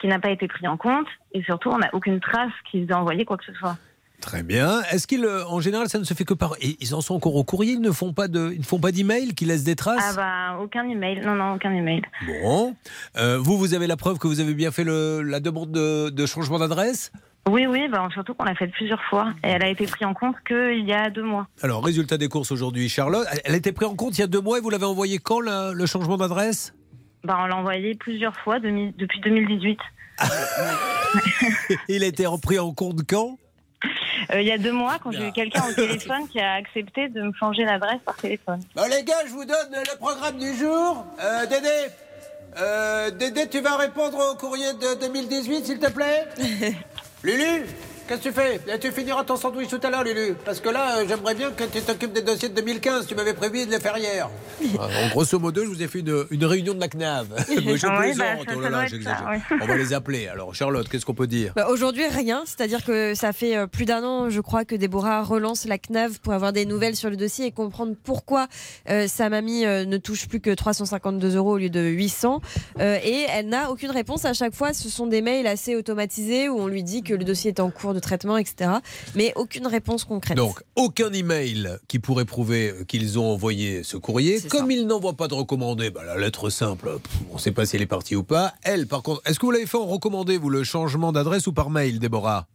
[0.00, 2.94] qui n'a pas été pris en compte, et surtout, on n'a aucune trace qu'ils aient
[2.94, 3.76] envoyé quoi que ce soit.
[4.20, 4.82] Très bien.
[4.90, 6.54] Est-ce qu'ils, euh, en général, ça ne se fait que par...
[6.60, 8.90] Ils en sont encore au courrier, ils ne font pas de, ils ne font pas
[8.90, 10.14] d'email qui laissent des traces Ah
[10.56, 11.20] bah, aucun email.
[11.24, 12.02] Non, non, aucun email.
[12.26, 12.74] Bon.
[13.16, 16.10] Euh, vous, vous avez la preuve que vous avez bien fait le- la demande de,
[16.10, 17.12] de changement d'adresse
[17.48, 19.32] Oui, oui, bah, surtout qu'on l'a fait plusieurs fois.
[19.44, 21.46] Et elle a été prise en compte qu'il y a deux mois.
[21.62, 23.26] Alors, résultat des courses aujourd'hui, Charlotte.
[23.44, 25.18] Elle- a été prise en compte il y a deux mois et vous l'avez envoyé
[25.18, 26.74] quand, le changement d'adresse?
[27.22, 29.78] Bah, on l'a envoyé plusieurs fois demi- depuis 2018.
[31.88, 33.38] Il a été pris en compte quand?
[34.34, 37.22] Il y a deux mois, quand j'ai eu quelqu'un au téléphone qui a accepté de
[37.22, 38.60] me changer l'adresse par téléphone.
[38.74, 41.06] Bon, les gars, je vous donne le programme du jour.
[41.22, 41.68] Euh, Dédé,
[42.58, 46.26] euh, Dédé, tu vas répondre au courrier de 2018, s'il te plaît?
[47.22, 47.66] Lulu?
[48.08, 48.78] Qu'est-ce que tu fais?
[48.78, 50.34] Tu finiras ton sandwich tout à l'heure, Lulu.
[50.44, 53.06] Parce que là, euh, j'aimerais bien que tu t'occupes des dossiers de 2015.
[53.06, 54.30] Tu m'avais prévu de les faire hier.
[54.78, 57.26] en grosso modo, je vous ai fait une, une réunion de la CNAV.
[57.48, 59.56] Mais je Ouais, plaisante, bah, oh là là, ça.
[59.60, 60.26] On va les appeler.
[60.28, 61.52] Alors, Charlotte, qu'est-ce qu'on peut dire?
[61.54, 62.44] Bah, Aujourd'hui, rien.
[62.46, 66.18] C'est-à-dire que ça fait euh, plus d'un an, je crois, que Déborah relance la CNAV
[66.20, 68.48] pour avoir des nouvelles sur le dossier et comprendre pourquoi
[68.88, 72.40] euh, sa mamie euh, ne touche plus que 352 euros au lieu de 800.
[72.80, 74.24] Euh, et elle n'a aucune réponse.
[74.24, 77.24] À chaque fois, ce sont des mails assez automatisés où on lui dit que le
[77.24, 78.70] dossier est en cours de traitement, etc.
[79.14, 80.36] Mais aucune réponse concrète.
[80.36, 84.40] Donc, aucun email qui pourrait prouver qu'ils ont envoyé ce courrier.
[84.50, 87.66] Comme ils n'envoient pas de recommandé, bah, la lettre simple, pff, on ne sait pas
[87.66, 88.52] si elle est partie ou pas.
[88.62, 91.52] Elle, par contre, est-ce que vous l'avez fait en recommandé, vous, le changement d'adresse ou
[91.52, 92.46] par mail, Déborah?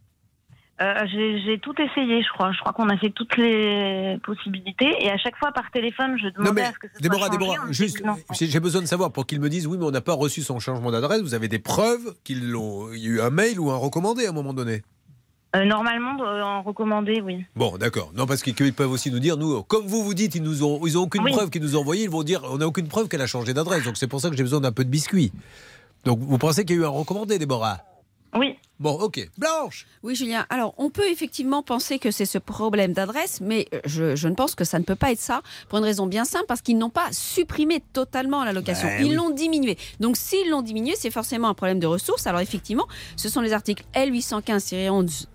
[0.82, 2.50] Euh, j'ai tout essayé, je crois.
[2.50, 4.92] Je crois qu'on a fait toutes les possibilités.
[5.04, 7.00] Et à chaque fois, par téléphone, je demandais Non mais à ce que ce soit
[7.00, 7.38] Déborah, changé.
[7.38, 8.02] Déborah, juste,
[8.40, 10.58] j'ai besoin de savoir pour qu'ils me disent oui, mais on n'a pas reçu son
[10.58, 11.20] changement d'adresse.
[11.20, 14.26] Vous avez des preuves qu'il l'ont- il y a eu un mail ou un recommandé
[14.26, 14.82] à un moment donné?
[15.54, 17.44] Euh, normalement, euh, en recommandé, oui.
[17.54, 18.10] Bon, d'accord.
[18.16, 20.84] Non, parce qu'ils peuvent aussi nous dire, nous, comme vous vous dites, ils nous ont,
[20.84, 21.32] ils ont aucune Oui.
[21.32, 22.04] preuve qu'ils nous ont envoyé.
[22.04, 23.84] Ils vont dire, on n'a aucune preuve qu'elle a changé d'adresse.
[23.84, 25.32] Donc c'est pour ça que j'ai besoin d'un peu de biscuit.
[26.04, 27.78] Donc vous pensez qu'il y a eu un recommandé, Déborah?
[28.36, 28.56] Oui.
[28.80, 29.30] Bon, ok.
[29.38, 29.86] Blanche.
[30.02, 30.44] Oui, Julien.
[30.50, 34.56] Alors, on peut effectivement penser que c'est ce problème d'adresse, mais je, je ne pense
[34.56, 36.90] que ça ne peut pas être ça pour une raison bien simple, parce qu'ils n'ont
[36.90, 38.88] pas supprimé totalement l'allocation.
[38.88, 39.14] Ben Ils oui.
[39.14, 39.78] l'ont diminué.
[40.00, 42.26] Donc, s'ils l'ont diminué, c'est forcément un problème de ressources.
[42.26, 45.26] Alors, effectivement, ce sont les articles L815-11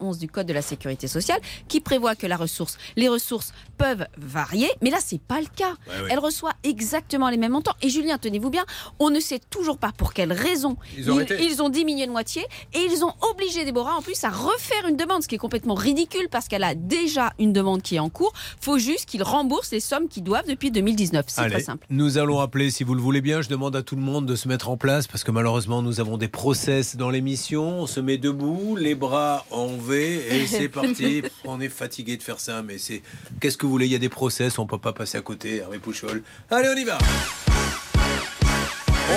[0.00, 4.06] 11 du Code de la sécurité sociale qui prévoit que la ressource, les ressources peuvent
[4.16, 5.70] varier, mais là c'est pas le cas.
[5.88, 6.08] Ouais, ouais.
[6.10, 7.74] Elle reçoit exactement les mêmes montants.
[7.82, 8.64] Et Julien, tenez-vous bien,
[8.98, 12.42] on ne sait toujours pas pour quelle raison Ils ont ils ont diminué de moitié
[12.74, 15.74] et ils ont obligé Déborah en plus à refaire une demande, ce qui est complètement
[15.74, 18.32] ridicule parce qu'elle a déjà une demande qui est en cours.
[18.60, 21.24] Faut juste qu'ils remboursent les sommes qu'ils doivent depuis 2019.
[21.28, 21.86] C'est très simple.
[21.90, 23.42] Nous allons appeler, si vous le voulez bien.
[23.42, 26.00] Je demande à tout le monde de se mettre en place parce que malheureusement, nous
[26.00, 27.80] avons des process dans l'émission.
[27.80, 31.22] On se met debout, les bras en V et c'est parti.
[31.44, 33.02] on est fatigué de faire ça, mais c'est.
[33.40, 33.86] Qu'est-ce que vous voulez?
[33.86, 35.56] Il y a des process, on peut pas passer à côté.
[35.56, 36.22] Hervé Pouchol.
[36.50, 36.98] Allez, on y va.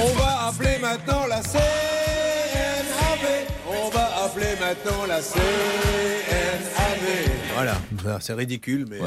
[0.02, 1.62] On va appeler maintenant la CNAV.
[3.68, 5.40] On va appeler maintenant la CNAV.
[7.54, 7.76] Voilà,
[8.22, 9.00] c'est ridicule, mais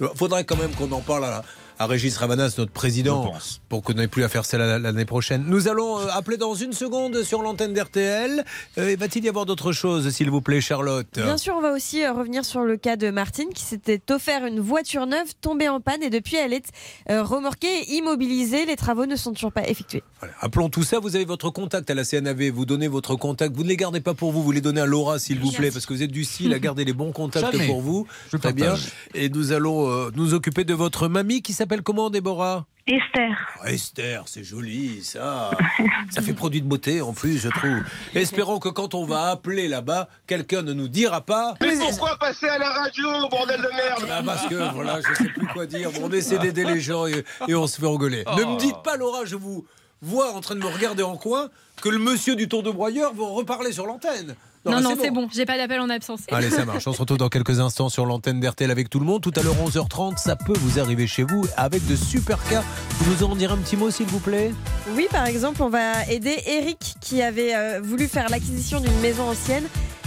[0.00, 1.42] il faudrait quand même qu'on en parle à,
[1.78, 3.32] à Régis Ravanas, notre président,
[3.68, 5.44] pour qu'on n'ait plus à faire la- l'année prochaine.
[5.46, 8.44] Nous allons euh, appeler dans une seconde sur l'antenne d'RTL.
[8.78, 11.72] Euh, et Va-t-il y avoir d'autres choses, s'il vous plaît, Charlotte Bien sûr, on va
[11.72, 15.68] aussi euh, revenir sur le cas de Martine qui s'était offert une voiture neuve tombée
[15.68, 16.66] en panne et depuis elle est
[17.10, 18.64] euh, remorquée et immobilisée.
[18.64, 20.02] Les travaux ne sont toujours pas effectués.
[20.40, 20.98] Appelons tout ça.
[20.98, 22.48] Vous avez votre contact à la CNAV.
[22.50, 23.54] Vous donnez votre contact.
[23.54, 24.42] Vous ne les gardez pas pour vous.
[24.42, 26.58] Vous les donnez à Laura, s'il vous plaît, parce que vous êtes du style à
[26.58, 27.66] garder les bons contacts Jamais.
[27.66, 28.06] pour vous.
[28.32, 28.66] Je Très bien.
[28.66, 28.92] partage.
[29.14, 32.66] Et nous allons nous occuper de votre mamie qui s'appelle comment, Déborah?
[32.88, 33.36] Esther.
[33.62, 35.50] Ah, Esther, c'est joli, ça.
[36.10, 37.82] ça fait produit de beauté en plus, je trouve.
[38.14, 41.54] Espérons que quand on va appeler là-bas, quelqu'un ne nous dira pas.
[41.60, 44.08] Mais pourquoi passer à la radio, bordel de merde?
[44.08, 45.90] Ah, parce que voilà, je sais plus quoi dire.
[45.90, 48.24] Bon, on essaie d'aider les gens et, et on se fait engueuler.
[48.36, 49.66] Ne me dites pas, Laura, je vous
[50.00, 51.48] vois en train de me regarder en coin,
[51.82, 54.36] que le monsieur du tour de broyeur va reparler sur l'antenne.
[54.70, 55.28] Non, non, c'est bon.
[55.32, 56.20] J'ai pas d'appel en absence.
[56.30, 56.86] Allez, ça marche.
[56.86, 59.22] On se retrouve dans quelques instants sur l'antenne d'RTL avec tout le monde.
[59.22, 62.62] Tout à l'heure, 11h30, ça peut vous arriver chez vous avec de super cas.
[62.98, 64.52] Vous nous en dire un petit mot, s'il vous plaît?
[64.94, 69.24] Oui, par exemple, on va aider Eric qui avait euh, voulu faire l'acquisition d'une maison
[69.30, 69.64] ancienne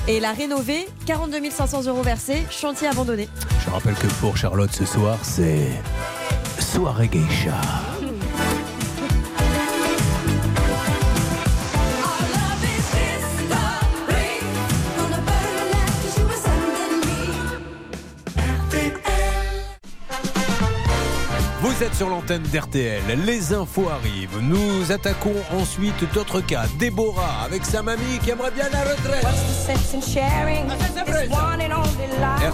[0.08, 0.88] et la rénover.
[1.06, 3.30] 42 500 euros versés, chantier abandonné.
[3.66, 5.68] Je rappelle que pour Charlotte ce soir, c'est
[6.60, 7.60] soirée geisha.
[21.62, 24.40] Vous êtes sur l'antenne d'RTL, les infos arrivent.
[24.42, 26.68] Nous attaquons ensuite d'autres cas.
[26.80, 29.26] Déborah avec sa mamie qui aimerait bien la retraite.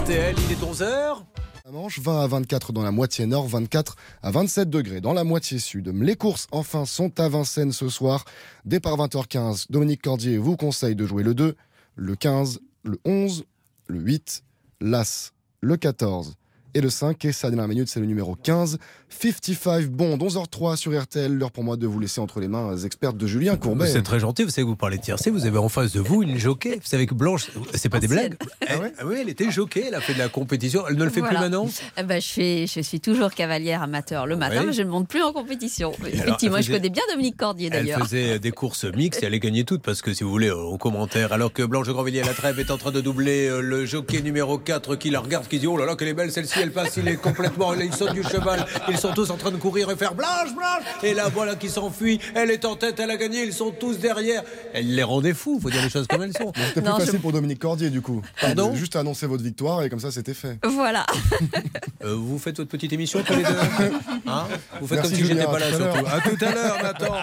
[0.00, 1.18] RTL, il est 11h.
[1.64, 3.94] La Manche, 20 à 24 dans la moitié nord, 24
[4.24, 5.86] à 27 degrés dans la moitié sud.
[5.94, 8.24] Les courses, enfin, sont à Vincennes ce soir.
[8.64, 11.54] Départ 20h15, Dominique Cordier vous conseille de jouer le 2,
[11.94, 13.44] le 15, le 11,
[13.86, 14.42] le 8,
[14.80, 16.34] l'As, le 14
[16.76, 17.24] et le 5.
[17.24, 18.78] Et sa dernière minute, c'est le numéro 15,
[19.08, 21.32] 55 Bond, 11h03 sur RTL.
[21.32, 23.86] L'heure pour moi de vous laisser entre les mains euh, expertes de Julien Courbet.
[23.86, 26.00] C'est très gentil, vous savez que vous parlez de tiercé, vous avez en face de
[26.00, 26.74] vous une jockey.
[26.76, 28.36] Vous savez que Blanche, c'est pas des blagues.
[28.60, 30.84] Elle- ah oui, elle était jockey, elle a fait de la compétition.
[30.88, 31.36] Elle ne le fait Voilà.
[31.38, 34.66] plus maintenant Eh ben, je, fais, je suis toujours cavalière amateur le matin, Oui.
[34.68, 35.92] mais je ne monte plus en compétition.
[36.00, 38.00] alors, Effectivement, elle je connais bien Dominique Cordier Elle d'ailleurs.
[38.00, 40.56] faisait des courses mixtes et elle les gagnait toutes parce que si vous voulez, euh,
[40.56, 43.60] au commentaire, alors que Blanche Grandvilliers à la trêve est en train de doubler euh,
[43.60, 46.32] le jockey numéro 4 qui la regarde, qui dit Oh là là, qu'elle est belle
[46.32, 48.66] celle-ci, elle passe, il est complètement, il saute du cheval,
[48.96, 51.68] ils sont tous en train de courir et faire Blanche, Blanche Et là voilà qui
[51.68, 54.42] s'enfuit, elle est en tête, elle a gagné, ils sont tous derrière.
[54.72, 56.52] Elle les rendait fous, faut dire les choses comme elles sont.
[56.68, 58.22] C'était plus facile pour Dominique Cordier du coup.
[58.40, 60.58] Pardon Juste annoncer votre victoire et comme ça c'était fait.
[60.64, 61.04] Voilà.
[62.04, 63.48] Euh, vous faites votre petite émission tous les deux
[64.26, 64.44] Hein
[64.80, 65.84] Vous faites Merci, comme si j'étais pas là à surtout.
[65.84, 66.14] l'heure.
[66.14, 67.14] À tout à l'heure, Nathan.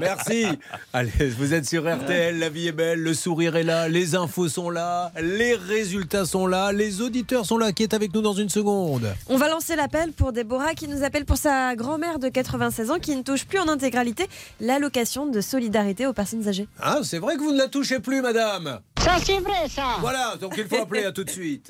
[0.00, 0.46] Merci.
[0.92, 4.48] Allez, vous êtes sur RTL, la vie est belle, le sourire est là, les infos
[4.48, 8.32] sont là, les résultats sont là, les auditeurs sont là, qui est avec nous dans
[8.32, 9.14] une seconde?
[9.28, 12.98] On va lancer l'appel pour Déborah qui nous appelle pour sa grand-mère de 96 ans
[12.98, 14.26] qui ne touche plus en intégralité
[14.60, 16.66] l'allocation de solidarité aux personnes âgées.
[16.80, 18.80] Ah, c'est vrai que vous ne la touchez plus, madame.
[18.98, 19.98] Ça, c'est vrai, ça.
[20.00, 21.68] Voilà, donc il faut appeler à tout de suite.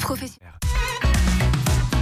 [0.00, 0.58] Professeur.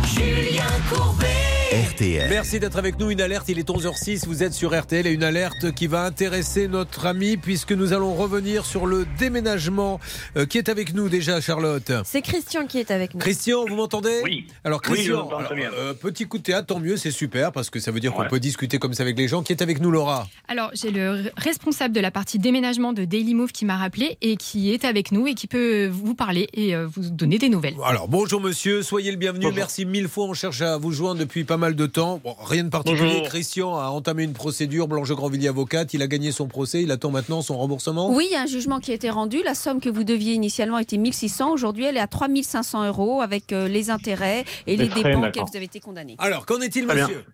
[0.07, 1.32] Julien Courbet
[1.73, 2.29] RTL.
[2.29, 3.11] Merci d'être avec nous.
[3.11, 6.69] Une alerte, il est 11h06, vous êtes sur RTL et une alerte qui va intéresser
[6.69, 9.99] notre ami puisque nous allons revenir sur le déménagement
[10.37, 11.91] euh, qui est avec nous déjà, Charlotte.
[12.05, 13.21] C'est Christian qui est avec nous.
[13.21, 14.21] Christian, vous m'entendez?
[14.23, 14.47] Oui.
[14.65, 15.71] Alors Christian, bien.
[15.73, 18.29] euh, petit coup de théâtre, tant mieux, c'est super parce que ça veut dire qu'on
[18.29, 19.43] peut discuter comme ça avec les gens.
[19.43, 20.29] Qui est avec nous, Laura?
[20.49, 24.37] Alors, j'ai le responsable de la partie déménagement de Daily Move qui m'a rappelé et
[24.37, 27.77] qui est avec nous et qui peut vous parler et euh, vous donner des nouvelles.
[27.83, 29.45] Alors bonjour monsieur, soyez le bienvenu.
[29.45, 29.57] Bonjour.
[29.57, 30.27] Merci mille fois.
[30.27, 32.21] On cherche à vous joindre depuis pas mal de temps.
[32.23, 33.13] Bon, rien de particulier.
[33.13, 33.29] Bonjour.
[33.29, 34.89] Christian a entamé une procédure.
[34.89, 35.95] Blanche Grandvilliers avocate.
[35.95, 36.83] Il a gagné son procès.
[36.83, 38.11] Il attend maintenant son remboursement.
[38.11, 39.43] Oui, il y a un jugement qui a été rendu.
[39.45, 41.53] La somme que vous deviez initialement était 1600.
[41.53, 45.57] Aujourd'hui, elle est à 3500 euros avec euh, les intérêts et les dépenses auxquelles vous
[45.57, 46.17] avez été condamné.
[46.19, 47.25] Alors qu'en est-il, monsieur?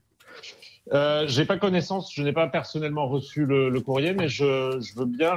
[0.93, 4.98] Euh, j'ai pas connaissance, je n'ai pas personnellement reçu le, le courrier, mais je, je
[4.98, 5.32] veux bien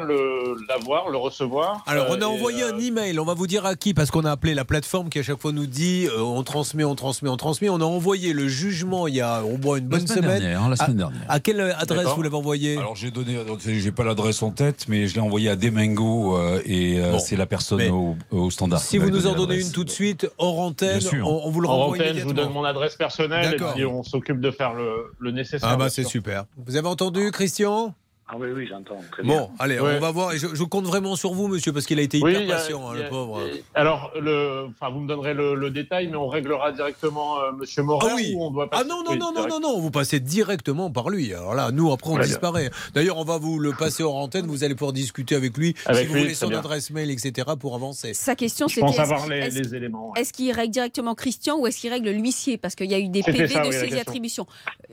[0.70, 1.84] l'avoir, le recevoir.
[1.88, 3.20] Alors, on Euh, a et, envoyé euh, un email.
[3.20, 5.40] On va vous dire à qui, parce qu'on a appelé la plateforme qui à chaque
[5.42, 7.70] fois nous dit euh, on transmet, on transmet, on transmet.
[7.70, 10.40] On a envoyé le jugement il y a au moins une bonne semaine semaine.
[10.42, 11.22] dernière, la semaine à, dernière.
[11.28, 15.08] à quelle adresse vous l'avez envoyé Alors j'ai donné, j'ai pas l'adresse en tête, mais
[15.08, 17.20] je l'ai envoyé à Demengo euh, et euh, Bon.
[17.20, 18.80] c'est la personne au, au standard.
[18.80, 21.68] Si vous nous en donnez une tout de suite, hors antenne, on, on vous le
[21.68, 24.74] En renvoie antenne, je vous donne mon adresse personnelle et puis on s'occupe de faire
[24.74, 25.70] le, le nécessaire.
[25.70, 26.12] Ah bah c'est sûr.
[26.12, 26.46] super.
[26.58, 27.94] Vous avez entendu, Christian?
[28.34, 29.02] Ah oui, oui, j'entends.
[29.22, 29.36] Bien.
[29.40, 29.96] Bon, allez, Ouais.
[29.98, 30.32] on va voir.
[30.32, 32.88] Et Je, je compte vraiment sur vous, monsieur, parce qu'il a été hyper a- patient,
[32.90, 33.42] hein, a- le pauvre.
[33.76, 37.84] Alors, le, enfin, vous me donnerez le, le détail, mais on réglera directement euh, Monsieur
[37.84, 38.34] Morin Ah oui.
[38.34, 39.50] ou on doit Ah passer non, non, oui, non, non, direct.
[39.50, 41.34] non, non, vous passez directement par lui.
[41.34, 42.72] Alors là, nous, après, on disparaît.
[42.94, 44.46] D'ailleurs, on va vous le passer hors antenne.
[44.48, 45.76] Vous allez pouvoir discuter avec lui.
[45.86, 46.60] Avec si vous lui, voulez son bien.
[46.60, 48.14] adresse mail, etc., pour avancer.
[48.14, 50.12] Sa question, Je c'était pense est-ce avoir qu'il- les, éléments.
[50.12, 50.22] ouais.
[50.22, 52.58] Est-ce qu'il règle directement Christian ou est-ce qu'il règle l'huissier?
[52.58, 54.00] Parce qu'il y a eu des PV ça, de oui, la saisie question.
[54.00, 54.46] attribution.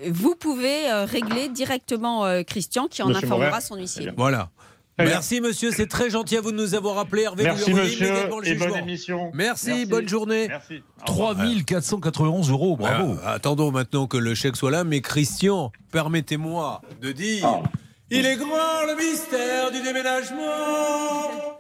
[0.09, 3.61] Vous pouvez euh, régler directement euh, Christian qui en Monsieur informera Moret.
[3.61, 4.11] son huissier.
[4.17, 4.51] Voilà.
[4.99, 5.71] Merci, monsieur.
[5.71, 7.23] C'est très gentil à vous de nous avoir appelé.
[7.23, 9.31] Hervé, Merci monsieur le et bonne émission.
[9.33, 10.49] Merci, bonne journée.
[10.49, 10.83] Merci.
[11.07, 11.37] Au revoir.
[11.37, 13.17] 3491 euros, bravo.
[13.25, 14.85] Attendons maintenant que le chèque soit là.
[14.85, 17.47] Mais Christian, permettez-moi de dire.
[17.47, 17.63] Ah.
[18.11, 20.41] Il est grand le mystère du déménagement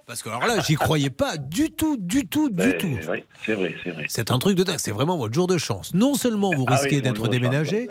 [0.06, 2.86] Parce que alors là, j'y croyais pas du tout, du tout, du Ben, tout.
[3.10, 4.06] oui, c'est vrai, c'est vrai.
[4.08, 5.92] C'est un truc de dingue, c'est vraiment votre jour de chance.
[5.92, 7.88] Non seulement vous Ah risquez oui, d'être déménagé,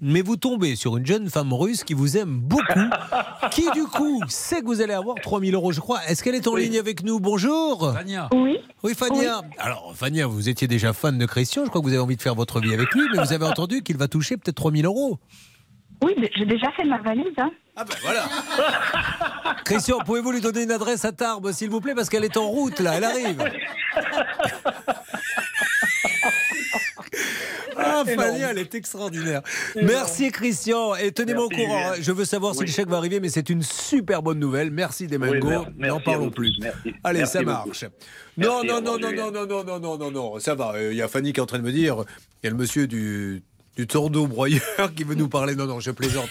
[0.00, 2.64] mais vous tombez sur une jeune femme russe qui vous aime beaucoup,
[3.50, 6.00] qui du coup sait que vous allez avoir 3000 euros, je crois.
[6.08, 7.20] Est-ce qu'elle est en ligne avec nous?
[7.20, 8.30] Bonjour Tania.
[8.32, 8.56] Oui.
[8.82, 9.42] Oui, Fania.
[9.58, 12.22] Alors, Fania, vous étiez déjà fan de Christian, je crois que vous avez envie de
[12.22, 15.18] faire votre vie avec lui, mais vous avez entendu qu'il va toucher peut-être 3000 euros.
[16.02, 17.26] Oui, mais j'ai déjà fait ma valise.
[17.38, 17.50] Hein.
[17.76, 18.24] Ah ben voilà
[19.64, 22.48] Christian, pouvez-vous lui donner une adresse à Tarbes, s'il vous plaît, parce qu'elle est en
[22.48, 23.44] route, là, elle arrive.
[27.76, 29.42] Ah, Fanny, elle est extraordinaire.
[29.82, 30.94] Merci, Christian.
[30.96, 31.90] Et tenez-moi au courant.
[31.90, 31.94] Hein.
[32.00, 32.66] Je veux savoir si Oui.
[32.66, 34.70] le chèque va arriver, mais c'est une super bonne nouvelle.
[34.70, 35.34] Merci, Demengo.
[35.34, 36.52] Oui, mer- merci N'en parlons plus.
[36.60, 36.94] Merci.
[37.02, 37.68] Allez, Merci ça beaucoup.
[37.68, 37.84] marche.
[38.36, 40.72] Non, Merci, non, non, non, non, non, non, non, non, non, non, ça va.
[40.74, 42.04] Euh, Il y a Fanny qui est en train de me dire,
[42.42, 43.42] il y a le monsieur du,
[43.76, 45.54] du tordeau broyeur qui veut nous parler.
[45.54, 46.28] Non, non, je plaisante.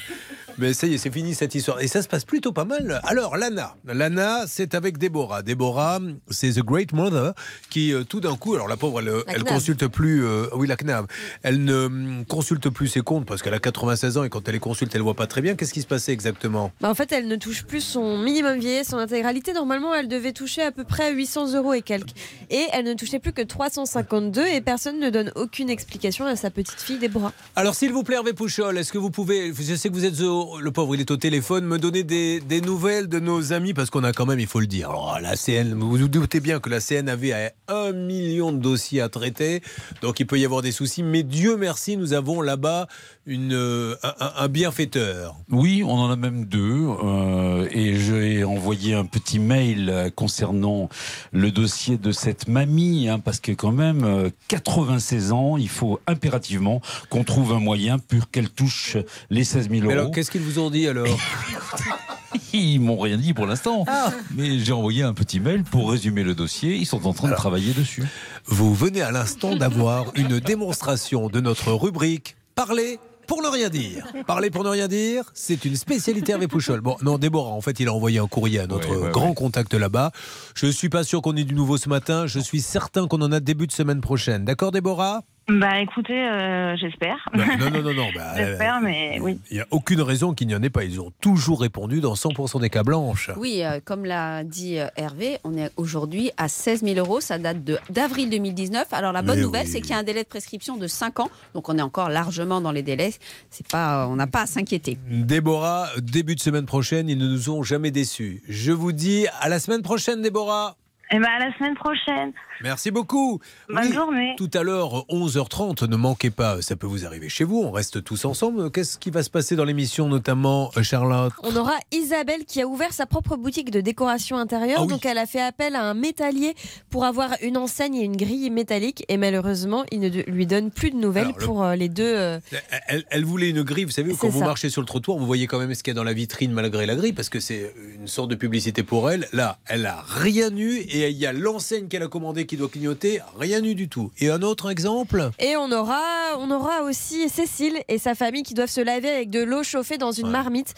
[0.59, 1.81] Mais ça y est, c'est fini cette histoire.
[1.81, 2.99] Et ça se passe plutôt pas mal.
[3.03, 3.75] Alors, Lana.
[3.85, 5.41] Lana, c'est avec Déborah.
[5.41, 5.99] Déborah,
[6.29, 7.33] c'est The Great Mother
[7.69, 10.25] qui, euh, tout d'un coup, alors la pauvre, elle, euh, La elle consulte plus.
[10.25, 11.05] euh, oui, la CNAV.
[11.43, 14.53] Elle ne hum, consulte plus ses comptes parce qu'elle a 96 ans et quand elle
[14.55, 15.55] les consulte, elle voit pas très bien.
[15.55, 16.71] Qu'est-ce qui se passait exactement?
[16.81, 19.53] Bah, en fait, elle ne touche plus son minimum vieillesse, son intégralité.
[19.53, 22.09] Normalement, elle devait toucher à peu près 800 euros et quelques.
[22.49, 26.49] Et elle ne touchait plus que 352 et personne ne donne aucune explication à sa
[26.49, 27.31] petite fille Déborah.
[27.55, 30.19] Alors, s'il vous plaît, Hervé Pouchol, est-ce que vous pouvez, je sais que vous êtes
[30.21, 33.89] au- le pauvre, il est au téléphone, me donner des, nouvelles de nos amis, parce
[33.89, 36.69] qu'on a quand même, il faut le dire, la CN, vous vous doutez bien que
[36.69, 39.61] la CN avait un million de dossiers à traiter,
[40.01, 42.87] donc il peut y avoir des soucis, mais Dieu merci, nous avons là-bas
[43.29, 45.35] une, euh, un, un- bienfaiteur.
[45.51, 46.87] Oui, on en a même deux.
[47.03, 50.89] euh, et j'ai envoyé un petit mail euh, concernant
[51.31, 55.99] le dossier de cette mamie, hein, parce que quand même, euh, 96 ans, il faut
[56.07, 56.81] impérativement
[57.11, 58.97] qu'on trouve un moyen pour qu'elle touche
[59.29, 59.91] les 16 000 Mais euros.
[59.91, 61.07] alors, qu'est-ce qu'ils vous ont dit alors?
[62.53, 63.85] Ils m'ont rien dit pour l'instant.
[63.87, 64.11] Ah.
[64.35, 66.75] Mais j'ai envoyé un petit mail pour résumer le dossier.
[66.75, 68.03] Ils sont en train de travailler dessus.
[68.45, 72.99] Vous venez à l'instant d'avoir une démonstration de notre rubrique Parler
[73.29, 74.07] pour ne rien dire.
[74.25, 76.81] Parler pour ne rien dire, c'est une spécialité Hervé Pouchol.
[76.81, 79.29] Bon, non, Déborah, en fait, il a envoyé un courrier à notre Ouais, ouais, grand
[79.29, 79.35] ouais.
[79.35, 80.11] contact là-bas.
[80.55, 82.25] Je suis pas sûr qu'on ait du nouveau ce matin.
[82.25, 84.45] Je suis certain qu'on en a début de semaine prochaine.
[84.45, 85.21] D'accord, Déborah?
[85.49, 87.17] Bah écoutez, euh, j'espère.
[87.33, 88.07] Bah, Non, non, non, non.
[88.13, 89.39] bah, j'espère, mais oui.
[89.49, 90.83] Il n'y a aucune raison qu'il n'y en ait pas.
[90.83, 93.31] Ils ont toujours répondu dans 100% des cas blanches.
[93.37, 97.19] Oui, euh, comme l'a dit euh, Hervé, on est aujourd'hui à 16 000 euros.
[97.19, 98.87] Ça date de- d'avril 2019.
[98.91, 99.71] Alors la bonne Mais nouvelle, oui.
[99.71, 101.29] c'est qu'il y a un délai de prescription de 5 ans.
[101.55, 103.11] Donc on est encore largement dans les délais.
[103.49, 104.97] C'est pas, on n'a pas à s'inquiéter.
[105.09, 108.43] Déborah, début de semaine prochaine, ils ne nous ont jamais déçus.
[108.47, 110.75] Je vous dis à la semaine prochaine, Déborah.
[111.11, 112.31] Et ben à la semaine prochaine.
[112.61, 113.39] Merci beaucoup.
[113.69, 114.35] Bonne Oui, journée.
[114.37, 118.03] Tout à l'heure, 11h30, ne manquez pas, ça peut vous arriver chez vous, on reste
[118.03, 118.69] tous ensemble.
[118.69, 121.31] Qu'est-ce qui va se passer dans l'émission, notamment, euh, Charlotte?
[121.43, 124.79] On aura Isabelle qui a ouvert sa propre boutique de décoration intérieure.
[124.81, 124.89] Ah oui.
[124.89, 126.53] Donc elle a fait appel à un métallier
[126.89, 129.03] pour avoir une enseigne et une grille métallique.
[129.07, 132.03] Et malheureusement, il ne lui donne plus de nouvelles Alors, le- pour euh, les deux.
[132.03, 132.39] euh,
[132.87, 134.45] Elle, elle voulait une grille, vous savez, quand vous ça.
[134.45, 136.51] marchez sur le trottoir, vous voyez quand même ce qu'il y a dans la vitrine
[136.51, 139.27] malgré la grille, parce que c'est une sorte de publicité pour elle.
[139.33, 142.67] Là, elle a rien eu, et il y a l'enseigne qu'elle a commandée qui doit
[142.69, 144.11] clignoter, rien eu du tout.
[144.19, 145.31] Et un autre exemple?
[145.39, 146.01] Et on aura,
[146.39, 149.97] on aura aussi Cécile et sa famille qui doivent se laver avec de l'eau chauffée
[149.97, 150.73] dans une marmite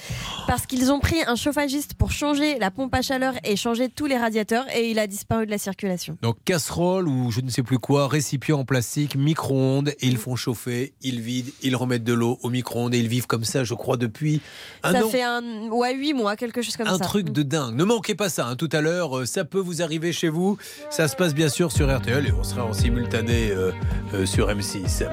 [0.48, 4.06] parce qu'ils ont pris un chauffagiste pour changer la pompe à chaleur et changer tous
[4.06, 6.18] les radiateurs et il a disparu de la circulation.
[6.22, 10.36] Donc casserole ou je ne sais plus quoi, récipient en plastique, micro-ondes, et ils font
[10.36, 13.74] chauffer, ils vident, ils remettent de l'eau au micro-ondes, et ils vivent comme ça, je
[13.74, 14.42] crois, depuis
[14.84, 15.10] un ça an.
[15.10, 17.04] fait un, ouais, 8 mois, quelque chose comme un ça.
[17.06, 17.76] truc de dingue.
[17.76, 20.58] Ne manquez pas ça, hein, tout à l'heure, euh, ça peut vous arriver chez vous.
[20.90, 23.72] Ça se passe bien sûr sur RTL et on sera en simultané euh,
[24.14, 25.08] euh, sur M6.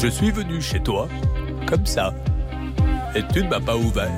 [0.00, 1.08] Je suis venu chez toi,
[1.66, 2.14] comme ça,
[3.14, 4.10] et tu ne m'as pas ouvert.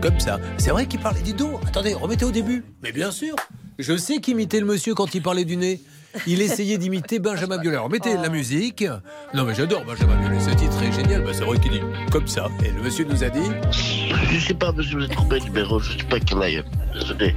[0.00, 0.40] Comme ça.
[0.58, 1.60] C'est vrai qu'il parlait du dos.
[1.64, 2.64] Attendez, remettez au début.
[2.82, 3.36] Mais bien sûr.
[3.78, 5.80] Je sais qu'imiter le monsieur quand il parlait du nez.
[6.26, 7.76] Il essayait d'imiter Benjamin Biolay.
[7.76, 8.84] Alors mettez la musique.
[9.34, 10.40] Non mais j'adore Benjamin Biolay.
[10.40, 11.22] Ce titre est génial.
[11.22, 11.80] Bah, c'est vrai qu'il dit
[12.10, 12.48] comme ça.
[12.64, 13.48] Et le monsieur nous a dit.
[13.70, 15.78] Je sais pas, monsieur, vous êtes trompé numéro.
[15.78, 16.64] Je sais pas quel aille.
[16.94, 17.34] Désolé.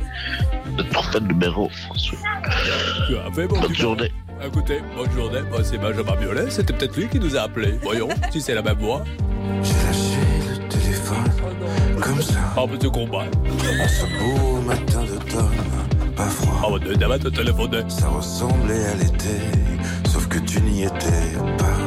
[0.77, 1.69] Êtes trompé de numéro.
[3.07, 4.11] Tu as fait bon, Bonne journée.
[4.45, 5.39] Écoutez, bonne journée.
[5.49, 6.49] Bah, c'est Benjamin Biolay.
[6.49, 7.79] C'était peut-être lui qui nous a appelés.
[7.81, 9.03] Voyons si c'est la même voix.
[12.01, 12.39] Comme ça.
[12.57, 13.21] Ah, mais tu comprends.
[13.21, 16.61] En ce beau matin d'automne, pas froid.
[16.63, 17.83] Ah, bah, demain, te téléphoner.
[17.87, 19.39] Ça ressemblait à l'été,
[20.07, 21.79] sauf que tu n'y étais pas.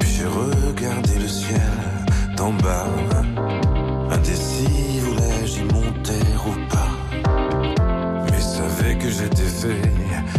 [0.00, 1.60] Puis j'ai regardé le ciel
[2.36, 2.86] d'en bas.
[9.20, 9.82] J'étais fait,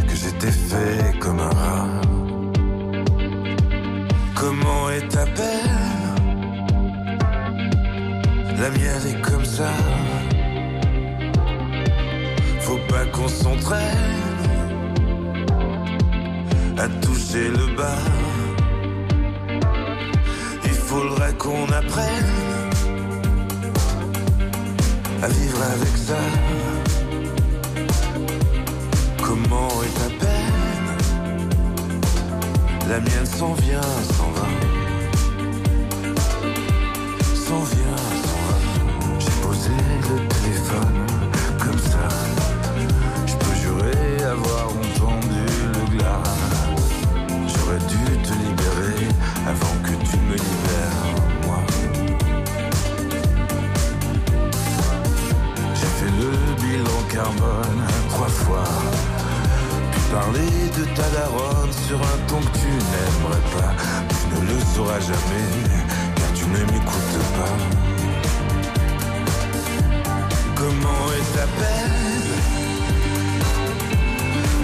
[0.08, 1.88] que j'étais fait comme un rat.
[4.36, 6.16] Comment est ta peine?
[8.60, 9.72] La mienne est comme ça.
[12.62, 13.88] Faut pas qu'on s'entraîne
[16.78, 18.04] à toucher le bas.
[20.64, 22.72] Il faudrait qu'on apprenne
[25.22, 26.81] à vivre avec ça.
[29.44, 30.90] Comment est ta peine
[32.88, 34.48] La mienne s'en vient, s'en va.
[37.34, 38.58] S'en vient, s'en va.
[39.20, 39.72] J'ai posé
[40.10, 41.08] le téléphone
[41.60, 42.08] comme ça.
[43.26, 46.24] Je peux jurer avoir entendu le glas.
[47.48, 49.08] J'aurais dû te libérer
[49.48, 51.04] avant que tu me libères,
[51.46, 51.62] moi.
[55.74, 56.32] J'ai fait le
[56.62, 59.11] bilan carbone trois fois.
[60.12, 63.74] Parler de ta daronne sur un ton que tu n'aimerais pas.
[64.10, 65.48] Tu ne le sauras jamais,
[66.16, 67.56] car tu ne m'écoutes pas.
[70.56, 72.30] Comment est ta peine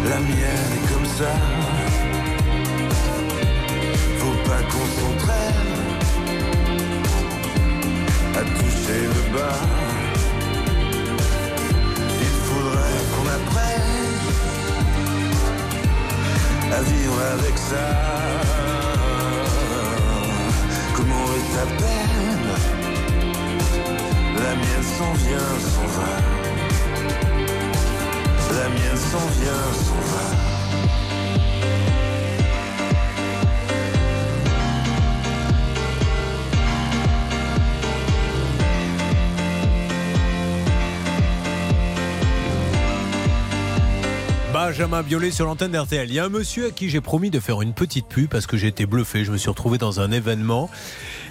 [0.09, 1.31] La mienne est comme ça.
[4.19, 4.63] Faut pas
[44.77, 46.07] Benjamin Biolay sur l'antenne d'RTL.
[46.07, 48.45] Il y a un monsieur à qui j'ai promis de faire une petite pub parce
[48.45, 49.25] que j'ai été bluffé.
[49.25, 50.69] Je me suis retrouvé dans un événement.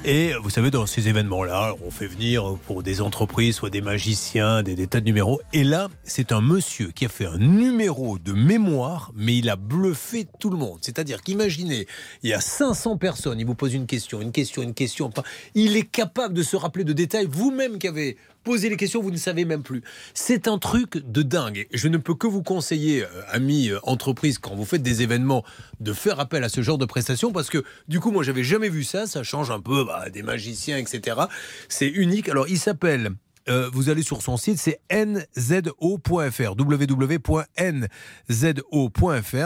[0.04, 4.64] Et vous savez, dans ces événements-là, on fait venir pour des entreprises, soit des magiciens,
[4.64, 5.40] des, des tas de numéros.
[5.52, 9.54] Et là, c'est un monsieur qui a fait un numéro de mémoire, mais il a
[9.54, 10.78] bluffé tout le monde.
[10.80, 11.86] C'est-à-dire qu'imaginez,
[12.24, 15.12] il y a 500 personnes, il vous pose une question, une question, une question.
[15.54, 17.28] Il est capable de se rappeler de détails.
[17.30, 18.16] Vous-même qui avez
[18.46, 19.82] posé les questions, vous ne savez même plus.
[20.14, 21.66] C'est un truc de dingue.
[21.72, 25.44] Je ne peux que vous conseiller, euh, amis euh, entreprises, quand vous faites des événements,
[25.80, 28.68] de faire appel à ce genre de prestations parce que du coup, moi, j'avais jamais
[28.68, 29.08] vu ça.
[29.08, 31.22] Ça change un peu bah, des magiciens, etc.
[31.68, 32.28] C'est unique.
[32.28, 33.10] Alors, il s'appelle
[33.48, 37.36] euh, vous allez sur son site, c'est nzo.fr, www.nzo.fr,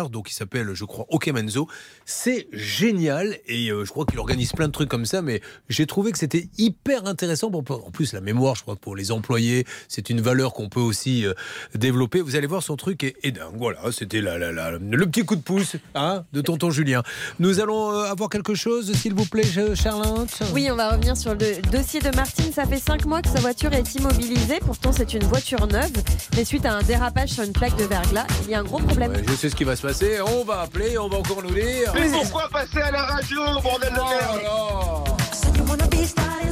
[0.09, 1.69] donc il s'appelle, je crois, Okemenzo.
[2.07, 5.87] C'est génial et euh, je crois qu'il organise plein de trucs comme ça, mais j'ai
[5.87, 7.51] trouvé que c'était hyper intéressant.
[7.53, 11.27] En plus, la mémoire, je crois pour les employés, c'est une valeur qu'on peut aussi
[11.27, 11.35] euh,
[11.75, 12.23] développer.
[12.23, 13.57] Vous allez voir, son truc est, dingue.
[13.57, 17.03] Voilà, c'était le petit coup de pouce hein, de tonton Julien.
[17.39, 19.45] Nous allons avoir quelque chose, s'il vous plaît,
[19.75, 20.43] Charlotte?
[20.55, 22.53] Oui, on va revenir sur le dossier de Martine.
[22.53, 24.59] Ça fait 5 mois que sa voiture est immobilisée.
[24.65, 25.93] Pourtant, c'est une voiture neuve.
[26.37, 28.79] Mais suite à un dérapage sur une plaque de verglas, il y a un gros
[28.79, 29.13] problème.
[29.13, 30.21] Ouais, je sais ce qui va se passer.
[30.21, 31.93] On va appeler, on va encore nous dire.
[31.95, 34.41] Mais pourquoi passer à la radio, bordel de merde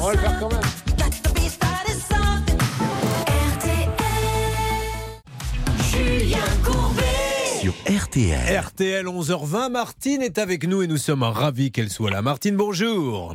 [0.00, 0.60] On va le faire quand même.
[5.90, 7.60] Julien Courbet.
[7.60, 8.60] Sur RTL.
[8.60, 12.20] RTL 11h20, Martine est avec nous et nous sommes ravis qu'elle soit là.
[12.20, 13.32] Martine, bonjour.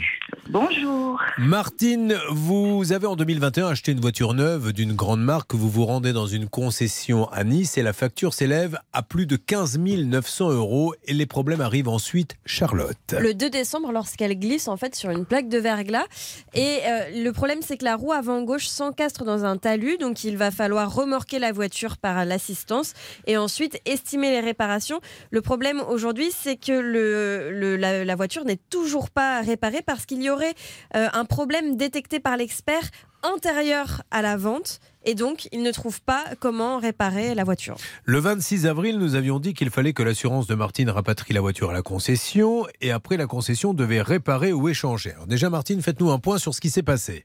[0.49, 1.19] Bonjour.
[1.39, 5.55] Martine, vous avez en 2021 acheté une voiture neuve d'une grande marque.
[5.55, 9.35] Vous vous rendez dans une concession à Nice et la facture s'élève à plus de
[9.35, 10.93] 15 900 euros.
[11.05, 13.15] Et les problèmes arrivent ensuite, Charlotte.
[13.17, 16.05] Le 2 décembre, lorsqu'elle glisse en fait sur une plaque de verglas.
[16.53, 19.97] Et euh, le problème, c'est que la roue avant gauche s'encastre dans un talus.
[19.97, 22.93] Donc, il va falloir remorquer la voiture par l'assistance
[23.25, 24.99] et ensuite estimer les réparations.
[25.31, 30.05] Le problème aujourd'hui, c'est que le, le- la, la voiture n'est toujours pas réparée parce
[30.05, 30.53] qu'il y aurait
[30.95, 32.83] euh, un problème détecté par l'expert
[33.23, 34.79] antérieur à la vente.
[35.05, 37.75] Et donc, il ne trouve pas comment réparer la voiture.
[38.05, 41.69] Le 26 avril, nous avions dit qu'il fallait que l'assurance de Martine rapatrie la voiture
[41.69, 45.11] à la concession et après la concession devait réparer ou échanger.
[45.13, 47.23] Alors déjà, Martine, faites-nous un point sur ce qui s'est passé.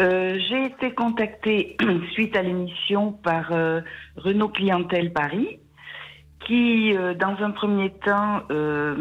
[0.00, 1.76] Euh, J'ai été contactée
[2.12, 3.80] suite à l'émission par euh,
[4.16, 5.58] Renault Clientèle Paris,
[6.46, 8.94] qui, euh, dans un premier temps, euh,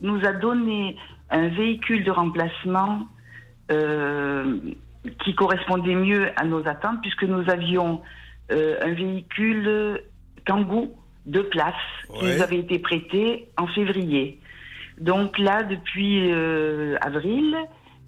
[0.00, 0.96] nous a donné
[1.30, 3.06] un véhicule de remplacement
[3.70, 4.58] euh,
[5.24, 8.00] qui correspondait mieux à nos attentes, puisque nous avions
[8.52, 10.00] euh, un véhicule
[10.46, 10.94] Kangoo
[11.26, 11.74] de place
[12.14, 14.40] qui nous avait été prêté en février.
[14.98, 17.56] Donc là, depuis euh, avril,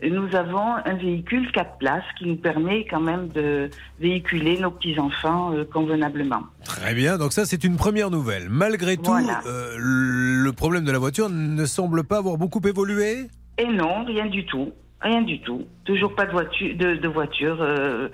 [0.02, 3.68] nous avons un véhicule 4 places qui nous permet quand même de
[4.00, 6.42] véhiculer nos petits-enfants euh, convenablement.
[6.64, 8.48] Très bien, donc ça c'est une première nouvelle.
[8.48, 9.40] Malgré tout, Voilà.
[9.46, 13.26] euh, le problème de la voiture ne semble pas avoir beaucoup évolué.
[13.58, 14.70] Et non, rien du tout.
[15.00, 15.64] Rien du tout.
[15.84, 18.08] Toujours pas de voiture, de, de voiture euh,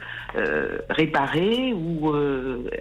[0.90, 2.12] réparée ou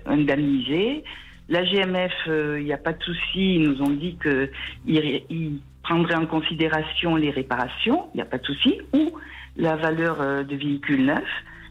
[0.05, 1.03] indemnisée.
[1.49, 3.55] La GMF, il n'y a pas de souci.
[3.55, 8.07] Ils nous ont dit qu'ils ils prendraient en considération les réparations.
[8.13, 8.79] Il n'y a pas de souci.
[8.93, 9.11] Ou
[9.57, 11.23] la valeur euh, de véhicule neuf.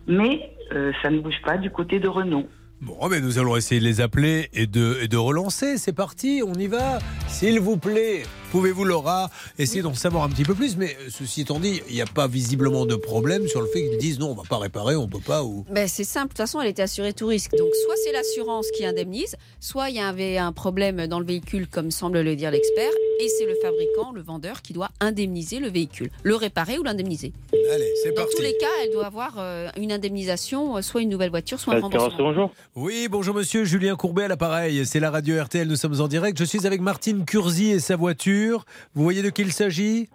[0.07, 2.47] Mais euh, ça ne bouge pas du côté de Renault.
[2.81, 5.79] Bon, mais nous allons essayer de les appeler et de, et de relancer.
[5.79, 6.99] C'est parti, on y va.
[7.29, 10.77] S'il vous plaît, pouvez-vous, Laura, essayer d'en savoir un petit peu plus?
[10.77, 13.89] Mais euh, ceci étant dit, il n'y a pas visiblement de problème sur le fait
[13.89, 15.43] qu'ils disent non, on va pas réparer, on peut pas.
[15.43, 15.65] Ou...
[15.71, 17.53] Ben, c'est simple, de toute façon, elle était assurée tout risque.
[17.53, 21.67] Donc, soit c'est l'assurance qui indemnise, soit il y avait un problème dans le véhicule,
[21.67, 25.69] comme semble le dire l'expert, et c'est le fabricant, le vendeur, qui doit indemniser le
[25.71, 27.33] véhicule, le réparer ou l'indemniser.
[27.73, 28.37] Allez, c'est Dans parti.
[28.37, 31.75] tous les cas, elle doit avoir euh, une indemnisation, euh, soit une nouvelle voiture, soit
[31.75, 32.19] un remboursement.
[32.19, 32.53] bonjour.
[32.77, 34.85] Oui, bonjour monsieur, Julien Courbet à l'appareil.
[34.85, 36.37] C'est la radio RTL, nous sommes en direct.
[36.39, 38.42] Je suis avec Martine Curzi et sa voiture.
[38.51, 40.09] Vous voyez de qui il s'agit?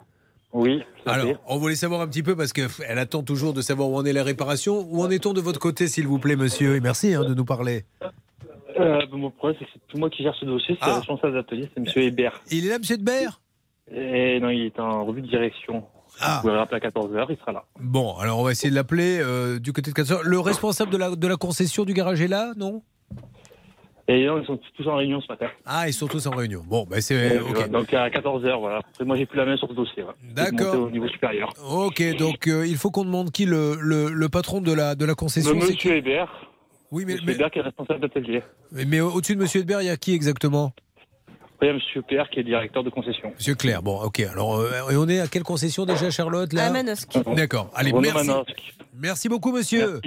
[0.54, 0.82] Oui.
[1.06, 4.06] Alors, on voulait savoir un petit peu parce qu'elle attend toujours de savoir où en
[4.06, 4.88] est la réparation.
[4.90, 6.76] Où en est-on de votre côté, s'il vous plaît, monsieur?
[6.76, 7.86] Et merci hein, de nous parler.
[8.80, 10.78] Euh, ben, mon problème, c'est que c'est tout moi qui gère ce dossier.
[10.80, 12.42] C'est le responsable d'atelier, c'est monsieur Hébert.
[12.52, 13.42] Il est là, monsieur Hébert?
[13.92, 15.84] Et non, il est en revue de direction.
[16.20, 17.64] Vous pouvez le rappeler à 14h, il sera là.
[17.80, 20.98] Bon, alors on va essayer de l'appeler euh, du côté de 4 Le responsable de
[20.98, 22.82] la, de la concession du garage est là, non?
[24.10, 25.48] Et non, ils sont tous en réunion ce matin.
[25.66, 26.64] Ah, ils sont tous en réunion.
[26.66, 27.36] Bon, ben c'est.
[27.36, 27.48] Et, ok.
[27.50, 28.78] voilà, Donc à 14h, voilà.
[28.78, 30.04] Après, moi, j'ai plus la main sur ce dossier.
[30.04, 30.18] voilà.
[30.34, 30.84] D'accord.
[30.84, 31.50] Au niveau supérieur.
[31.70, 35.04] Ok, donc euh, il faut qu'on demande qui le, le, le patron de la, de
[35.06, 36.30] la concession Le monsieur qui Hébert.
[36.90, 38.44] Oui, mais, Monsieur Hébert qui est responsable d'atelier.
[38.72, 40.72] mais, mais au-dessus de monsieur Edbert, il y a qui exactement?
[41.60, 43.34] Oui, il y a monsieur Claire qui est directeur de concession.
[43.36, 44.22] Monsieur Claire, bon, ok.
[44.22, 46.68] Alors, euh, et on est à quelle concession déjà, Charlotte là?
[46.68, 47.18] À Manosque.
[47.36, 47.70] D'accord.
[47.76, 48.26] Allez, merci.
[48.26, 48.74] Manosque.
[48.96, 50.00] Merci beaucoup, monsieur.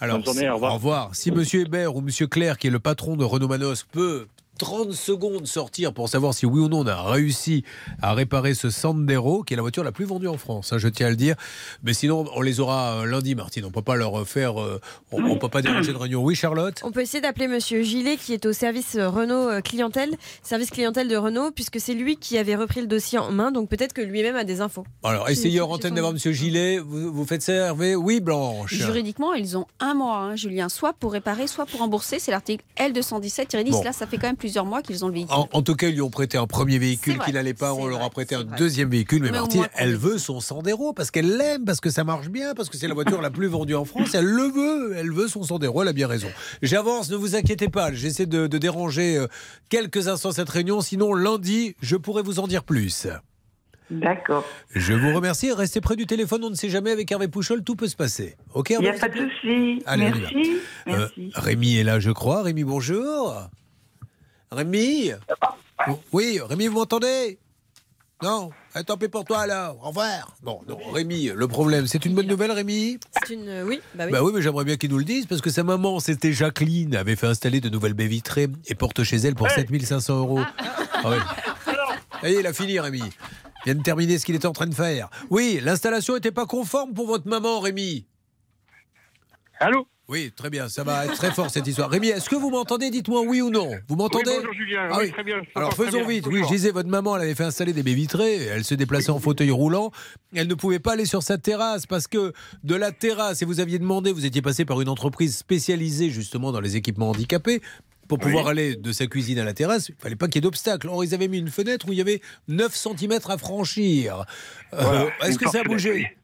[0.00, 1.14] Alors, au revoir.
[1.14, 4.26] Si monsieur Hébert ou monsieur Claire, qui est le patron de Renault Manosque, peut
[4.58, 7.64] 30 secondes sortir pour savoir si oui ou non on a réussi
[8.02, 10.88] à réparer ce Sandero, qui est la voiture la plus vendue en France, hein, je
[10.88, 11.36] tiens à le dire.
[11.82, 13.64] Mais sinon, on les aura euh, lundi, Martine.
[13.64, 14.80] On peut pas leur faire, euh,
[15.12, 16.22] on, on peut pas déranger de réunion.
[16.22, 16.80] Oui, Charlotte?
[16.84, 20.10] On peut essayer d'appeler Monsieur Gillet qui est au service euh, Renault euh, clientèle,
[20.42, 23.68] service clientèle de Renault, puisque c'est lui qui avait repris le dossier en main, donc
[23.68, 24.84] peut-être que lui-même a des infos.
[25.02, 26.78] Alors, essayez si antenne d'avoir monsieur Gillet.
[26.78, 28.74] Vous, vous faites ça, Hervé Oui, Blanche.
[28.74, 32.18] Juridiquement, ils ont un mois, hein, Julien, soit pour réparer, soit pour rembourser.
[32.18, 33.70] C'est l'article L217-10.
[33.70, 33.82] Bon.
[33.82, 35.34] Là, ça fait quand même plusieurs mois qu'ils ont le véhicule.
[35.34, 37.72] En, en tout cas, ils lui ont prêté un premier véhicule qui n'allait pas.
[37.72, 38.58] On leur a prêté un vrai.
[38.58, 39.22] deuxième véhicule.
[39.22, 42.68] Mais, Martine, elle veut son Sandero parce qu'elle l'aime, parce que ça marche bien, parce
[42.68, 44.14] que c'est la voiture la plus vendue en France.
[44.14, 44.96] Elle le veut.
[44.98, 45.80] Elle veut son Sandero.
[45.80, 46.28] Elle a bien raison.
[46.60, 47.90] J'avance, ne vous inquiétez pas.
[47.94, 49.28] J'essaie de, de déranger euh,
[49.70, 50.82] quelques instants cette réunion.
[50.82, 53.06] Sinon, lundi, je pourrais vous en dire plus.
[53.90, 54.44] D'accord.
[54.74, 55.52] Je vous remercie.
[55.52, 56.44] Restez près du téléphone.
[56.44, 58.36] On ne sait jamais avec Hervé Pouchol, tout peut se passer.
[58.52, 59.82] Ok, Il n'y a pas de souci.
[59.96, 60.58] Merci.
[60.88, 61.30] Euh, Merci.
[61.34, 62.42] Rémi est là, je crois.
[62.42, 63.48] Rémi, bonjour.
[64.50, 65.12] Rémi
[66.12, 67.38] Oui, Rémi, vous m'entendez?
[68.22, 68.50] Non?
[68.76, 69.76] Eh, Tant pis pour toi alors.
[69.84, 70.34] Au revoir.
[70.42, 72.98] Bon, non, Rémi, le problème, c'est une bonne nouvelle, Rémi?
[73.12, 73.62] C'est une.
[73.66, 74.12] Oui, bah oui.
[74.12, 76.94] Bah oui, mais j'aimerais bien qu'il nous le dise parce que sa maman, c'était Jacqueline,
[76.96, 80.40] avait fait installer de nouvelles baies vitrées et porte chez elle pour 7500 euros.
[80.92, 81.18] Ah ouais.
[82.22, 83.00] Ça y est, il a fini, Rémi.
[83.00, 85.10] Il vient de terminer ce qu'il était en train de faire.
[85.30, 88.06] Oui, l'installation n'était pas conforme pour votre maman, Rémi.
[89.60, 89.86] Allô?
[90.06, 91.88] Oui, très bien, ça va être très fort cette histoire.
[91.88, 92.90] Rémi, est-ce que vous m'entendez?
[92.90, 93.70] Dites-moi oui ou non.
[93.88, 94.32] Vous m'entendez?
[94.32, 94.88] Oui, bonjour, Julien.
[94.92, 96.08] Ah Oui, très bien, Alors très faisons bien.
[96.08, 96.26] vite.
[96.26, 98.34] Oui, je disais, votre maman, elle avait fait installer des baies vitrées.
[98.36, 99.92] Elle se déplaçait en fauteuil roulant.
[100.34, 103.60] Elle ne pouvait pas aller sur sa terrasse parce que de la terrasse, et vous
[103.60, 107.62] aviez demandé, vous étiez passé par une entreprise spécialisée justement dans les équipements handicapés.
[108.06, 108.50] Pour pouvoir Oui.
[108.50, 110.88] aller de sa cuisine à la terrasse, il fallait pas qu'il y ait d'obstacle.
[110.88, 114.26] Or, ils avaient mis une fenêtre où il y avait 9 cm à franchir.
[114.74, 116.14] Euh, Est-ce que ça a bougé?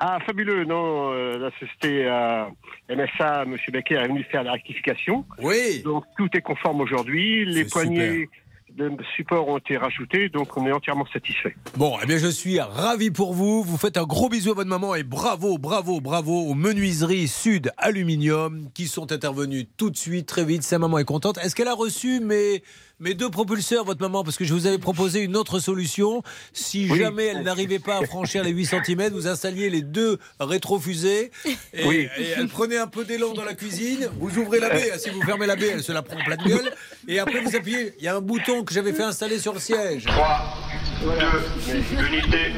[0.00, 0.64] Ah, fabuleux.
[0.64, 2.44] Non, euh, la société euh,
[2.88, 3.56] MSA, M.
[3.72, 5.24] Becker est venu faire la rectification.
[5.42, 5.82] Oui.
[5.82, 7.44] Donc, tout est conforme aujourd'hui.
[7.44, 8.28] Les poignées
[8.78, 11.56] de support ont été rajoutés, donc on est entièrement satisfait.
[11.76, 13.62] Bon, eh bien, je suis ravi pour vous.
[13.64, 17.72] Vous faites un gros bisou à votre maman et bravo, bravo, bravo aux menuiseries Sud
[17.76, 20.62] Aluminium qui sont intervenues tout de suite, très vite.
[20.62, 21.38] Sa maman est contente.
[21.38, 22.62] Est-ce qu'elle a reçu mes,
[23.00, 24.22] mes deux propulseurs, votre maman?
[24.22, 26.22] Parce que je vous avais proposé une autre solution.
[26.52, 26.98] Si Oui.
[26.98, 31.30] jamais elle n'arrivait pas à franchir les 8 cm, vous installiez les deux rétrofusées
[31.74, 32.08] et, Oui.
[32.18, 34.08] et elle prenait un peu d'élan dans la cuisine.
[34.20, 34.92] Vous ouvrez la baie.
[34.98, 36.72] Si vous fermez la baie, elle se la prend en pleine gueule.
[37.10, 37.94] Et après, vous appuyez.
[37.98, 40.04] Il y a un bouton que j'avais fait installer sur le siège.
[40.04, 40.58] 3,
[41.02, 41.76] 2,
[42.06, 42.52] unité,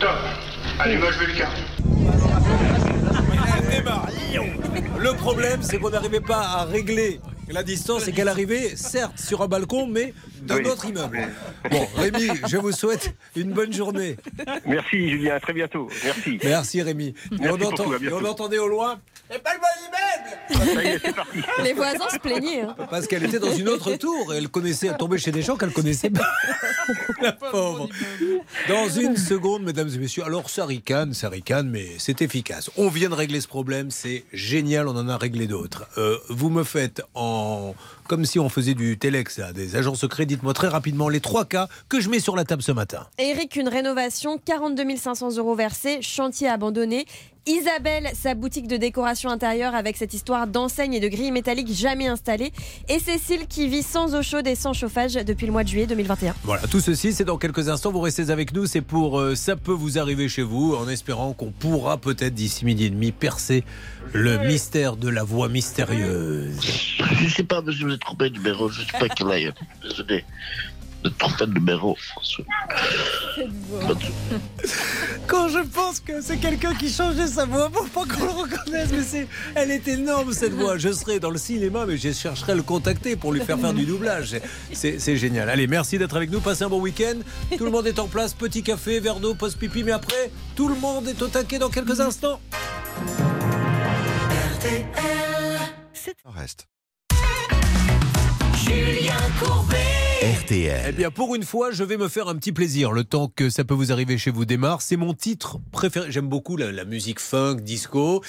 [0.00, 0.10] top.
[0.80, 1.48] Allumage Vulcain.
[3.58, 4.08] Elle démarre.
[4.98, 9.40] Le problème, c'est qu'on n'arrivait pas à régler la distance et qu'elle arrivait, certes, sur
[9.40, 10.14] un balcon, mais
[10.46, 10.66] d'un Oui.
[10.66, 11.28] autre immeuble.
[11.70, 14.16] Bon, Rémi, je vous souhaite une bonne journée.
[14.66, 15.88] Merci Julien, à très bientôt.
[16.04, 16.38] Merci.
[16.42, 17.06] Merci Rémi.
[17.08, 19.00] Et Merci on, entend- et entendait au loin.
[19.30, 21.38] C'est pas le bon immeuble Ça y est, c'est parti.
[21.62, 22.62] Les voisins se plaignaient.
[22.62, 22.76] hein.
[22.90, 25.56] Parce qu'elle était dans une autre tour et elle connaissait, elle tombait chez des gens
[25.56, 26.30] qu'elle connaissait pas.
[27.22, 27.88] La pauvre.
[28.68, 30.24] Dans une seconde, mesdames et messieurs.
[30.24, 32.70] Alors, ça ricane, ça ricane, mais c'est efficace.
[32.76, 35.86] On vient de régler ce problème, c'est génial, on en a réglé d'autres.
[35.98, 37.74] Euh, vous me faites en.
[38.12, 41.46] Comme si on faisait du Telex à des agents secrets, dites-moi très rapidement les trois
[41.46, 43.06] cas que je mets sur la table ce matin.
[43.16, 47.06] Eric, une rénovation, 42 500 euros versés, chantier abandonné.
[47.46, 52.06] Isabelle, sa boutique de décoration intérieure avec cette histoire d'enseigne et de grilles métalliques jamais
[52.06, 52.52] installées.
[52.88, 55.88] Et Cécile qui vit sans eau chaude et sans chauffage depuis le mois de juillet
[55.88, 56.36] 2021.
[56.44, 57.90] Voilà, tout ceci, c'est dans quelques instants.
[57.90, 58.66] Vous restez avec nous.
[58.66, 62.64] C'est pour euh, Ça peut vous arriver chez vous, en espérant qu'on pourra peut-être d'ici
[62.64, 63.64] midi et demi percer
[64.12, 66.60] le mystère de la voix mystérieuse.
[66.60, 68.68] Je sais pas, monsieur, vous êtes trompé numéro.
[68.68, 69.52] Je sais pas quel est.
[69.82, 70.24] Désolé.
[71.04, 71.96] Êtes trompé de numéro.
[75.26, 78.90] Quand je pense que c'est quelqu'un qui changeait sa voix pour pas qu'on le reconnaisse,
[78.92, 80.78] mais c'est, elle est énorme cette voix.
[80.78, 83.72] Je serai dans le cinéma, mais je chercherai à le contacter pour lui faire faire
[83.72, 84.36] du doublage.
[84.72, 85.50] C'est, c'est génial.
[85.50, 86.40] Allez, merci d'être avec nous.
[86.40, 87.16] Passez un bon week-end.
[87.56, 88.34] Tout le monde est en place.
[88.34, 89.82] Petit café, verre d'eau, pause pipi.
[89.82, 92.40] Mais après, tout le monde est au taquet dans quelques instants.
[96.24, 96.68] Reste.
[98.54, 100.01] Julien Courbet.
[100.22, 100.84] RTL.
[100.88, 102.92] Eh bien, pour une fois, je vais me faire un petit plaisir.
[102.92, 104.80] Le temps que ça peut vous arriver chez vous démarre.
[104.80, 106.12] C'est mon titre préféré.
[106.12, 108.22] J'aime beaucoup la, musique funk, disco.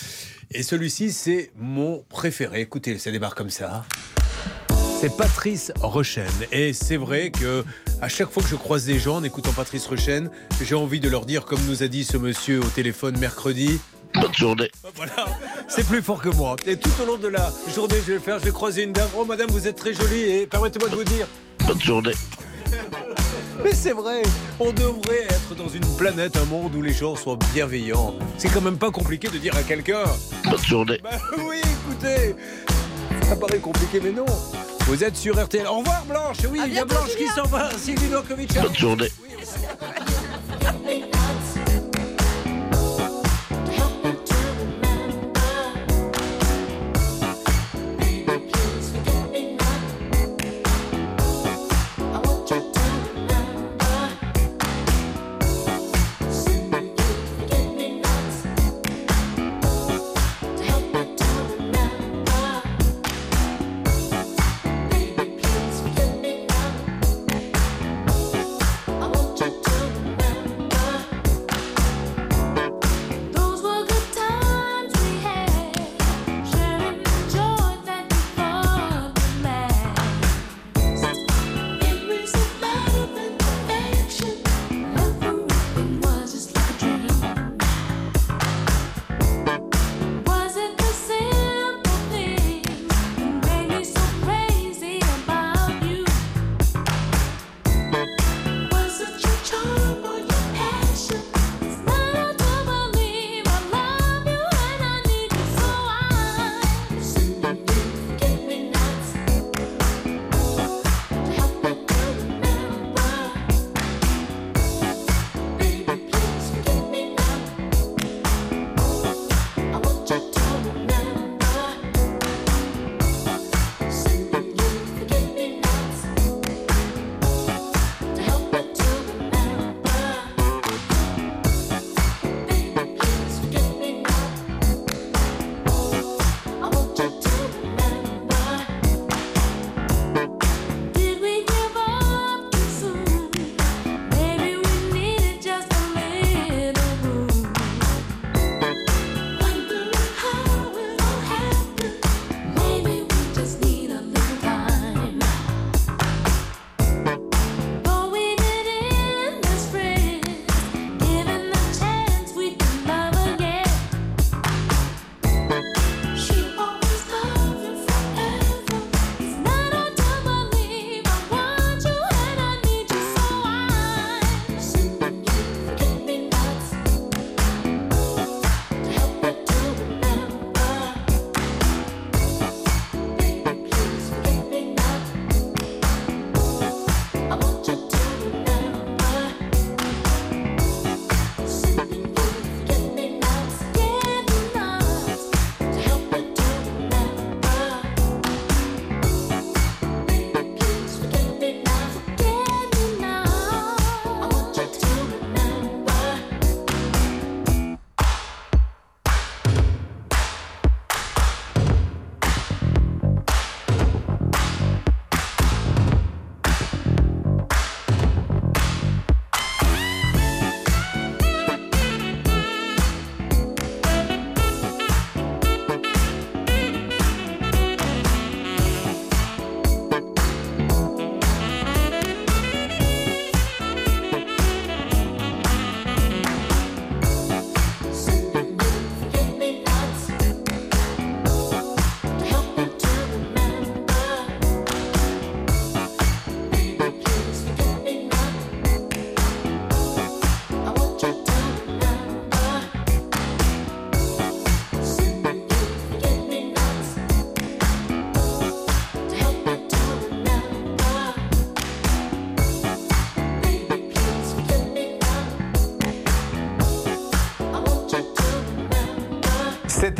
[0.49, 2.61] Et celui-ci, c'est mon préféré.
[2.61, 3.85] Écoutez, ça démarre comme ça.
[4.99, 6.25] C'est Patrice Rochen.
[6.51, 7.63] Et c'est vrai que
[8.01, 10.31] à chaque fois que je croise des gens en écoutant Patrice Rochen,
[10.63, 13.79] j'ai envie de leur dire, comme nous a dit ce monsieur au téléphone mercredi,
[14.15, 14.71] Bonne journée.
[14.95, 15.25] voilà,
[15.67, 16.55] c'est plus fort que moi.
[16.65, 18.39] Et tout au long de la journée, je vais le faire.
[18.39, 19.09] Je vais croiser une dame.
[19.17, 20.21] Oh, madame, vous êtes très jolie.
[20.21, 21.27] Et permettez-moi de vous dire,
[21.65, 22.13] Bonne journée.
[23.63, 24.23] Mais c'est vrai,
[24.59, 28.13] on devrait être dans une planète, un monde où les gens soient bienveillants.
[28.37, 30.03] C'est quand même pas compliqué de dire à quelqu'un.
[30.43, 30.99] Bonne journée.
[31.01, 31.11] Bah
[31.47, 32.35] oui, écoutez,
[33.29, 34.25] ça paraît compliqué, mais non.
[34.87, 35.65] Vous êtes sur RTL.
[35.67, 36.37] Au revoir Blanche.
[36.51, 37.69] Oui, il y a Blanche qui s'en va.
[37.77, 38.53] Sylvie Nokovic.
[38.59, 39.09] Bonne journée.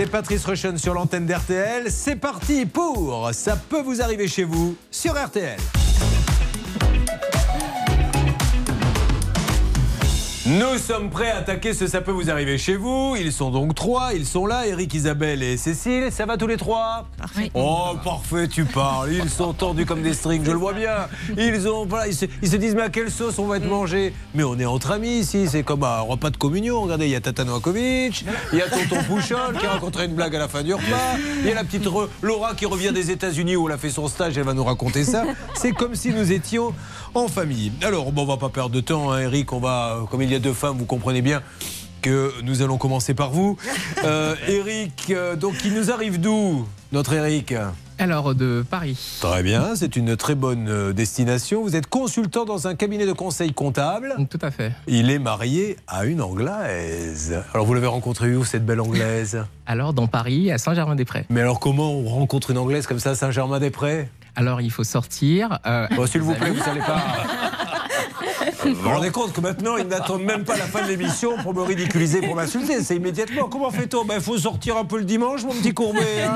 [0.08, 1.90] Patrice Rushen sur l'antenne d'RTL.
[1.90, 5.58] C'est parti pour Ça peut vous arriver chez vous sur RTL.
[10.46, 13.16] Nous sommes prêts à attaquer ce Ça peut vous arriver chez vous.
[13.18, 14.14] Ils sont donc trois.
[14.14, 16.12] Ils sont là, Eric, Isabelle et Cécile.
[16.12, 17.08] Ça va tous les trois?
[17.54, 19.14] Oh, parfait, tu parles.
[19.14, 21.08] Ils sont tendus comme des strings, je le vois bien.
[21.38, 23.68] Ils, ont, voilà, ils, se, ils se disent, mais à quelle sauce on va être
[23.68, 24.14] mangé?
[24.34, 25.48] Mais on est entre amis ici.
[25.48, 26.82] C'est comme un repas de communion.
[26.82, 30.36] Regardez, il y a Tata Novakovic, il y a Tonton Pouchol qui raconterait une blague
[30.36, 31.18] à la fin du repas.
[31.40, 31.88] Il y a la petite
[32.22, 34.38] Laura qui revient des États-Unis où elle a fait son stage.
[34.38, 35.24] Elle va nous raconter ça.
[35.56, 36.74] C'est comme si nous étions
[37.14, 37.72] en famille.
[37.84, 39.54] Alors, bon, on va pas perdre de temps, hein, Eric.
[39.54, 41.42] On va, euh, comme il y a deux femmes, vous comprenez bien
[42.02, 43.58] que nous allons commencer par vous.
[44.04, 47.54] Euh, Eric, euh, donc il nous arrive d'où, notre Eric
[47.98, 49.18] Alors, de Paris.
[49.20, 51.64] Très bien, c'est une très bonne euh, destination.
[51.64, 54.16] Vous êtes consultant dans un cabinet de conseil comptable.
[54.30, 54.72] Tout à fait.
[54.88, 57.42] Il est marié à une Anglaise.
[57.54, 59.44] Alors vous l'avez rencontrée où, cette belle Anglaise?
[59.66, 61.26] Alors, dans Paris, à Saint-Germain-des-Prés.
[61.30, 64.10] Mais alors comment on rencontre une Anglaise comme ça à Saint-Germain-des-Prés?
[64.36, 65.60] Alors, il faut sortir.
[65.66, 67.02] euh, Bon, S'il vous plaît, vous n'allez pas...
[68.66, 71.54] Vous vous rendez compte que maintenant, ils n'attendent même pas la fin de l'émission pour
[71.54, 72.82] me ridiculiser, pour m'insulter.
[72.82, 73.48] C'est immédiatement.
[73.50, 74.04] Comment fait-on?
[74.14, 76.00] Il faut sortir un peu le dimanche, mon petit courbet.
[76.26, 76.36] hein?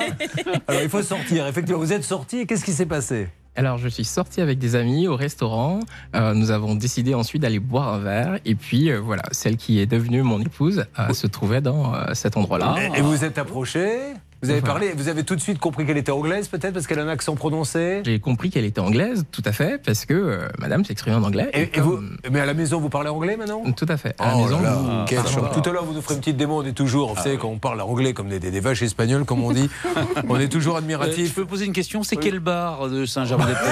[0.67, 1.47] Alors, il faut sortir.
[1.47, 2.45] Effectivement, vous êtes sorti.
[2.45, 3.29] Qu'est-ce qui s'est passé?
[3.55, 5.79] Alors, je suis sorti avec des amis au restaurant.
[6.15, 8.39] Euh, nous avons décidé ensuite d'aller boire un verre.
[8.45, 12.13] Et puis, euh, voilà, celle qui est devenue mon épouse euh, se trouvait dans euh,
[12.13, 12.75] cet endroit-là.
[12.95, 13.97] Et, et vous êtes approché
[14.43, 16.99] Vous avez parlé Vous avez tout de suite compris qu'elle était anglaise, peut-être, parce qu'elle
[16.99, 18.01] a un accent prononcé?
[18.05, 21.49] J'ai compris qu'elle était anglaise, tout à fait, parce que euh, madame s'exprimait en anglais.
[21.53, 21.99] Et, et vous,
[22.31, 23.63] mais à la maison, vous parlez anglais maintenant?
[23.75, 24.13] Tout à fait.
[24.19, 25.19] À la Oh maison, là quel.
[25.23, 26.61] Tout à l'heure, vous nous ferez une petite démo.
[26.61, 29.25] On est toujours, vous savez, quand on parle anglais comme des, des- des vaches espagnoles,
[29.25, 29.69] comme on dit,
[30.29, 31.29] on est toujours Euh, admiratif.
[31.29, 33.71] je peux poser une question C'est quel bar de Saint-Germain-des-Prés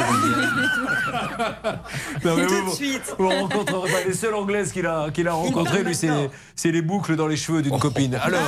[2.24, 2.76] Non, mais vous, vous-
[3.20, 5.84] Vous rencontrerez pas les seules anglaises qu'il a, qu'il a rencontrées.
[5.84, 6.10] Lui, c'est
[6.56, 8.16] c'est les boucles dans les cheveux d'une copine.
[8.16, 8.40] Alors,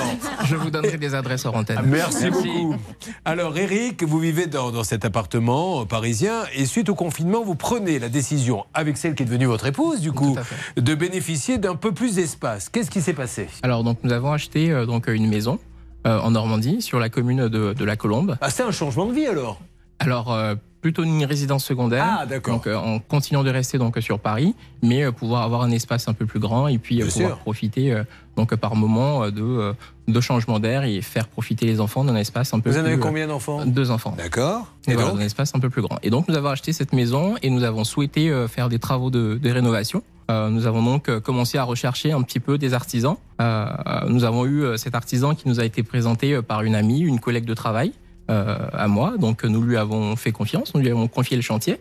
[0.46, 1.80] Je vous donnerai des adresses hors antenne.
[1.86, 2.76] Merci, beaucoup.
[3.26, 8.00] Alors, Eric, vous vivez dans, dans cet appartement parisien et suite au confinement, vous prenez
[8.00, 10.36] la décision, avec celle qui est devenue votre épouse, du coup,
[10.76, 12.70] de bénéficier d'un peu plus d'espace.
[12.70, 13.48] Qu'est-ce qui s'est passé?
[13.64, 15.60] Alors, donc, nous avons acheté euh, donc, une maison
[16.06, 18.38] euh, en Normandie, sur la commune de, de la Colombe.
[18.42, 19.60] Ah, c'est un changement de vie alors?
[20.00, 22.06] Alors, euh, plutôt une résidence secondaire.
[22.08, 22.54] Ah, d'accord.
[22.56, 26.08] Donc, euh, en continuant de rester donc, sur Paris, mais euh, pouvoir avoir un espace
[26.08, 27.38] un peu plus grand et puis euh, pouvoir sûr.
[27.40, 28.04] profiter
[28.38, 29.74] donc, par moment euh, de, euh,
[30.08, 32.82] de changement d'air et faire profiter les enfants d'un espace un peu Vous plus.
[32.82, 34.14] en avez euh, combien d'enfants Deux enfants.
[34.18, 34.68] D'accord.
[34.88, 35.98] Et Et voilà, donc un espace un peu plus grand.
[36.04, 39.38] Et donc, nous avons acheté cette maison et nous avons souhaité faire des travaux de,
[39.42, 40.04] de rénovation.
[40.30, 43.16] Euh, nous avons donc commencé à rechercher un petit peu des artisans.
[43.42, 43.66] Euh,
[44.08, 47.46] nous avons eu cet artisan qui nous a été présenté par une amie, une collègue
[47.46, 47.92] de travail
[48.30, 49.14] euh, à moi.
[49.18, 51.80] Donc, nous lui avons fait confiance, nous lui avons confié le chantier.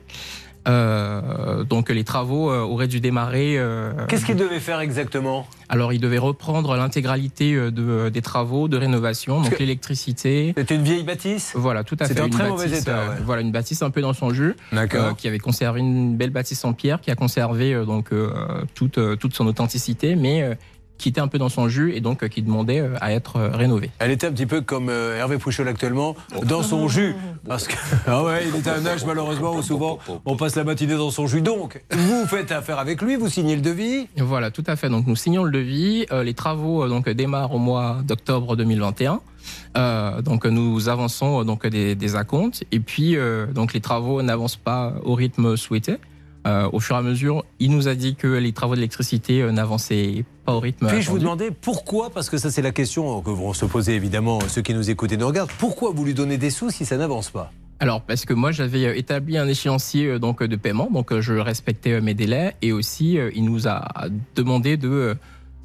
[0.66, 3.56] Euh, donc, les travaux euh, auraient dû démarrer.
[3.58, 5.46] euh, Qu'est-ce qu'il devait faire exactement?
[5.68, 10.54] Alors, il devait reprendre l'intégralité de, des travaux de rénovation, donc l'électricité.
[10.56, 11.52] C'était une vieille bâtisse?
[11.54, 12.14] Voilà, tout à fait.
[12.14, 13.16] C'était Une très mauvais état, ouais.
[13.24, 14.54] Voilà, une bâtisse un peu dans son jus.
[14.72, 15.04] D'accord.
[15.06, 18.30] euh, qui avait conservé une belle bâtisse en pierre, qui a conservé euh, donc euh,
[18.74, 20.56] toute, toute son authenticité, mais
[20.98, 23.36] qui était un peu dans son jus et donc euh, qui demandait euh, à être
[23.36, 23.90] euh, rénovée.
[23.98, 27.14] Elle était un petit peu comme Hervé Pouchol actuellement, dans son jus.
[27.46, 27.74] Parce que,
[28.06, 31.10] ah ouais, il est à un âge malheureusement où souvent on passe la matinée dans
[31.10, 31.42] son jus.
[31.42, 34.08] Donc, vous faites affaire avec lui, vous signez le devis.
[34.16, 34.88] Voilà, tout à fait.
[34.88, 36.06] Donc nous signons le devis.
[36.10, 39.20] Les travaux donc démarrent au mois d'octobre 2021.
[39.76, 44.56] Euh, donc nous avançons donc des, des acomptes et puis euh, donc les travaux n'avancent
[44.56, 45.96] pas au rythme souhaité.
[46.46, 49.50] Euh, au fur et à mesure, il nous a dit que les travaux d'électricité euh,
[49.50, 50.86] n'avançaient pas au rythme.
[50.86, 54.38] Puis-je vous demander pourquoi, parce que ça c'est la question que vont se poser évidemment
[54.48, 56.96] ceux qui nous écoutent et nous regardent, pourquoi vous lui donnez des sous si ça
[56.96, 57.52] n'avance pas?
[57.80, 62.00] Alors, parce que moi, j'avais euh, établi un échéancier donc, de paiement, donc je respectais
[62.00, 65.16] mes délais, et aussi, il nous a demandé de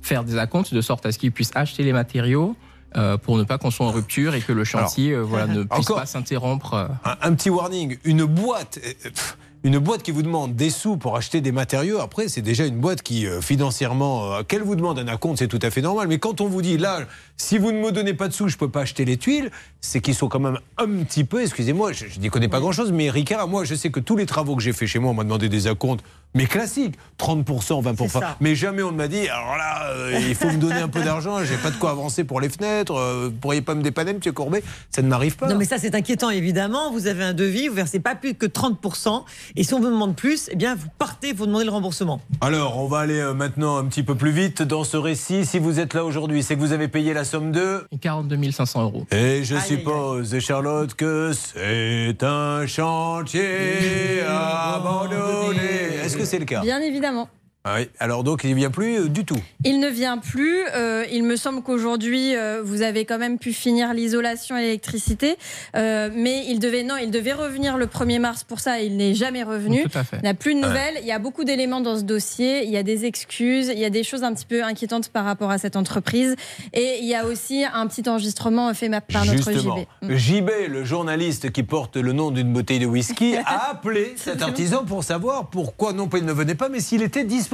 [0.02, 2.56] faire des acomptes de sorte à ce qu'il puisse acheter les matériaux
[2.98, 5.64] euh, pour ne pas qu'on soit en rupture et que le chantier euh, voilà, ne
[5.64, 6.00] puisse Encore.
[6.00, 6.90] pas s'interrompre.
[7.06, 11.16] un, un petit warning, une boîte, pff, une boîte qui vous demande des sous pour
[11.16, 14.98] acheter des matériaux, après c'est déjà une boîte qui euh, financièrement, euh, qu'elle vous demande
[14.98, 16.08] un acompte, c'est tout à fait normal.
[16.08, 17.02] Mais quand on vous dit là,
[17.38, 20.02] si vous ne me donnez pas de sous, je peux pas acheter les tuiles, c'est
[20.02, 23.10] qu'ils sont quand même un petit peu, excusez-moi, je, je n'y connais pas grand-chose, mais
[23.10, 25.24] Ricard, moi je sais que tous les travaux que j'ai fait chez moi, on m'a
[25.24, 28.10] demandé des acomptes, mais classiques, 30%, 20%.
[28.10, 28.38] ça.
[28.40, 31.02] Mais jamais on ne m'a dit, alors là, euh, il faut me donner un peu
[31.02, 34.14] d'argent, j'ai pas de quoi avancer pour les fenêtres, euh, vous pourriez pas me dépanner,
[34.14, 35.48] monsieur Courbet Ça ne m'arrive pas.
[35.48, 36.92] Non, mais ça, c'est inquiétant, évidemment.
[36.92, 39.24] Vous avez un devis, vous versez pas plus que 30%.
[39.56, 42.22] Et si on vous demande plus, eh bien, vous partez, vous demandez le remboursement.
[42.40, 45.46] Alors, on va aller euh, maintenant un petit peu plus vite dans ce récit.
[45.46, 48.84] Si vous êtes là aujourd'hui, c'est que vous avez payé la somme de 42 500
[48.84, 49.06] euros.
[49.12, 56.00] Et je suppose, Charlotte, que c'est un chantier abandonné.
[56.04, 56.21] Est-ce
[56.62, 57.30] Bien évidemment.
[57.64, 57.90] Ah oui.
[58.00, 59.38] Alors donc, il ne vient plus euh, du tout.
[59.66, 60.64] Il ne vient plus.
[60.74, 65.36] Euh, il me semble qu'aujourd'hui, euh, vous avez quand même pu finir l'isolation et l'électricité.
[65.76, 68.80] Euh, mais il devait, non, il devait revenir le 1er mars pour ça.
[68.82, 69.84] Il n'est jamais revenu.
[69.84, 70.18] Tout à fait.
[70.18, 70.68] Il n'a plus de Ouais.
[70.68, 70.96] nouvelles.
[71.02, 72.64] Il y a beaucoup d'éléments dans ce dossier.
[72.64, 73.68] Il y a des excuses.
[73.72, 76.36] Il y a des choses un petit peu inquiétantes par rapport à cette entreprise.
[76.74, 80.10] Et il y a aussi un petit enregistrement fait par notre Justement, JB.
[80.10, 80.16] Mm.
[80.16, 84.84] JB, le journaliste qui porte le nom d'une bouteille de whisky, a appelé cet artisan
[84.84, 87.51] pour savoir pourquoi non pas il ne venait pas, mais s'il était disponible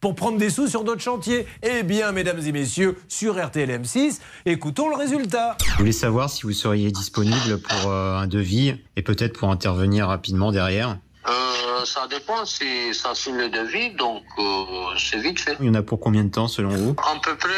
[0.00, 1.46] pour prendre des sous sur d'autres chantiers.
[1.62, 5.56] Eh bien, mesdames et messieurs, sur RTL M6, écoutons le résultat.
[5.66, 10.08] Je voulais savoir si vous seriez disponible pour euh, un devis et peut-être pour intervenir
[10.08, 10.98] rapidement derrière.
[11.26, 14.64] Euh, ça dépend si ça signe le devis, donc euh,
[14.98, 15.56] c'est vite fait.
[15.60, 16.94] Il y en a pour combien de temps selon vous?
[16.98, 17.48] À peu près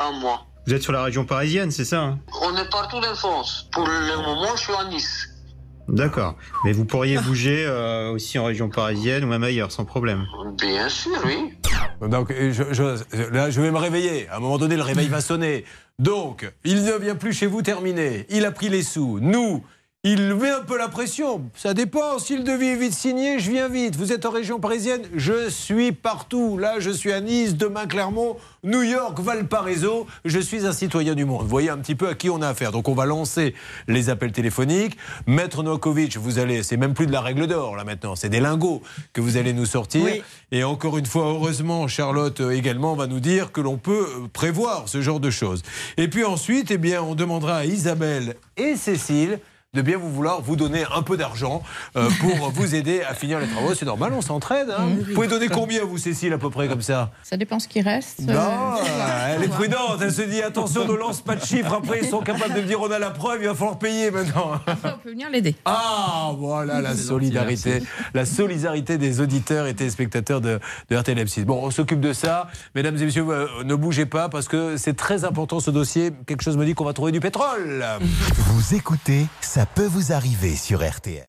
[0.00, 0.46] un mois.
[0.66, 2.18] Vous êtes sur la région parisienne, c'est ça hein?
[2.42, 3.68] On est partout en France.
[3.72, 5.28] Pour le moment, je suis à Nice.
[5.88, 6.34] D'accord.
[6.64, 10.24] Mais vous pourriez bouger euh, aussi en région parisienne ou même ailleurs sans problème.
[10.58, 11.52] Bien sûr, oui.
[12.08, 14.28] Donc, euh, je, je- là, je vais me réveiller.
[14.28, 15.64] À un moment donné, le réveil va sonner.
[15.98, 18.26] Donc, il ne vient plus chez vous, terminé.
[18.30, 19.18] Il a pris les sous.
[19.20, 19.64] Nous,
[20.08, 21.50] il met un peu la pression.
[21.56, 22.20] Ça dépend.
[22.20, 23.96] Si le devis est vite signé, je viens vite.
[23.96, 26.58] Vous êtes en région parisienne Je suis partout.
[26.58, 30.06] Là, je suis à Nice, demain Clermont, New York, Valparaiso.
[30.24, 31.42] Je suis un citoyen du monde.
[31.42, 32.70] Vous voyez un petit peu à qui on a affaire.
[32.70, 33.52] Donc, on va lancer
[33.88, 34.96] les appels téléphoniques.
[35.26, 38.38] Maître Novakovic, vous allez, c'est même plus de la règle d'or là maintenant, c'est des
[38.38, 40.04] lingots que vous allez nous sortir.
[40.04, 40.22] Oui.
[40.52, 44.28] Et encore une fois, heureusement, Charlotte euh, également va nous dire que l'on peut euh,
[44.32, 45.62] prévoir ce genre de choses.
[45.96, 49.40] Et puis ensuite, eh bien, on demandera à Isabelle et Cécile
[49.76, 51.62] de bien vous vouloir vous donner un peu d'argent
[51.96, 53.74] euh, pour vous aider à finir les travaux.
[53.74, 54.70] C'est normal, on s'entraide.
[54.76, 54.88] hein.
[55.06, 57.10] vous pouvez donner combien, vous, Cécile, à peu près comme ça?
[57.22, 58.20] Ça dépend ce qui reste.
[58.20, 61.72] non, Euh, elle est prudente, elle se dit attention, ne lance pas de chiffres.
[61.74, 64.10] Après, ils sont capables de me dire on a la preuve, il va falloir payer
[64.10, 64.52] maintenant.
[64.66, 65.54] on peut venir l'aider.
[65.64, 67.82] Ah, voilà la solidarité.
[68.14, 70.58] La solidarité des auditeurs et téléspectateurs de,
[70.90, 71.44] de RTL M6.
[71.44, 72.48] Bon, on s'occupe de ça.
[72.74, 76.12] Mesdames et messieurs, euh, ne bougez pas parce que c'est très important ce dossier.
[76.26, 77.84] Quelque chose me dit qu'on va trouver du pétrole.
[78.36, 81.26] Vous écoutez, ça peut vous arriver sur RTL.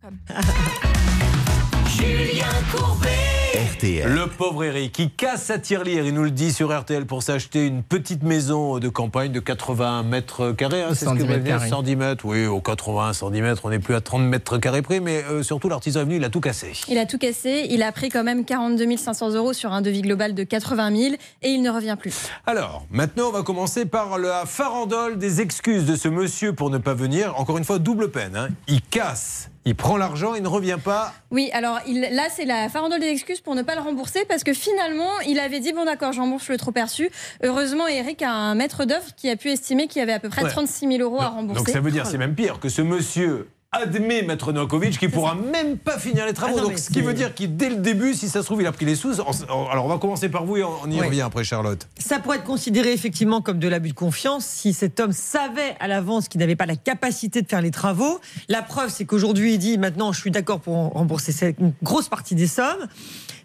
[1.87, 3.26] Julien Courbet.
[3.57, 4.07] RTL.
[4.13, 7.65] Le pauvre Eric qui casse sa tirelire, il nous le dit sur RTL pour s'acheter
[7.65, 10.83] une petite maison de campagne de 80 mètres carrés.
[10.83, 11.69] hein, c'est ce 110 que vous mètres m'avez dit, carrés.
[11.69, 14.99] 110 mètres, oui, au 80, 110 mètres, on n'est plus à 30 mètres carrés près,
[14.99, 16.73] mais euh, surtout l'artisan est venu, il a tout cassé.
[16.87, 17.65] Il a tout cassé.
[17.71, 21.15] Il a pris quand même 42 500 euros sur un devis global de 80 000
[21.41, 22.27] et il ne revient plus.
[22.45, 26.77] Alors, maintenant, on va commencer par la farandole des excuses de ce monsieur pour ne
[26.77, 27.33] pas venir.
[27.39, 28.35] Encore une fois, double peine.
[28.35, 28.49] hein.
[28.67, 31.13] Il casse, il prend l'argent, il ne revient pas.
[31.29, 34.43] Oui, alors il, là, c'est la farandole des excuses pour ne pas le rembourser parce
[34.43, 37.09] que finalement, il avait dit Bon, d'accord, je rembourse le trop perçu.
[37.43, 40.29] Heureusement, Eric a un maître d'œuvre qui a pu estimer qu'il y avait à peu
[40.29, 40.49] près Ouais.
[40.49, 41.57] 36 000 euros à rembourser.
[41.63, 45.35] Donc ça veut dire, c'est même pire, que ce monsieur admet Maître Novakovic qui pourra
[45.35, 46.55] même pas finir les travaux.
[46.57, 48.61] Ah non, Donc ce qui veut dire qu'il dès le début, si ça se trouve,
[48.61, 49.19] il a pris les sous.
[49.49, 51.87] Alors on va commencer par vous et on y revient après Charlotte.
[51.97, 55.87] Ça pourrait être considéré effectivement comme de l'abus de confiance si cet homme savait à
[55.87, 58.19] l'avance qu'il n'avait pas la capacité de faire les travaux.
[58.47, 62.35] La preuve, c'est qu'aujourd'hui, il dit maintenant, je suis d'accord pour rembourser une grosse partie
[62.35, 62.87] des sommes.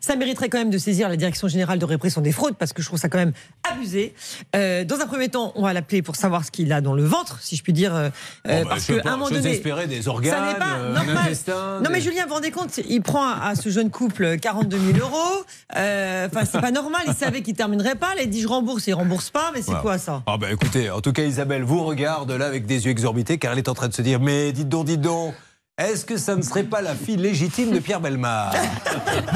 [0.03, 2.83] Ça mériterait quand même de saisir la Direction générale de répression des fraudes parce que
[2.83, 3.33] je trouve ça quand même
[3.73, 4.15] abusé.
[4.57, 7.05] Euh, dans un premier temps, on va l'appeler pour savoir ce qu'il a dans le
[7.05, 8.09] ventre, si je puis dire, euh,
[8.49, 11.33] euh, bah, parce qu'à un moment donné, espérer des ça organes, n'est pas euh, normal.
[11.85, 14.99] Non mais Julien, vous vous rendez compte, il prend à, ce jeune couple 42 000
[14.99, 15.45] euros.
[15.71, 17.03] Enfin, c'est pas normal.
[17.07, 18.17] Il savait qu'il terminerait pas.
[18.17, 19.53] Là, il dit je rembourse, il rembourse pas.
[19.55, 20.25] Mais c'est quoi ça?
[20.27, 23.53] Ah bah écoutez, en tout cas Isabelle vous regarde là avec des yeux exorbités car
[23.53, 25.33] elle est en train de se dire mais dites donc, dites donc.
[25.79, 28.55] Est-ce que ça ne serait pas la fille légitime de Pierre Belmar?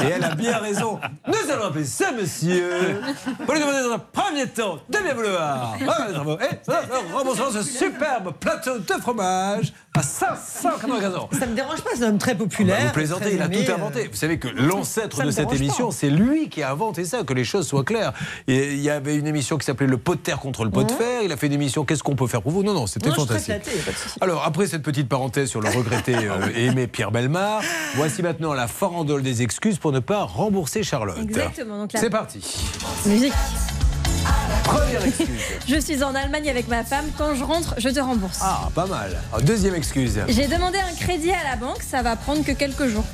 [0.04, 1.00] Et elle a bien raison.
[1.26, 3.00] Nous allons appeler ce monsieur
[3.46, 5.74] pour lui demander dans un premier temps de bien vouloir.
[5.88, 6.82] Ah,
[7.14, 11.28] remboursement ce superbe plateau de fromage à 595 euros.
[11.38, 11.90] Ça me dérange pas.
[11.94, 12.88] C'est un homme très populaire.
[12.88, 14.08] Vous plaisantez, il a aimé, tout euh, inventé.
[14.08, 17.44] Vous savez que l'ancêtre de cette émission, c'est lui qui a inventé ça, que les
[17.44, 18.12] choses soient claires.
[18.46, 20.84] Et il y avait une émission qui s'appelait Le pot de terre contre le pot
[20.84, 21.22] de fer.
[21.24, 22.62] Il a fait une émission Qu'est-ce qu'on peut faire pour vous?
[22.62, 23.54] Non, non, c'était fantastique.
[24.20, 27.62] Alors, après cette petite parenthèse sur le regretté euh, et aimé Pierre Belmar,
[27.94, 31.18] voici maintenant la farandole des excuses pour ne pas rembourser Charlotte.
[31.20, 32.40] Exactement, C'est parti.
[33.06, 33.32] Musique.
[34.64, 35.28] Première excuse.
[35.68, 37.06] Je suis en Allemagne avec ma femme.
[37.16, 38.38] Quand je rentre, je te rembourse.
[38.42, 39.16] Ah, pas mal.
[39.32, 40.20] Alors, deuxième excuse.
[40.28, 43.04] J'ai demandé un crédit à la banque, ça va prendre que quelques jours.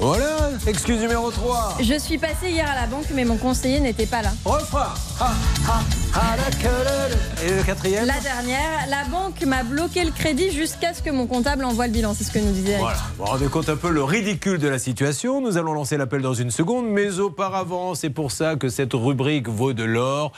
[0.00, 1.78] Voilà, excuse numéro 3.
[1.80, 4.32] Je suis passée hier à la banque, mais mon conseiller n'était pas là.
[4.44, 4.94] Refrain.
[5.20, 5.32] Ah,
[5.68, 5.80] ah,
[6.14, 11.02] ah, la Et le quatrième La dernière, la banque m'a bloqué le crédit jusqu'à ce
[11.02, 12.14] que mon comptable envoie le bilan.
[12.14, 12.82] C'est ce que nous disait Eric.
[12.82, 15.40] Voilà, vous vous rendez compte un peu le ridicule de la situation.
[15.40, 19.48] Nous allons lancer l'appel dans une seconde, mais auparavant, c'est pour ça que cette rubrique
[19.48, 20.32] vaut de l'or.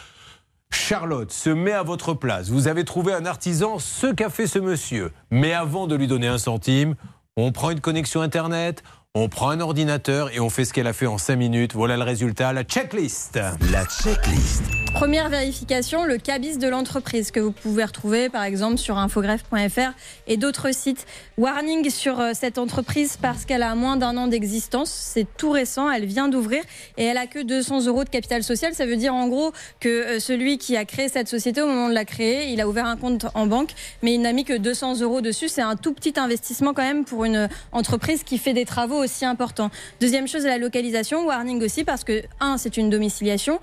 [0.75, 2.51] Charlotte se met à votre place.
[2.51, 5.13] Vous avez trouvé un artisan, ce qu'a fait ce monsieur.
[5.31, 6.97] Mais avant de lui donner un centime,
[7.37, 8.83] on prend une connexion Internet,
[9.17, 11.75] On prend un ordinateur et on fait ce qu'elle a fait en 5 minutes.
[11.75, 13.39] Voilà le résultat, la checklist.
[13.71, 14.65] La checklist.
[14.93, 19.93] Première vérification, le cabis de l'entreprise que vous pouvez retrouver par exemple sur infogreffe.fr
[20.27, 21.07] et d'autres sites.
[21.39, 24.91] Warning sur euh, cette entreprise parce qu'elle a moins d'un an d'existence.
[24.91, 26.65] C'est tout récent, elle vient d'ouvrir
[26.97, 28.75] et elle a que 200 euros de capital social.
[28.75, 31.89] Ça veut dire en gros que euh, celui qui a créé cette société au moment
[31.89, 33.71] de la créer, il a ouvert un compte en banque,
[34.03, 35.49] mais il n'a mis que 200 euros dessus.
[35.49, 39.25] C'est un tout petit investissement quand même pour une entreprise qui fait des travaux aussi
[39.25, 39.71] importants.
[40.01, 41.27] Deuxième chose, la localisation.
[41.27, 43.61] Warning aussi parce que un, c'est une domiciliation.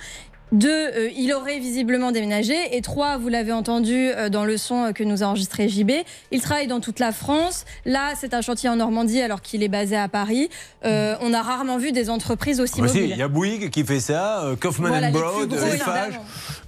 [0.52, 2.76] Deux, euh, il aurait visiblement déménagé.
[2.76, 5.92] Et trois, vous l'avez entendu euh, dans le son euh, que nous a enregistré JB,
[6.32, 7.64] il travaille dans toute la France.
[7.86, 10.50] Là, c'est un chantier en Normandie alors qu'il est basé à Paris.
[10.84, 13.12] Euh, on a rarement vu des entreprises aussi Ah bah mobiles.
[13.12, 16.20] Il y a Bouygues qui fait ça, Kaufman Voilà, Broad, Eiffage.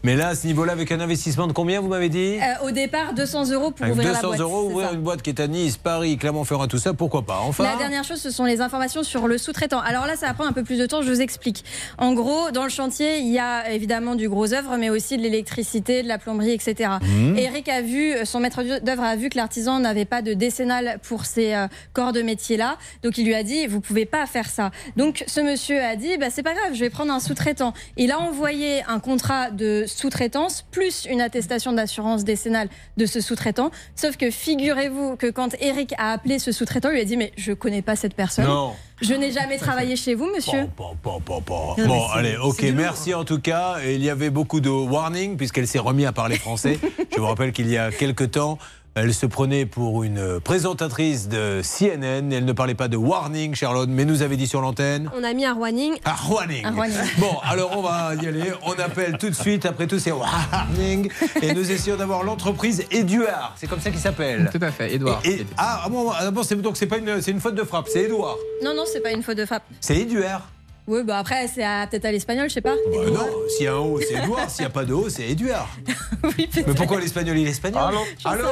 [0.05, 2.71] Mais là, à ce niveau-là, avec un investissement de combien, vous m'avez dit Euh, au
[2.71, 4.39] départ, 200 euros pour Avec ouvrir 200 la boîte.
[4.41, 4.93] euros, c'est ouvrir ça.
[4.95, 8.03] une boîte qui est à Nice, Paris, Clermont-Ferrand, tout ça, pourquoi pas Enfin, La dernière
[8.03, 9.79] chose, ce sont les informations sur le sous-traitant.
[9.79, 11.63] Alors là, ça va prendre un peu plus de temps, je vous explique.
[11.97, 15.21] En gros, dans le chantier, il y a évidemment du gros œuvre, mais aussi de
[15.21, 16.89] l'électricité, de la plomberie, etc.
[17.01, 17.37] Mhm.
[17.37, 21.23] Eric a vu, son maître d'œuvre a vu que l'artisan n'avait pas de décennale pour
[21.25, 22.75] ces euh, corps de métier-là.
[23.03, 24.71] Donc il lui a dit, vous pouvez pas faire ça.
[24.97, 27.73] Donc ce monsieur a dit, bah, c'est pas grave, je vais prendre un sous-traitant.
[27.95, 33.71] Il a envoyé un contrat de sous-traitance plus une attestation d'assurance décennale de ce sous-traitant.
[33.95, 37.31] Sauf que figurez-vous que quand Eric a appelé ce sous-traitant, il lui a dit, mais
[37.37, 38.45] je connais pas cette personne.
[38.45, 38.73] Non.
[39.01, 40.67] Je n'ai jamais travaillé chez vous, monsieur.
[40.77, 43.77] Bon, allez, ok, merci en tout cas.
[43.83, 46.79] Et il y avait beaucoup de warning puisqu'elle s'est remise à parler français.
[47.11, 48.57] Je vous rappelle qu'il y a quelques temps,
[48.95, 52.31] elle se prenait pour une présentatrice de CNN.
[52.31, 55.09] Elle ne parlait pas de warning, Charlotte, mais nous avait dit sur l'antenne.
[55.17, 55.93] On a mis un warning.
[56.05, 56.63] Ah, warning.
[56.65, 56.97] Un warning.
[57.17, 58.51] Bon, alors on va y aller.
[58.65, 59.65] On appelle tout de suite.
[59.65, 61.09] Après tout, c'est warning.
[61.41, 63.53] Et nous essayons d'avoir l'entreprise Eduard.
[63.57, 64.49] C'est comme ça qu'il s'appelle.
[64.53, 65.21] Tout à fait, Edouard.
[65.25, 67.63] Et- et- ah, bon, ah bon, c'est donc c'est pas une, c'est une faute de
[67.63, 67.87] frappe.
[67.91, 68.37] C'est Edouard.
[68.63, 69.63] Non, non, c'est pas une faute de frappe.
[69.81, 70.47] C'est Eduard.
[70.87, 72.75] Oui, bah après, c'est à- peut-être à l'espagnol, je sais pas.
[72.75, 74.49] Bah non, s'il y a un O, c'est Edouard.
[74.49, 75.69] S'il n'y a pas de O, c'est Eduard.
[76.37, 77.93] Mais pourquoi l'espagnol, il est espagnol?
[78.25, 78.45] Allô.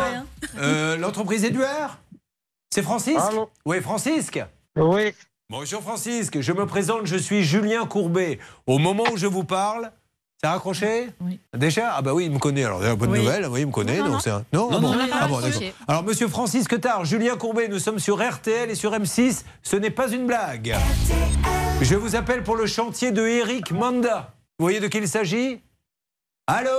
[0.58, 2.00] Euh, L'entreprise Eduard
[2.74, 3.18] C'est Francisque?
[3.20, 4.40] Allô Oui, Francisque
[4.78, 5.14] Oui.
[5.50, 8.40] Bonjour Francisque, je me présente, je suis Julien Courbet.
[8.68, 9.92] Au moment où je vous parle,
[10.44, 11.40] ça a raccroché Oui.
[11.56, 12.64] Déjà Ah bah oui, il me connaît.
[12.64, 13.20] Alors, bonne Oui.
[13.20, 13.98] nouvelle, oui, il me connaît.
[14.00, 14.20] Non, donc non.
[14.20, 15.40] c'est un- Non, bon Ah bon.
[15.88, 19.44] Alors, monsieur Francisque Tard, Julien Courbet, nous sommes sur RTL et sur M6.
[19.62, 20.76] Ce n'est pas une blague.
[21.82, 24.34] Je vous appelle pour le chantier de Eric Manda.
[24.58, 25.62] Vous voyez de qui il s'agit
[26.48, 26.70] Allô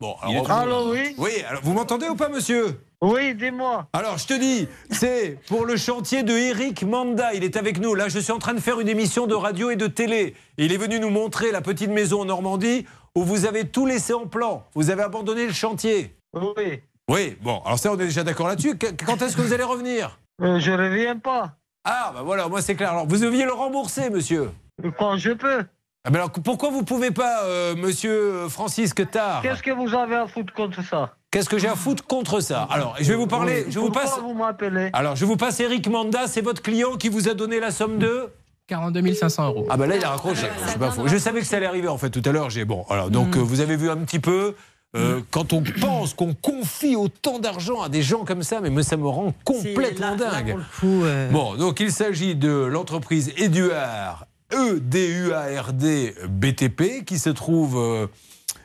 [0.00, 3.86] Bon, alors, Allô, oui Oui, alors, vous m'entendez ou pas, monsieur Oui, dis-moi.
[3.92, 7.32] alors, je te dis, c'est pour le chantier de Eric Manda.
[7.34, 7.94] Il est avec nous.
[7.94, 10.34] Là, je suis en train de faire une émission de radio et de télé.
[10.58, 12.84] Il est venu nous montrer la petite maison en Normandie
[13.16, 14.64] où vous avez tout laissé en plan.
[14.74, 16.14] Vous avez abandonné le chantier.
[16.34, 16.80] Oui.
[17.10, 18.78] Oui, bon, alors ça, on est déjà d'accord là-dessus.
[18.78, 20.18] Qu- Quand est-ce que vous allez revenir?
[20.40, 21.52] Euh, je reviens pas.
[21.84, 22.92] Ah, bah voilà, moi c'est clair.
[22.92, 24.50] Alors, vous deviez le rembourser, monsieur.
[24.98, 25.64] Quand je peux.
[26.04, 30.16] Ah, ben alors, pourquoi vous pouvez pas, euh, monsieur Francisque Tard Qu'est-ce que vous avez
[30.16, 31.14] à foutre contre ça?
[31.30, 32.66] Qu'est-ce que j'ai à foutre contre ça?
[32.70, 34.18] Alors, je vais vous parler, je vous Pourquoi passe.
[34.20, 34.90] vous m'appelez?
[34.92, 37.98] Alors, je vous passe Eric Manda, c'est votre client qui vous a donné la somme
[37.98, 38.28] de
[38.72, 39.66] 42 500 euros.
[39.68, 40.46] Ah bah là il a raccroché.
[40.66, 41.06] C'est pas faux.
[41.06, 42.48] Je savais que ça allait arriver en fait tout à l'heure.
[42.50, 42.84] J'ai bon.
[42.88, 43.40] Alors donc Mm.
[43.40, 44.54] euh, vous avez vu un petit peu.
[44.96, 48.82] euh, Quand on pense qu'on confie autant d'argent à des gens comme ça, mais moi,
[48.82, 50.50] ça me rend complètement là- dingue.
[50.50, 50.64] pour le
[51.00, 57.76] coup, euh, Bon, donc il s'agit de l'entreprise Eduard, E E-D-U-A-R-D BTP, qui se trouve
[57.78, 58.06] euh,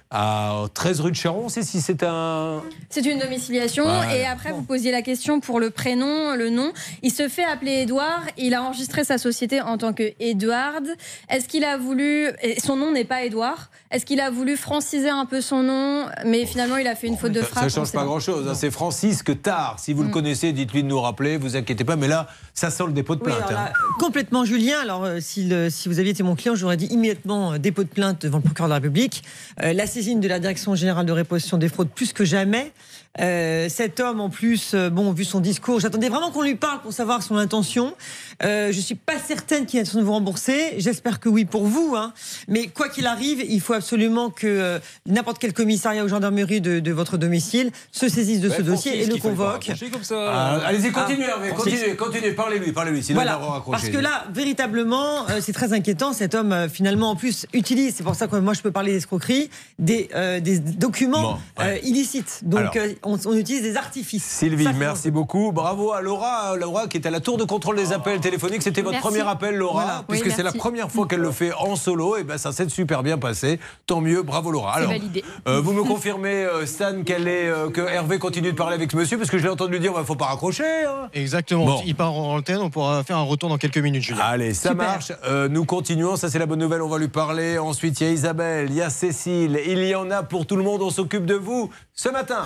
[0.09, 1.43] à 13 rue de Charon.
[1.45, 2.61] On sait si c'est un.
[2.89, 3.84] C'est une domiciliation.
[3.84, 4.15] Voilà.
[4.15, 6.71] Et après, vous posiez la question pour le prénom, le nom.
[7.03, 8.21] Il se fait appeler Edouard.
[8.38, 10.85] Il a enregistré sa société en tant que Edward.
[11.29, 12.27] Est-ce qu'il a voulu.
[12.41, 13.69] et son nom n'est pas Edouard.
[13.91, 17.17] Est-ce qu'il a voulu franciser un peu son nom Mais finalement, il a fait une
[17.17, 17.69] faute de Ça- frappe.
[17.69, 18.47] Ça on change pas grand-chose.
[18.47, 18.53] hein.
[18.53, 19.77] C'est Francisque Tard.
[19.79, 21.38] Si vous le connaissez, dites-lui de nous rappeler.
[21.38, 21.95] Vous inquiétez pas.
[21.97, 23.49] Mais là, ça sent le dépôt de Oui, plainte.
[23.49, 23.71] alors hein.
[23.99, 24.79] complètement Julien.
[24.81, 27.84] Alors, euh, si, le- si vous aviez été mon client, j'aurais dit immédiatement euh, dépôt
[27.84, 29.23] de plainte devant le procureur de la République.
[29.61, 32.72] Euh, la de la Direction générale de répression des fraudes plus que jamais.
[33.19, 36.81] Euh, cet homme, en plus, euh, bon, vu son discours, j'attendais vraiment qu'on lui parle
[36.81, 37.95] pour savoir son intention.
[38.43, 40.75] Euh, je suis pas certaine qu'il ait l'intention de vous rembourser.
[40.77, 41.95] J'espère que oui pour vous.
[41.97, 42.13] Hein.
[42.47, 46.79] Mais quoi qu'il arrive, il faut absolument que euh, n'importe quel commissariat ou gendarmerie de,
[46.79, 49.71] de votre domicile se saisisse de Ouais, ce dossier et le convoque.
[50.11, 51.73] Ah, Allez-y, continuez, Ah, Francis.
[51.73, 53.71] continuez, continuez, parlez-lui, parlez-lui, sinon Voilà, il va raccrocher.
[53.71, 56.13] parce que là, véritablement, euh, c'est très inquiétant.
[56.13, 58.91] Cet homme, euh, finalement, en plus, utilise, c'est pour ça que moi je peux parler
[58.93, 61.21] d'escroquerie, des, euh, des documents
[61.57, 61.79] Bon, ouais.
[61.84, 62.41] euh, illicites.
[62.43, 62.88] Donc, Alors.
[63.07, 64.23] Euh, on, on utilise des artifices.
[64.25, 65.51] Sylvie, Ça, merci beaucoup.
[65.51, 68.61] Bravo à Laura, Laura qui est à la tour de contrôle des appels téléphoniques.
[68.63, 69.07] C'était votre Merci.
[69.07, 70.03] premier appel, Laura, Voilà.
[70.07, 72.17] puisque Oui, c'est la première fois qu'elle le fait en solo.
[72.17, 73.59] Et ben ça s'est super bien passé.
[73.85, 74.73] Tant mieux, bravo Laura.
[74.75, 75.23] Alors, validé.
[75.47, 78.91] euh, vous me confirmez, euh, Stan, qu'elle est, euh, que Hervé continue de parler avec
[78.91, 80.63] ce monsieur, parce que je l'ai entendu dire, il faut pas raccrocher.
[80.85, 81.09] hein.
[81.13, 81.65] Exactement.
[81.65, 81.81] Bon.
[81.85, 84.21] Il part en antenne, on pourra faire un retour dans quelques minutes, Julien.
[84.23, 85.11] Allez, ça marche.
[85.25, 86.15] Euh, nous continuons.
[86.15, 86.81] Ça, c'est la bonne nouvelle.
[86.81, 87.57] On va lui parler.
[87.57, 89.59] Ensuite, il y a Isabelle, il y a Cécile.
[89.65, 90.81] Il y en a pour tout le monde.
[90.81, 91.69] On s'occupe de vous
[91.99, 92.45] ce matin.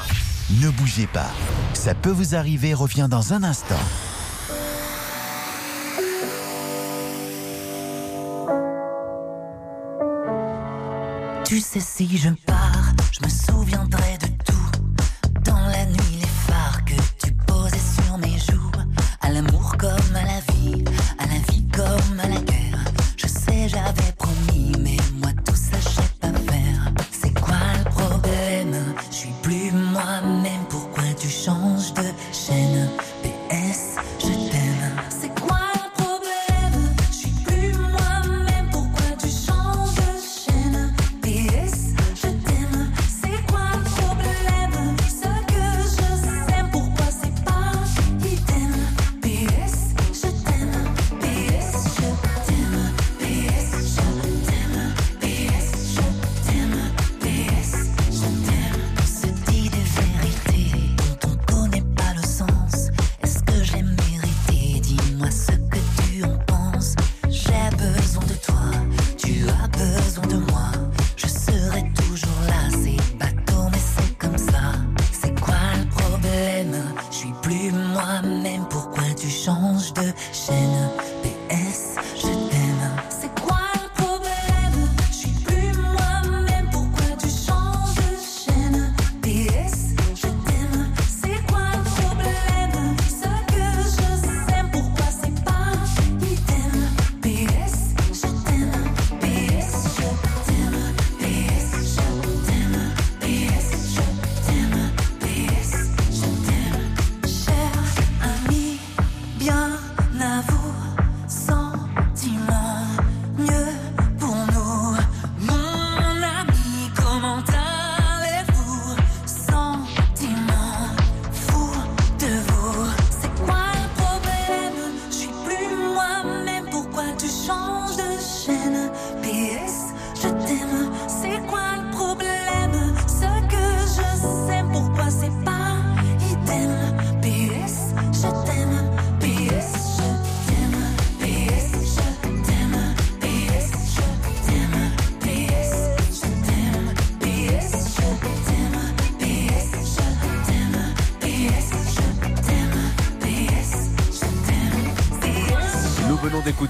[0.62, 1.30] Ne bougez pas.
[1.74, 2.74] Ça peut vous arriver.
[2.74, 3.76] Revient dans un instant.
[11.46, 14.31] Tu sais, si je pars, je me souviendrai de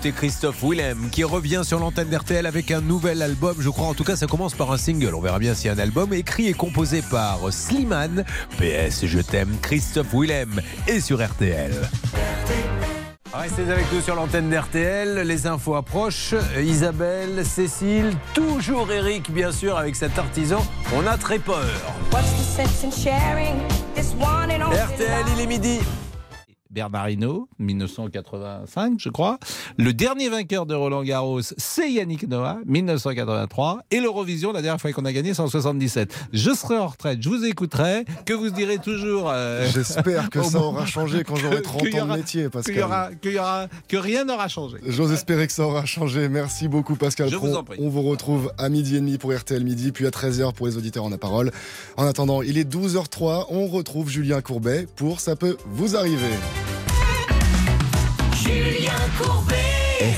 [0.02, 3.56] D'écouter Christophe Willem qui revient sur l'antenne d'RTL avec un nouvel album.
[3.60, 5.14] Je crois en tout cas ça commence par un single.
[5.14, 8.26] On verra bien si un album écrit et composé par Slimane.
[8.58, 11.74] PS Je t'aime Christophe Willem et sur RTL.
[13.32, 15.20] Restez avec nous sur l'antenne d'RTL.
[15.20, 16.34] Les infos approchent.
[16.60, 20.66] Isabelle, Cécile, toujours Eric bien sûr avec cet artisan.
[20.96, 21.70] On a très peur.
[24.72, 25.80] RTL, il est midi.
[26.72, 29.38] Bernard Hinault, 1985, je crois.
[29.78, 33.80] Le dernier vainqueur de Roland Garros, c'est Yannick Noah, 1983.
[33.92, 36.14] Et l'Eurovision, la dernière fois qu'on a gagné, c'est en 77.
[36.34, 39.30] Je serai en retraite, je vous écouterai, que vous direz toujours.
[39.30, 42.76] euh, J'espère que ça aura changé quand j'aurai 30 qu'il y ans de métier, Pascal.
[42.78, 44.78] y aura- qu'il y aura- que rien n'aura changé.
[44.88, 46.30] J'ose espérer que ça aura changé.
[46.30, 47.30] Merci beaucoup, Pascal.
[47.30, 47.78] Je vous en prie.
[47.82, 50.78] On vous retrouve à midi et demi pour RTL Midi, puis à 13h pour les
[50.78, 51.52] auditeurs en la parole.
[51.98, 53.48] En attendant, il est 12h03.
[53.50, 56.30] On retrouve Julien Courbet pour Ça peut vous arriver.
[58.44, 59.56] Julien Courbet.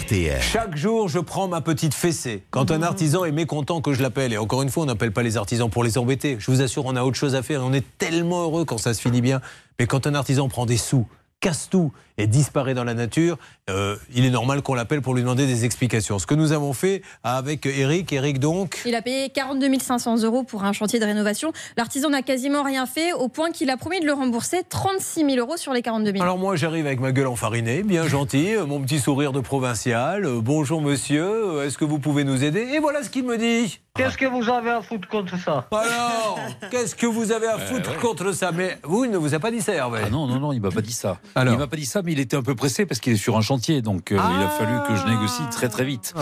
[0.01, 0.41] RTL.
[0.41, 2.45] Chaque jour, je prends ma petite fessée.
[2.51, 5.23] Quand un artisan est mécontent que je l'appelle, et encore une fois, on n'appelle pas
[5.23, 6.37] les artisans pour les embêter.
[6.39, 8.77] Je vous assure, on a autre chose à faire et on est tellement heureux quand
[8.77, 9.41] ça se finit bien.
[9.77, 11.05] Mais quand un artisan prend des sous,
[11.41, 13.37] casse tout et disparaît dans la nature,
[13.69, 16.19] euh, il est normal qu'on l'appelle pour lui demander des explications.
[16.19, 18.11] Ce que nous avons fait avec Eric.
[18.13, 18.81] Eric, donc.
[18.85, 21.53] Il a payé 42 500 euros pour un chantier de rénovation.
[21.77, 25.37] L'artisan n'a quasiment rien fait, au point qu'il a promis de le rembourser 36 000
[25.37, 26.23] euros sur les 42 000.
[26.23, 30.25] Alors moi j'arrive avec ma gueule enfarinée, bien gentil, euh, mon petit sourire de provincial.
[30.25, 32.61] euh, bonjour monsieur, est-ce que vous pouvez nous aider?
[32.73, 33.79] Et voilà ce qu'il me dit.
[33.95, 35.67] Qu'est-ce que vous avez à foutre contre ça?
[35.71, 36.39] Alors,
[36.71, 37.97] qu'est-ce que vous avez à foutre ouais.
[37.97, 38.51] contre ça?
[38.51, 39.99] Mais vous, il ne vous a pas dit ça, Hervé.
[40.05, 41.19] Ah non, non, non, il m'a pas dit ça.
[41.35, 43.17] Alors il m'a pas dit ça, mais il était un peu pressé parce qu'il est
[43.17, 46.13] sur un chantier, donc euh, il a fallu que je négocie très très vite.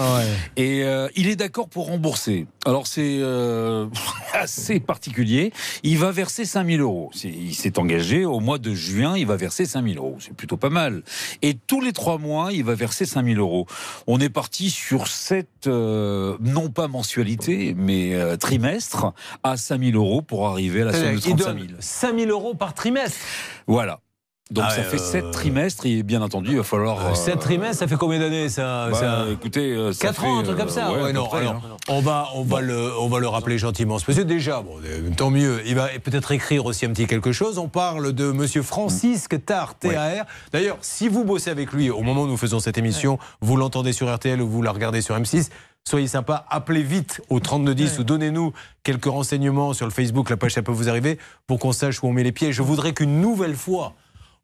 [0.58, 2.48] Et euh, il est d'accord pour rembourser.
[2.66, 3.88] Alors c'est euh,
[4.34, 5.52] assez particulier.
[5.84, 7.12] Il va verser 5000 euros.
[7.24, 10.18] Il s'est engagé au mois de juin, il va verser 5000 euros.
[10.20, 11.04] C'est plutôt pas mal.
[11.42, 13.66] Et tous les trois mois, il va verser 5000 euros.
[14.08, 19.14] On est parti sur cette, non pas mensualité, mais trimestre,
[19.44, 21.56] à 5000 euros pour arriver à la somme de Euh, Il 35 000.
[21.68, 23.18] donne 5000 euros par trimestre.
[23.68, 24.00] Voilà.
[24.52, 27.08] Donc Ah ça ouais, fait euh, 7 trimestres et bien entendu, il va falloir.
[27.08, 30.28] euh, 7 trimestres, ça fait combien d'années ça, bah, ça Écoutez, euh, ça 4 fait,
[30.28, 30.92] ans, un truc comme euh, ça.
[30.92, 31.78] ouais, Ouais, à peu non, près, alors, hein.
[31.88, 33.98] on va, on va le, on va le rappeler gentiment.
[33.98, 35.62] Ce monsieur, déjà, bon, euh, tant mieux.
[35.66, 37.58] Il va peut-être écrire aussi un petit quelque chose.
[37.60, 40.26] On parle de monsieur Francisque Tar, TAR.
[40.52, 43.94] D'ailleurs, si vous bossez avec lui au moment où nous faisons cette émission, vous l'entendez
[43.94, 45.48] sur RTL ou vous la regardez sur M6.
[45.88, 48.52] Soyez sympa, appelez vite au 3210 ou donnez-nous
[48.84, 51.18] quelques renseignements sur le Facebook, la page ça peut vous arriver,
[51.48, 52.52] pour qu'on sache où on met les pieds.
[52.54, 53.94] Je voudrais qu'une nouvelle fois,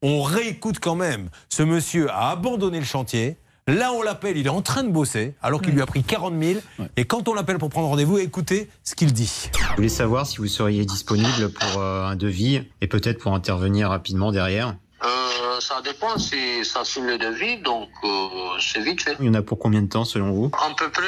[0.02, 1.30] on réécoute quand même.
[1.50, 3.38] Ce monsieur a abandonné le chantier.
[3.68, 6.34] Là, on l'appelle, il est en train de bosser, alors qu'il lui a pris 40
[6.42, 6.60] 000.
[6.96, 9.50] Et quand on l'appelle pour prendre rendez-vous, écoutez ce qu'il dit.
[9.72, 13.90] Je voulais savoir si vous seriez disponible pour euh, un devis et peut-être pour intervenir
[13.90, 14.76] rapidement derrière.
[15.04, 18.28] Euh, ça dépend si ça signe le devis, donc euh,
[18.62, 19.18] c'est vite fait.
[19.20, 20.50] Il y en a pour combien de temps selon vous?
[20.54, 21.04] À peu près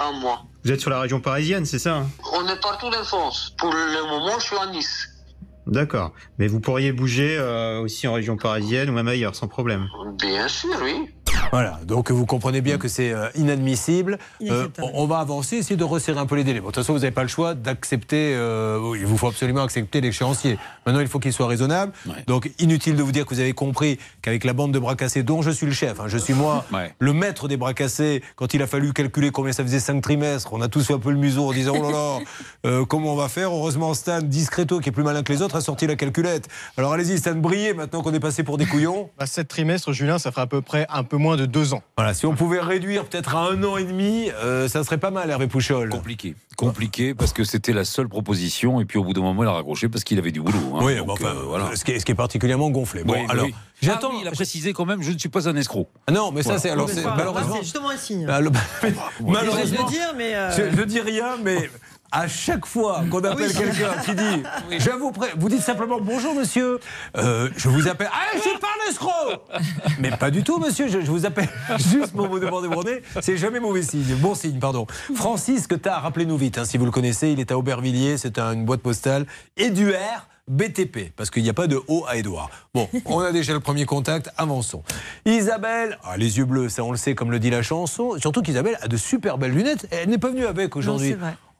[0.00, 0.46] un mois.
[0.64, 2.08] Vous êtes sur la région parisienne, c'est ça hein?
[2.32, 3.54] On est partout en France.
[3.58, 5.13] Pour le moment, je suis à Nice.
[5.66, 6.12] D'accord.
[6.38, 9.88] Mais vous pourriez bouger euh, aussi en région parisienne ou même ailleurs, sans problème.
[10.20, 11.08] Bien sûr, oui.
[11.52, 14.18] Voilà, donc vous comprenez bien que c'est euh, inadmissible.
[14.42, 16.60] Euh, on on va avancer, essayer de resserrer un peu les délais.
[16.60, 18.34] Bon, de toute façon, vous n'avez pas le choix d'accepter.
[18.34, 20.58] euh, il vous faut absolument accepter l'échéancier.
[20.86, 21.92] Maintenant, il faut qu'il soit raisonnable.
[22.26, 25.22] Donc, inutile de vous dire que vous avez compris qu'avec la bande de bras cassés,
[25.22, 26.64] dont je suis le chef, hein, je suis moi,
[26.98, 30.52] le maître des bras cassés, quand il a fallu calculer combien ça faisait 5 trimestres,
[30.52, 32.18] on a tous fait un peu le museau en disant oh là là,
[32.66, 33.50] euh, comment on va faire?
[33.50, 36.48] Heureusement, Stan, discreto, qui est plus malin que les autres, a sorti la calculette.
[36.76, 39.10] Alors, allez-y, Stan, brillez maintenant qu'on est passé pour des couillons.
[39.18, 41.82] Bah, 7 trimestres, Julien, ça fera à peu près un peu moins de 2 ans.
[41.96, 45.10] Voilà, si on pouvait réduire peut-être à un an et demi, euh, ça serait pas
[45.10, 45.88] mal, Hervé Pouchol.
[45.90, 46.34] Compliqué.
[46.56, 49.52] Compliqué parce que c'était la seule proposition et puis au bout d'un moment il a
[49.52, 50.58] raccroché parce qu'il avait du boulot.
[50.76, 50.80] hein.
[50.82, 51.74] Oui, Donc, enfin, euh, voilà.
[51.74, 53.02] ce, qui est, ce qui est particulièrement gonflé.
[53.02, 53.54] Bon, Oui, alors, oui.
[53.82, 54.08] j'attends.
[54.12, 55.88] Ah oui, il a précisé quand même, je ne suis pas un escroc.
[56.06, 56.60] Ah non, mais ça, Voilà.
[56.60, 57.54] c'est alors, c'est malheureusement.
[57.56, 58.22] C'est justement un signe.
[58.22, 58.26] Je
[59.26, 60.34] malheureusement, le dire, mais.
[60.34, 61.68] euh, je, je dis rien, mais
[62.14, 63.54] à chaque fois qu'on appelle Oui.
[63.58, 64.42] quelqu'un qui dit,
[64.78, 66.78] j'avoue, prêt, vous dites simplement bonjour monsieur,
[67.16, 69.42] Euh, je vous appelle, ah, je suis pas un escroc
[69.98, 72.82] Mais pas du tout monsieur, je, je vous appelle juste pour vous demander où on
[72.84, 74.86] est, c'est jamais mauvais signe, bon signe, pardon.
[75.16, 78.38] Francis que t'as, rappelez-nous vite, hein, si vous le connaissez, il est à Aubervilliers, c'est
[78.38, 79.26] un- une boîte postale,
[79.58, 80.28] R.
[80.46, 82.50] BTP, parce qu'il n'y a pas de O à Édouard.
[82.74, 84.82] Bon, on a déjà le premier contact, avançons.
[85.24, 88.18] Isabelle, ah, les yeux bleus, ça on le sait, comme le dit la chanson.
[88.18, 89.86] Surtout qu'Isabelle a de super belles lunettes.
[89.90, 91.16] Elle n'est pas venue avec aujourd'hui.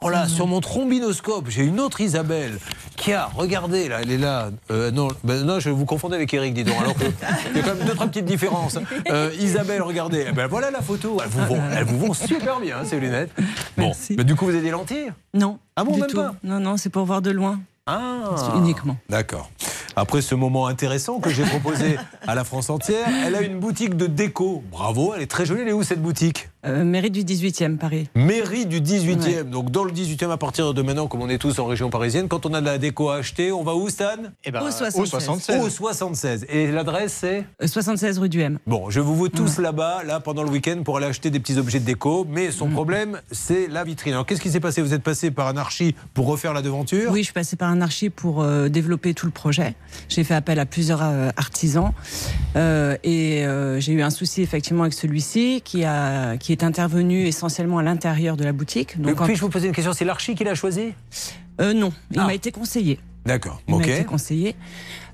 [0.06, 2.58] Oh là, sur mon trombinoscope, j'ai une autre Isabelle
[2.94, 4.50] qui a, regardez là, elle est là.
[4.70, 6.76] Euh, non, ben non, je vous confondais avec Eric, dis donc.
[6.78, 7.04] Alors que
[7.50, 8.78] il y a quand même deux trois petites différences.
[9.08, 11.16] Euh, Isabelle, regardez, Eh ben voilà la photo.
[11.22, 13.30] Elles vous vont, elles vous vont super bien hein, ces lunettes.
[13.78, 15.10] Bon, mais du coup vous avez des lentilles?
[15.32, 15.58] Non.
[15.74, 16.18] Ah bon, du même tout.
[16.18, 16.34] pas?
[16.44, 17.60] Non, non, c'est pour voir de loin.
[17.86, 18.34] Ah.
[18.56, 18.98] Uniquement.
[19.08, 19.50] D'accord.
[19.96, 23.96] Après ce moment intéressant que j'ai proposé à la France entière, elle a une boutique
[23.96, 24.62] de déco.
[24.70, 25.62] Bravo, elle est très jolie.
[25.62, 26.50] Elle est où cette boutique?
[26.66, 28.08] Euh, mairie du 18e, Paris.
[28.14, 29.44] Mairie du 18e.
[29.50, 32.28] Donc dans le 18e, à partir de maintenant, comme on est tous en région parisienne,
[32.28, 34.16] quand on a de la déco à acheter, on va où, Stan?
[34.44, 35.00] Eh ben, Au 76.
[35.00, 35.64] au 76.
[35.64, 36.46] Au 76.
[36.48, 37.44] Et l'adresse, c'est?
[37.62, 38.58] Euh, 76 rue du M.
[38.66, 41.58] Bon, je vous vois tous là-bas, là, pendant le week-end, pour aller acheter des petits
[41.58, 42.26] objets de déco.
[42.28, 44.14] Mais son problème, c'est la vitrine.
[44.14, 44.80] Alors qu'est-ce qui s'est passé?
[44.80, 47.10] Vous êtes passé par un archi pour refaire la devanture?
[47.12, 49.74] Oui, je suis passée par un archi pour euh, développer tout le projet.
[50.08, 51.92] J'ai fait appel à plusieurs euh, artisans
[52.56, 57.26] euh, et euh, j'ai eu un souci effectivement avec celui-ci qui a qui est intervenu
[57.26, 58.96] essentiellement à l'intérieur de la boutique.
[58.98, 60.92] Mais en- Puis-je vous poser une question C'est l'archi qui l'a choisi?
[61.60, 62.26] Euh, non, il Ah.
[62.26, 62.98] m'a été conseillé.
[63.26, 63.60] D'accord.
[63.68, 63.80] Il Ok.
[63.86, 64.54] m'a été conseillé.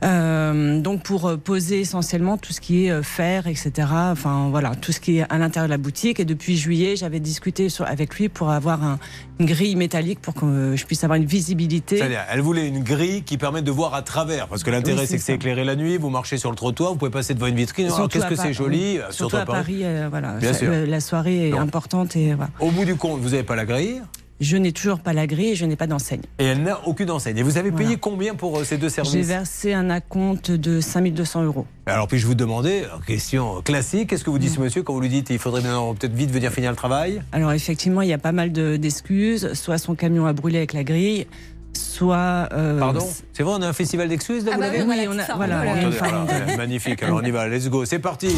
[0.02, 3.70] Euh, donc pour euh, poser essentiellement tout ce qui est euh, fer, etc.
[3.92, 6.20] Enfin voilà, tout ce qui est à l'intérieur de la boutique.
[6.20, 8.98] Et depuis juillet, j'avais discuté sur, avec lui pour avoir un-
[9.40, 11.98] une grille métallique pour que je puisse avoir une visibilité.
[11.98, 14.48] C'est-à-dire, elle voulait une grille qui permette de voir à travers.
[14.48, 16.92] Parce que l'intérêt, Oui, c'est que c'est éclairé la nuit, vous marchez sur le trottoir,
[16.92, 17.86] vous pouvez passer devant une vitrine.
[17.86, 20.32] Alors, Qu'est-ce que c'est joli, Surtout à Paris, euh, voilà.
[20.38, 20.72] Bien Ça- sûr.
[20.86, 22.50] La soirée est importante et voilà.
[22.60, 24.00] Au bout du compte, vous n'avez pas la grille
[24.40, 26.22] Je n'ai toujours pas la grille et je n'ai pas d'enseigne.
[26.38, 27.36] et elle n'a aucune enseigne.
[27.36, 30.80] Et vous avez payé combien pour euh, ces deux J'ai services versé un acompte de
[30.80, 31.66] 5200 euros.
[31.86, 34.54] Alors, puis-je vous demander, euh, question classique, qu'est-ce que vous dit Mm.
[34.54, 37.20] ce monsieur quand vous lui dites il faudrait maintenant peut-être vite venir finir le travail?
[37.32, 39.52] Alors effectivement, il y a pas mal de- d'excuses.
[39.52, 41.26] Soit son camion a brûlé avec la grille,
[41.74, 42.48] soit.
[42.52, 43.06] euh, Pardon?
[43.40, 45.34] C'est vrai, on a un festival d'excuses là, Ah vous bah l'avez oui, on a-
[45.34, 48.36] voilà, voilà, Magnifique, alors on y va, let's go, c'est parti.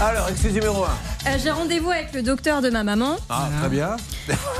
[0.00, 0.88] Alors, excuse numéro 1.
[0.88, 3.16] Euh, J'ai rendez-vous avec le docteur de ma maman.
[3.28, 3.94] Ah, très bien.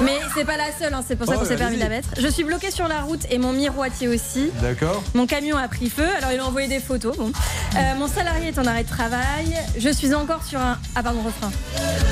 [0.02, 1.88] Mais c'est pas la seule, hein, c'est pour ça Oh, qu'on s'est permis de la
[1.88, 2.10] mettre.
[2.20, 4.50] Je suis bloquée sur la route et mon miroitier aussi.
[4.60, 5.02] D'accord.
[5.14, 7.16] Mon camion a pris feu, alors il a envoyé des photos.
[7.16, 7.32] Bon.
[7.74, 9.56] Euh, mon salarié est en arrêt de travail.
[9.78, 10.76] Je suis encore sur un.
[10.94, 11.50] Ah, pardon, refrain.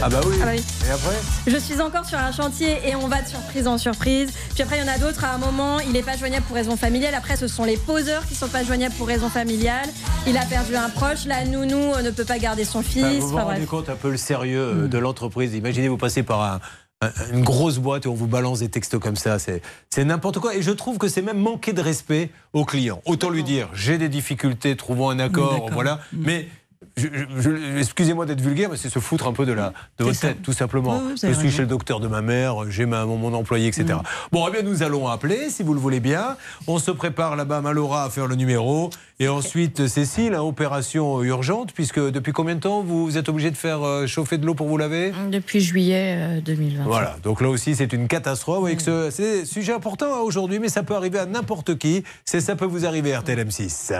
[0.02, 0.36] Ah bah oui.
[0.40, 0.64] Ah bah oui.
[0.88, 1.16] Et après?
[1.46, 4.30] Je suis encore sur un chantier et on va de surprise en surprise.
[4.54, 5.24] Puis après, il y en a d'autres.
[5.24, 7.14] À un moment, il n'est pas joignable pour raison familiale.
[7.14, 9.88] Après, ce sont les poseurs qui sont pas joignables pour raison familiale.
[10.26, 11.26] Il a perdu un proche.
[11.26, 13.04] La nounou euh, ne peut pas garder son fils.
[13.04, 15.54] Enfin, vous vous rendez compte un peu le sérieux euh, de l'entreprise.
[15.54, 16.60] Imaginez, vous passez par un-
[17.02, 19.38] un- une grosse boîte et on vous balance des textos comme ça.
[19.38, 20.54] C'est c'est n'importe quoi.
[20.54, 23.00] Et je trouve que c'est même manquer de respect au client.
[23.06, 26.00] Autant lui dire, j'ai des difficultés, trouvons un accord, voilà.
[26.12, 26.48] Mais.
[26.96, 30.04] Je- je- je- Excusez-moi d'être vulgaire, mais c'est se foutre un peu de, la, de
[30.04, 30.96] votre tête, tout simplement.
[30.98, 31.50] Oui, oui, je suis raison.
[31.50, 33.98] chez le docteur de ma mère, j'ai ma- mon, mon employé, etc.
[34.32, 36.36] Bon, eh bien, nous allons appeler, si vous le voulez bien.
[36.66, 38.90] On se prépare là-bas, Malora, à faire le numéro.
[39.18, 43.56] Et ensuite, Cécile, hein, opération urgente, puisque depuis combien de temps vous êtes obligé de
[43.56, 45.12] faire euh, chauffer de l'eau pour vous laver?
[45.30, 46.84] Depuis juillet euh, 2020.
[46.84, 48.56] voilà, donc là aussi c'est une catastrophe.
[48.56, 51.26] Vous voyez que ce- c'est un sujet important hein, aujourd'hui, mais ça peut arriver à
[51.26, 52.02] n'importe qui.
[52.24, 53.92] C'est ça peut vous arriver, RTL M6.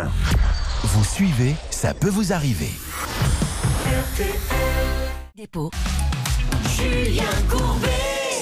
[0.85, 2.71] Vous suivez, ça peut vous arriver.
[5.37, 5.71] Dépôt.
[6.77, 7.89] Julien Courbet.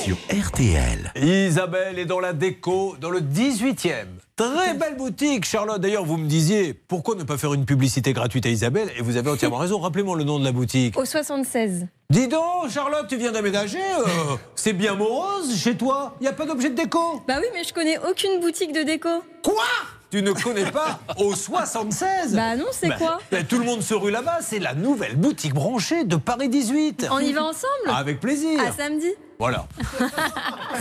[0.05, 1.13] Sur RTL.
[1.17, 4.07] Isabelle est dans la déco, dans le 18e.
[4.37, 5.81] Très belle boutique, Charlotte.
[5.81, 8.91] D'ailleurs, vous me disiez, pourquoi ne pas faire une publicité gratuite à Isabelle?
[8.97, 9.79] Et vous avez entièrement raison.
[9.81, 10.97] Rappelez-moi le nom de la boutique.
[10.99, 11.87] Au 76.
[12.11, 16.33] Dis donc, Charlotte, tu viens d'aménager euh, C'est bien morose chez toi Il n'y a
[16.33, 17.23] pas d'objet de déco?
[17.29, 19.09] Bah oui, mais je connais aucune boutique de déco.
[19.45, 19.65] Quoi?
[20.11, 23.83] Tu ne connais pas au 76 Bah non, c'est Bah, quoi bah, Tout le monde
[23.83, 24.39] se rue là-bas.
[24.41, 27.09] C'est la nouvelle boutique branchée de Paris 18.
[27.11, 28.59] On y va ensemble Avec plaisir.
[28.61, 29.09] À samedi.
[29.39, 29.67] Voilà.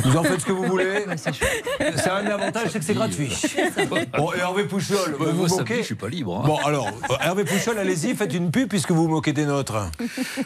[0.03, 1.05] Vous en faites ce que vous voulez.
[1.17, 3.29] C'est un avantage, c'est que c'est gratuit.
[4.17, 6.43] Bon, et Hervé Pouchol, vous samedi, moquez je suis pas libre, hein.
[6.47, 6.87] Bon, alors,
[7.21, 9.91] Hervé Pouchol, allez-y, faites une pub puisque vous vous moquez des nôtres.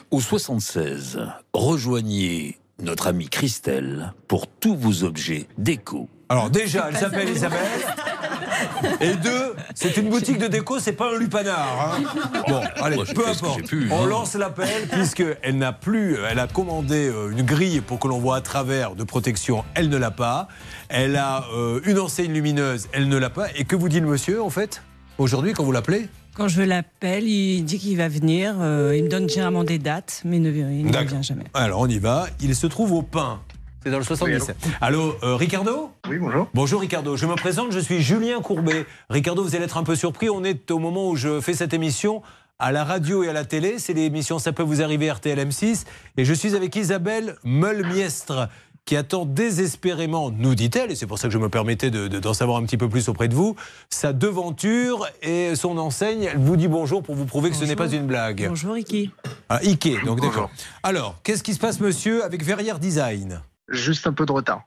[0.09, 1.19] Au 76,
[1.53, 6.09] rejoignez notre amie Christelle pour tous vos objets déco.
[6.27, 7.59] Alors déjà, elle s'appelle Isabelle.
[9.01, 11.95] Et deux, c'est une boutique de déco, c'est pas un lupanar.
[11.97, 12.41] hein.
[12.47, 13.63] Bon, allez, Moi, peu importe.
[13.67, 14.07] pu, On hein.
[14.07, 18.19] lance l'appel puisque elle n'a plus, elle a commandé euh, une grille pour que l'on
[18.19, 20.47] voit à travers de protection, elle ne l'a pas.
[20.89, 23.47] Elle a euh, une enseigne lumineuse, elle ne l'a pas.
[23.55, 24.81] Et que vous dit le monsieur en fait
[25.17, 26.09] aujourd'hui quand vous l'appelez?
[26.33, 28.55] Quand je l'appelle, il dit qu'il va venir.
[28.61, 31.09] euh, il me donne généralement des dates, mais il ne, il ne D'accord.
[31.09, 31.43] vient jamais.
[31.53, 32.27] Alors on y va.
[32.39, 33.41] Il se trouve au pain.
[33.83, 34.55] C'est dans le 77.
[34.79, 35.91] allô, euh, Ricardo?
[36.07, 36.47] Oui, bonjour.
[36.53, 38.85] Bonjour Ricardo, je me présente, je suis Julien Courbet.
[39.09, 41.73] Ricardo, vous allez être un peu surpris, on est au moment où je fais cette
[41.73, 42.21] émission
[42.59, 45.85] à la radio et à la télé, c'est l'émission Ça peut vous arriver RTL M6,
[46.17, 48.49] et je suis avec Isabelle Meulmiestre
[48.85, 52.19] qui attend désespérément, nous dit-elle, et c'est pour ça que je me permettais de- de-
[52.19, 53.55] d'en savoir un petit peu plus auprès de vous,
[53.89, 56.29] sa devanture et son enseigne.
[56.33, 58.45] Elle vous dit bonjour pour vous prouver que ce n'est pas une blague.
[58.47, 59.09] Bonjour, Iki.
[59.49, 60.51] Ah, Ike, donc d'accord.
[60.83, 63.41] Alors, qu'est-ce qui se passe, monsieur, avec Verrières Design?
[63.71, 64.63] Juste un peu de retard.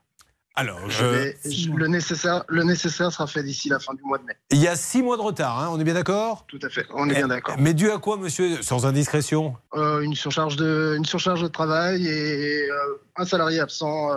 [0.57, 1.31] Alors, Je euh,
[1.75, 4.37] le, nécessaire, le nécessaire sera fait d'ici la fin du mois de mai.
[4.51, 6.45] il y a six mois de retard, hein, on est bien d'accord?
[6.47, 7.55] Tout à fait, on est bien d'accord.
[7.59, 9.57] Mais dû à quoi, monsieur Sans indiscrétion?
[9.75, 12.75] Euh, une, surcharge de, une surcharge de travail et euh,
[13.17, 14.15] un salarié absent euh,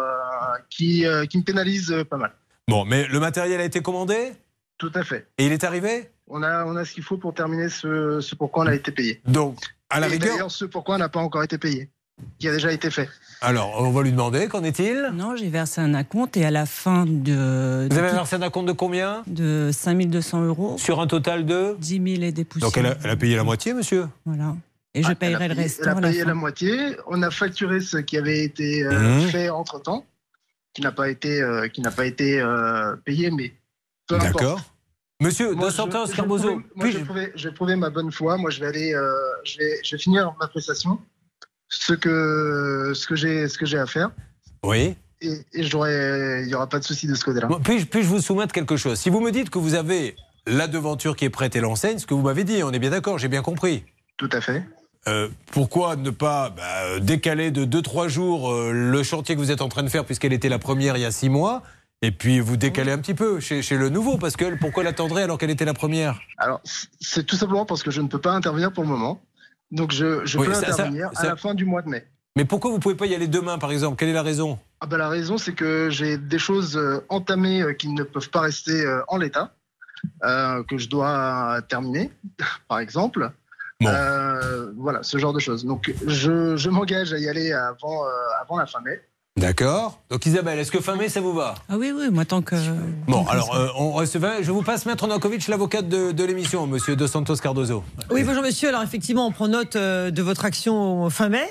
[0.71, 2.33] qui, euh, qui me pénalise euh, pas mal.
[2.69, 4.33] Bon, mais le matériel a été commandé?
[4.79, 5.27] Tout à fait.
[5.39, 6.13] Et il est arrivé?
[6.29, 8.93] On a, on a ce qu'il faut pour terminer ce, ce pourquoi on a été
[8.93, 9.21] payé.
[9.27, 9.59] Donc,
[9.91, 10.35] à la Et rigueur.
[10.35, 11.91] D'ailleurs, ce pourquoi on n'a pas encore été payé,
[12.39, 13.09] qui a déjà été fait.
[13.41, 15.11] Alors, on va lui demander, qu'en est-il?
[15.15, 17.87] Non, j'ai versé un acompte et à la fin de.
[17.89, 19.23] Vous avez versé un acompte de combien?
[19.29, 20.77] De 5200 euros.
[20.79, 21.77] Sur un total de?
[21.79, 22.69] 10 000 et des poussières.
[22.71, 24.09] Donc, elle a, elle a payé la moitié, monsieur?
[24.27, 24.57] Voilà.
[24.95, 25.83] Et je Ah, payerai le restant.
[25.85, 26.97] Elle a la payé la moitié.
[27.07, 29.29] On a facturé ce qui avait été euh, Mhm.
[29.29, 30.05] fait entre temps,
[30.75, 33.53] qui n'a pas été, euh, qui n'a pas été euh, payé, mais
[34.09, 34.35] peu importe.
[34.35, 34.61] D'accord.
[35.21, 37.91] Monsieur, Moi, de je- Santin je prouver- moi, je vais prouver- je vais prouver ma
[37.91, 38.37] bonne foi.
[38.37, 39.13] Moi, je vais aller, euh,
[39.45, 40.99] je vais, je vais finir ma prestation,
[41.69, 44.11] ce que, ce que j'ai, ce que j'ai à faire,
[44.65, 44.97] Oui.
[45.21, 47.47] et, il y aura pas de souci de ce côté-là.
[47.47, 48.99] Bon, Puis-je puis-je vous soumettre quelque chose?
[48.99, 50.17] Si vous me dites que vous avez
[50.47, 52.91] la devanture qui est prête et l'enseigne, ce que vous m'avez dit, on est bien
[52.91, 53.85] d'accord, j'ai bien compris.
[54.17, 54.65] Tout à fait.
[55.07, 59.63] Euh, pourquoi ne pas bah, décaler de 2-3 jours euh, le chantier que vous êtes
[59.63, 61.63] en train de faire, puisqu'elle était la première il y a 6 mois,
[62.03, 65.23] et puis vous décaler un petit peu chez, chez le nouveau Parce que pourquoi l'attendrait
[65.23, 66.21] alors qu'elle était la première?
[66.37, 66.61] Alors,
[67.01, 69.21] c'est tout simplement parce que je ne peux pas intervenir pour le moment.
[69.71, 72.07] Donc, je, je Oui, peux ça- intervenir ça- à la fin du mois de mai.
[72.37, 73.97] Mais pourquoi vous pouvez pas y aller demain, par exemple?
[73.97, 74.59] Quelle est la raison?
[74.81, 78.31] Ah bah, la raison, c'est que j'ai des choses euh, entamées euh, qui ne peuvent
[78.31, 79.53] pas rester euh, en l'état,
[80.25, 82.11] euh, que je dois terminer,
[82.69, 83.31] par exemple.
[83.85, 85.65] Euh, voilà, ce genre de choses.
[85.65, 88.09] Donc, je, je m'engage à y aller avant, euh,
[88.43, 89.01] avant la fin mai.
[89.39, 90.01] D'accord.
[90.11, 91.55] Donc Isabelle, est-ce que fin mai, ça vous va?
[91.69, 92.57] Ah oui, oui, moi tant que.
[93.07, 96.97] Bon, alors, euh, on recevait, je vous passe Maître Nankovic, l'avocate de, de l'émission, monsieur
[96.97, 97.85] De Santos Cardozo.
[98.11, 98.69] Oui, bonjour monsieur.
[98.69, 101.45] Alors effectivement, on prend note euh, de votre action fin mai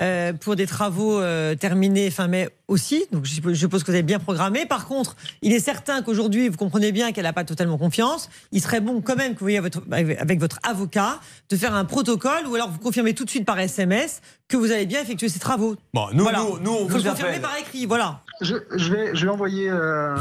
[0.00, 3.04] euh, pour des travaux euh, terminés fin mai aussi.
[3.12, 4.66] Donc je suppose, que vous avez bien programmé.
[4.66, 8.28] Par contre, il est certain qu'aujourd'hui, vous comprenez bien qu'elle n'a pas totalement confiance.
[8.52, 11.20] Il serait bon quand même que vous voyez votre- avec votre avocat
[11.50, 14.70] de faire un protocole ou alors vous confirmez tout de suite par SMS que vous
[14.72, 15.76] allez bien effectuer ces travaux.
[15.94, 16.38] Bon, nous, Voilà.
[16.40, 17.40] nous, nous, on vous confirmer appelle.
[17.40, 18.20] par écrit, voilà.
[18.40, 20.16] Je, je vais, je vais envoyer euh,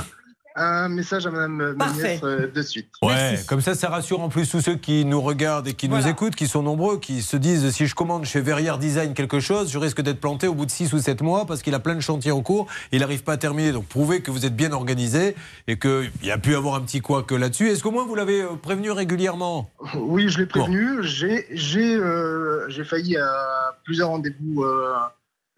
[0.58, 2.20] un message à Madame Parfait.
[2.22, 2.90] Magnès euh, de suite.
[3.02, 6.08] Ouais, comme ça, ça rassure en plus tous ceux qui nous regardent et qui nous
[6.08, 9.72] écoutent, qui sont nombreux, qui se disent si je commande chez Verrières Design quelque chose,
[9.72, 11.96] je risque d'être planté au bout de 6 ou 7 mois parce qu'il a plein
[11.96, 13.72] de chantiers en cours il n'arrive pas à terminer.
[13.72, 15.36] Donc prouvez que vous êtes bien organisé
[15.68, 17.70] et qu'il y a pu avoir un petit couac là-dessus.
[17.70, 19.70] Est-ce qu'au moins vous l'avez euh, prévenu régulièrement?
[19.96, 21.04] Oui, je l'ai prévenu.
[21.04, 24.64] J'ai, j'ai, euh, j'ai failli à plusieurs rendez-vous.
[24.64, 24.94] euh,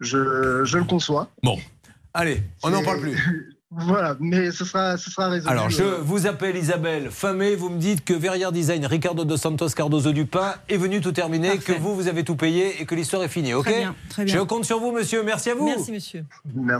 [0.00, 1.28] je, je le conçois.
[1.42, 1.58] Bon,
[2.14, 3.54] allez, on n'en parle plus.
[3.72, 5.48] Voilà, mais ce sera, ce sera résolu.
[5.48, 7.08] Alors, je euh, vous appelle Isabelle.
[7.12, 11.00] Fin mai, vous me dites que Verrières Design, Ricardo dos Santos Cardozo Dupin est venu
[11.00, 13.78] tout terminer, que vous, vous avez tout payé et que l'histoire est finie, ok Très
[13.78, 14.34] bien, très bien.
[14.34, 15.22] Je compte sur vous, monsieur.
[15.22, 15.66] Merci à vous.
[15.66, 16.24] Merci monsieur.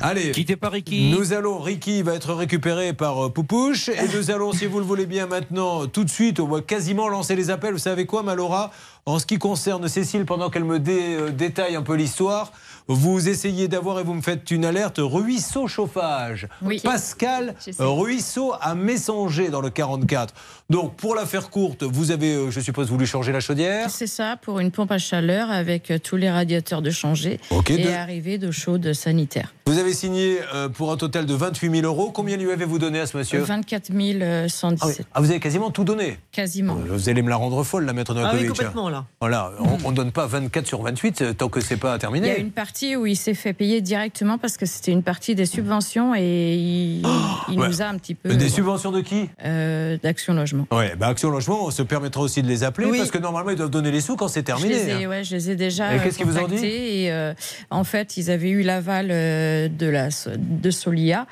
[0.02, 1.12] Allez, quittez pas Ricky.
[1.16, 4.84] Nous allons, Ricky va être récupéré par euh, Poupouche et nous allons, si vous le
[4.84, 7.72] voulez bien maintenant, tout de suite, on va quasiment lancer les appels.
[7.72, 8.72] Vous savez quoi, Malora?
[9.06, 12.52] En ce qui concerne Cécile, pendant qu'elle me dé- euh, détaille un peu l'histoire,
[12.92, 16.48] vous essayez d'avoir et vous me faites une alerte ruisseau chauffage.
[16.82, 17.84] Pascal J'essaie.
[17.84, 20.34] Ruisseau à Messanger dans le 44.
[20.70, 24.06] Donc, pour la faire courte, vous avez, euh, je suppose, voulu changer la chaudière C'est
[24.06, 27.78] ça, pour une pompe à chaleur avec euh, tous les radiateurs de changer Ok, et
[27.84, 29.52] de- arrivée d'eau chaude sanitaire.
[29.66, 32.10] Vous avez signé euh, pour un total de 28 000 euros.
[32.12, 34.48] Combien lui avez-vous donné à ce monsieur 24 ah, oui.
[34.50, 36.74] 117, Ah, vous avez quasiment tout donné quasiment.
[36.74, 38.48] Vous allez me la rendre folle, la maître Ah oui, Novakovic.
[38.50, 39.06] complètement là.
[39.20, 39.52] Voilà,
[39.84, 42.30] on ne donne pas 24 sur 28 euh, tant que c'est pas Il y terminé.
[42.30, 45.46] a une partie où il s'est fait payer directement parce que c'était une partie des
[45.46, 47.02] subventions et il,
[47.50, 47.68] il ouais.
[47.68, 48.28] nous a un petit peu.
[48.32, 50.59] Oh Des subventions de qui euh, D'Action Logement.
[50.70, 52.98] Ouais, bah Action Logement, on se permettra aussi de les appeler Oui.
[52.98, 54.68] parce que normalement ils doivent donner les sous quand c'est Je terminé.
[54.74, 55.08] les, ai, hein.
[55.08, 57.34] ouais, je les ai déjà Et qu'est-ce qu'ils vous ont dit et euh,
[57.70, 60.08] en fait ils avaient eu l'aval euh, de la
[60.38, 61.26] de Solia.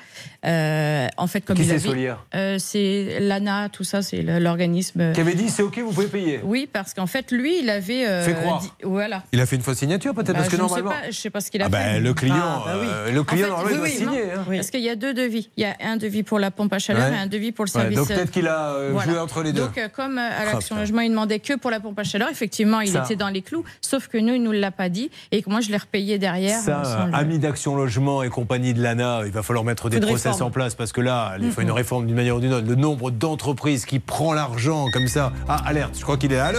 [0.47, 2.19] Euh, en fait comme Qui il c'est, Solia
[2.59, 5.13] C'est l'ANA, tout ça, c'est l'organisme.
[5.13, 6.41] Qui avait dit c'est ok, vous pouvez payer.
[6.45, 8.61] Oui, parce qu'en fait lui il avait Fait croire.
[8.61, 9.25] dit- voilà.
[9.33, 10.91] Il a fait une fausse signature peut-être Bah, parce que je ne normalement.
[10.93, 12.01] sais pas, je sais pas ce qu'il a Ah bah, fait.
[12.01, 13.13] le client, Ah, bah oui.
[13.13, 14.33] le En client fait, normalement il oui, doit oui, signer.
[14.33, 14.45] hein.
[14.49, 15.51] Parce qu'il y a deux devis.
[15.57, 17.17] Il y a un devis pour la pompe à chaleur Ouais.
[17.17, 17.97] et un devis pour le service.
[17.99, 18.75] donc peut-être qu'il a,
[19.05, 19.63] joué entre les deux.
[19.63, 20.77] Donc euh, comme euh, à l'Action.
[20.77, 23.03] Logement, il demandait que pour la pompe à chaleur, effectivement, il Ça.
[23.05, 23.65] était dans les clous.
[23.81, 26.61] Sauf que nous, il nous l'a pas dit et que moi, je l'ai repayé derrière.
[26.61, 30.33] Ça, euh, amis d'Action Logement et compagnie de l'ANA, il va falloir mettre des process
[30.33, 30.49] réforme.
[30.49, 31.67] en place parce que là, il faut Mhm.
[31.69, 32.67] une réforme d'une manière ou d'une autre.
[32.67, 35.33] Le nombre d'entreprises qui prend l'argent comme ça.
[35.49, 36.39] Ah, alerte, je crois qu'il est.
[36.39, 36.59] Allô?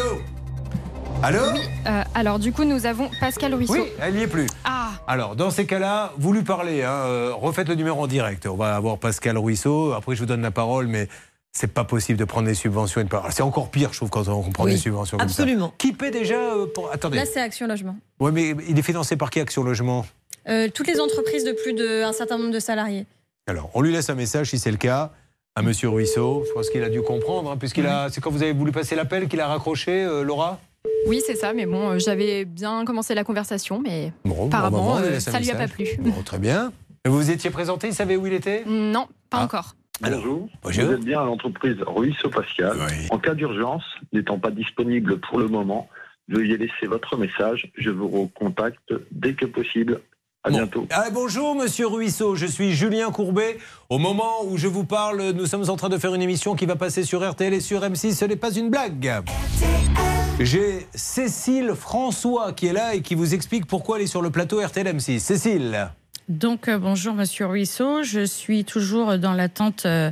[1.21, 1.39] Allô?
[1.85, 3.73] Euh, alors du coup, nous avons Pascal Ruisseau.
[3.73, 4.47] Oui, elle n'y est plus.
[4.63, 6.83] Ah, Alors, dans ces cas-là, vous lui parlez.
[6.83, 8.45] Hein, euh, refaites le numéro en direct.
[8.45, 9.91] On va avoir Pascal Ruisseau.
[9.93, 11.09] Après, je vous donne la parole, mais
[11.51, 13.01] c'est pas possible de prendre des subventions.
[13.01, 15.25] et de pas- C'est encore pire, je trouve, quand on prend Oui, des subventions comme
[15.25, 15.67] absolument.
[15.69, 15.73] ça.
[15.77, 16.91] Qui paie déjà euh, pour...
[16.91, 17.17] Attendez.
[17.17, 17.97] Là, c'est Action Logement.
[18.19, 20.05] Ouais, mais il est financé par qui Action Logement?
[20.47, 23.05] Euh, toutes les entreprises de plus d'un certain nombre de salariés.
[23.47, 25.11] Alors, on lui laisse un message si c'est le cas
[25.55, 26.43] à Monsieur Ruisseau.
[26.47, 28.09] Je pense qu'il a dû comprendre, hein, puisqu'il a.
[28.09, 30.59] C'est quand vous avez voulu passer l'appel qu'il a raccroché, euh, Laura?
[31.07, 34.91] Oui, c'est ça, mais bon, euh, j'avais bien commencé la conversation, mais Bon, apparemment, bon,
[34.93, 35.87] on lui euh, ça a pas plu.
[35.99, 36.71] Bon, très bien.
[37.05, 38.63] Vous vous étiez présenté, il savait où il était?
[38.65, 39.43] Non, pas Ah.
[39.45, 39.75] encore.
[40.01, 40.49] Bonjour.
[40.63, 40.85] Bonjour.
[40.85, 42.77] Vous êtes bien à l'entreprise Ruisseau Pascal.
[43.09, 45.89] En cas d'urgence, n'étant pas disponible pour le moment,
[46.27, 47.71] veuillez laisser votre message.
[47.77, 50.01] Je vous recontacte dès que possible.
[50.45, 50.87] À bientôt.
[50.89, 53.57] Ah, bonjour Monsieur Ruisseau, je suis Julien Courbet.
[53.89, 56.65] Au moment où je vous parle, nous sommes en train de faire une émission qui
[56.65, 58.13] va passer sur RTL et sur M6.
[58.13, 59.21] Ce n'est pas une blague.
[60.39, 64.29] J'ai Cécile François qui est là et qui vous explique pourquoi elle est sur le
[64.29, 65.19] plateau RTL M6.
[65.19, 65.89] Cécile.
[66.29, 68.03] Donc, euh, bonjour, monsieur Ruisseau.
[68.03, 70.11] Je suis toujours dans l'attente euh,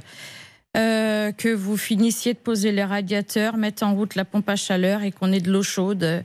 [0.76, 5.03] euh, que vous finissiez de poser les radiateurs, mettre en route la pompe à chaleur
[5.03, 6.23] et qu'on ait de l'eau chaude.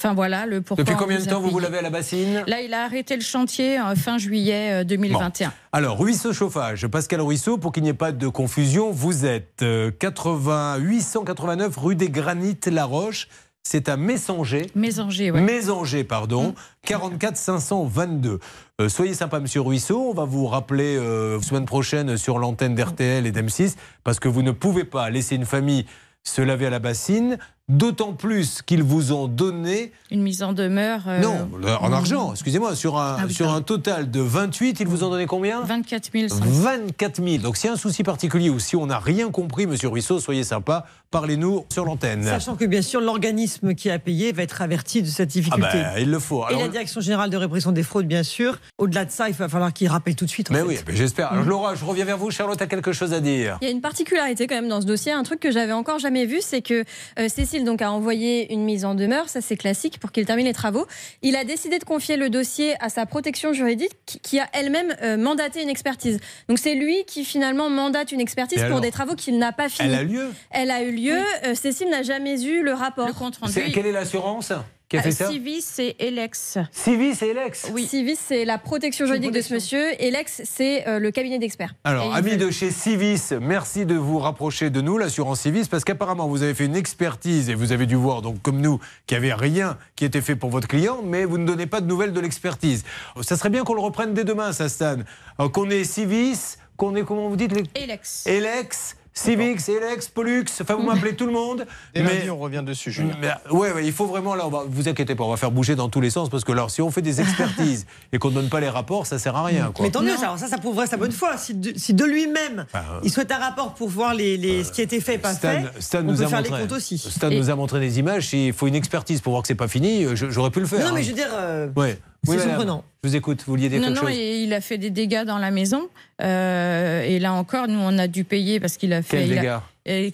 [0.00, 0.82] Enfin, voilà le pourquoi.
[0.82, 2.42] Depuis combien de temps vous vous lavez à la bassine?
[2.46, 5.52] Là, il a arrêté le chantier euh, fin juillet euh, 2021.
[5.72, 9.90] Alors, Ruisseau Chauffage, Pascal Ruisseau, pour qu'il n'y ait pas de confusion, vous êtes euh,
[9.90, 13.28] 80, 889 rue des Granites La Roche.
[13.62, 14.70] C'est à Messanger.
[14.74, 15.42] Mésanger, ouais.
[15.42, 16.54] Mésanger, pardon.
[16.86, 18.40] 44 522.
[18.80, 20.08] Euh, soyez sympa, monsieur Ruisseau.
[20.08, 23.74] On va vous rappeler euh, semaine prochaine sur l'antenne d'RTL et d'M6
[24.04, 25.84] parce que vous ne pouvez pas laisser une famille
[26.22, 27.38] se laver à la bassine,
[27.68, 31.00] d'autant plus qu'ils vous ont donné Une mise en demeure.
[31.06, 31.48] euh, non,
[31.80, 35.10] en argent, excusez-moi, sur un, Ah oui, sur un total de 28, ils vous ont
[35.10, 36.26] donné combien 24 000.
[36.30, 37.42] 24 000.
[37.42, 40.20] Donc s'il y a un souci particulier ou si on n'a rien compris, monsieur Ruisseau,
[40.20, 40.84] soyez sympa,
[41.20, 42.22] Parlez-nous sur l'antenne.
[42.22, 45.68] Sachant que bien sûr, l'organisme qui a payé va être averti de cette Ah difficulté.
[45.72, 46.44] ben, il le faut.
[46.44, 48.60] Et Alors, la Direction générale de répression des fraudes, bien sûr.
[48.78, 50.52] Au-delà de ça, il va falloir qu'il rappelle tout de suite.
[50.52, 50.84] en mais fait.
[50.86, 51.32] oui, j'espère.
[51.32, 52.30] Alors, Laura, je reviens vers vous.
[52.30, 53.58] Charlotte a quelque chose à dire.
[53.60, 55.98] Il y a une particularité quand même dans ce dossier, un truc que j'avais encore
[55.98, 56.84] jamais vu, c'est que
[57.18, 60.46] euh, Cécile donc a envoyé une mise en demeure, ça c'est classique pour qu'il termine
[60.46, 60.86] les travaux.
[61.22, 63.90] Il a décidé de confier le dossier à sa protection juridique
[64.22, 66.20] qui- a elle-même euh, mandaté une expertise.
[66.48, 69.50] Donc c'est lui qui finalement mandate une expertise Et pour alors des travaux qu'il n'a
[69.50, 69.88] pas finis.
[69.88, 70.28] Elle a lieu?
[70.52, 70.99] Elle a eu lieu.
[71.08, 73.06] Euh, Cécile n'a jamais eu le rapport.
[73.06, 74.52] Le compte C'est- Quelle est l'assurance
[74.88, 76.58] qui a fait ça Civis et Elex.
[76.72, 77.86] Civis et Elex Oui.
[77.86, 79.84] Civis, c'est la protection juridique de ce monsieur.
[80.02, 81.74] Et Lex, c'est euh, le cabinet d'experts.
[81.84, 86.26] Alors, amis de chez Civis, merci de vous rapprocher de nous, l'assurance Civis, parce qu'apparemment
[86.26, 89.24] vous avez fait une expertise et vous avez dû voir, donc comme nous, qu'il n'y
[89.30, 92.12] avait rien qui était fait pour votre client, mais vous ne donnez pas de nouvelles
[92.12, 92.82] de l'expertise.
[93.22, 94.96] Ça serait bien qu'on le reprenne dès demain, ça, Stan.
[95.38, 97.62] Euh, Qu'on ait Civis, qu'on ait, comment vous dites les...
[97.80, 98.26] Elex.
[98.26, 101.66] Elex, Civix, Elex, Pollux, enfin vous m'appelez tout le monde.
[101.94, 103.14] Et lundi, on revient dessus, Julien.
[103.20, 105.50] Mais, ouais, ouais, il faut vraiment, là, on va, vous inquiétez pas, on va faire
[105.50, 108.30] bouger dans tous les sens, parce que là, si on fait des expertises et qu'on
[108.30, 109.72] ne donne pas les rapports, ça sert à rien.
[109.74, 109.84] Quoi.
[109.84, 111.36] Mais tant mieux, ça, alors ça, ça prouverait sa bonne foi.
[111.36, 112.64] Si de, si de lui-même,
[113.02, 115.34] il souhaite un rapport pour voir les, les- ce qui a été fait et pas
[115.34, 116.98] Stan, fait, Stan on nous peut a faire montré, les comptes aussi.
[116.98, 118.28] Stan Et- nous a montré des images.
[118.28, 120.80] S'il faut une expertise pour voir que c'est pas fini, euh, j'aurais pu le faire.
[120.86, 121.02] Non, mais hein.
[121.02, 121.98] je veux dire, euh, Ouais.
[122.24, 122.84] C'est Oui, surprenant.
[123.02, 123.42] Je vous écoute.
[123.46, 125.50] Vous vouliez dire Non, quelque non, chose et il a fait des dégâts dans la
[125.50, 125.88] maison.
[126.22, 129.62] Euh, et là encore, nous, on a dû payer parce qu'il a fait il a-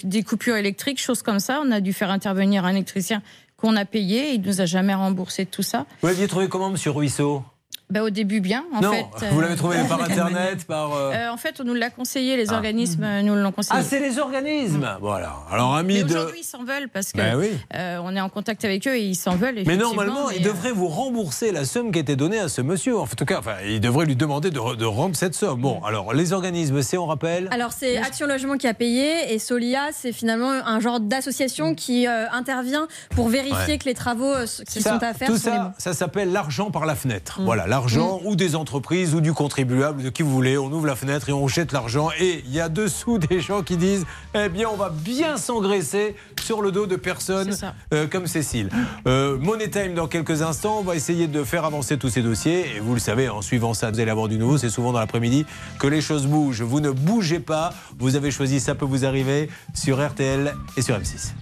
[0.04, 1.60] des coupures électriques, choses comme ça.
[1.66, 3.22] On a dû faire intervenir un électricien
[3.56, 4.32] qu'on a payé.
[4.34, 5.86] Il nous a jamais remboursé tout ça.
[6.02, 7.42] Vous l'aviez trouvé comment, Monsieur Ruisseau?
[7.88, 8.64] Bah, au début, bien.
[8.74, 10.92] En Non, fait, vous euh, l'avez trouvé par Internet, par.
[10.94, 12.54] euh, Euh, en fait, on nous l'a conseillé, les Ah.
[12.54, 13.78] organismes euh, nous l'ont conseillé.
[13.80, 15.34] Ah, c'est les organismes Voilà.
[15.52, 16.10] Alors, amis Mais de.
[16.14, 17.50] aujourd'hui, ils s'en veulent parce que Ben oui.
[17.76, 19.62] euh, on est en contact avec eux et ils s'en veulent.
[19.66, 22.48] Mais normalement, mais, il euh, devrait vous rembourser la somme qui a été donnée à
[22.48, 22.98] ce monsieur.
[22.98, 25.60] En tout cas, enfin, il devrait lui demander de, de rendre cette somme.
[25.60, 29.38] Bon, alors, les organismes, c'est, on rappelle Alors c'est Action Logement qui a payé et
[29.38, 33.78] Solia c'est finalement un genre d'association qui euh, intervient pour vérifier Ouais.
[33.78, 35.72] que les travaux euh, qui Ça, sont à faire tout sont les bons.
[35.78, 37.40] ça, ça s'appelle l'argent par la fenêtre.
[37.40, 37.44] Mm.
[37.44, 40.56] Voilà, l'argent ou des entreprises ou du contribuable, de qui vous voulez.
[40.56, 42.08] On ouvre la fenêtre et on jette l'argent.
[42.18, 46.16] Et il y a dessous des gens qui disent Eh bien, on va bien s'engraisser
[46.42, 47.54] sur le dos de personnes
[47.92, 48.70] euh, comme Cécile.
[49.06, 50.78] Euh, Money Time dans quelques instants.
[50.80, 52.76] On va essayer de faire avancer tous ces dossiers.
[52.76, 54.56] Et vous le savez, en suivant ça, vous allez avoir du nouveau.
[54.56, 55.44] C'est souvent dans l'après-midi
[55.78, 56.62] que les choses bougent.
[56.62, 57.74] Vous ne bougez pas.
[57.98, 61.32] Vous avez choisi Ça peut vous arriver sur RTL et sur M6.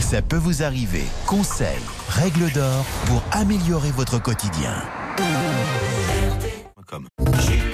[0.00, 1.04] Ça peut vous arriver.
[1.26, 1.78] Conseils,
[2.08, 4.74] règles d'or pour améliorer votre quotidien.
[7.40, 7.69] Sur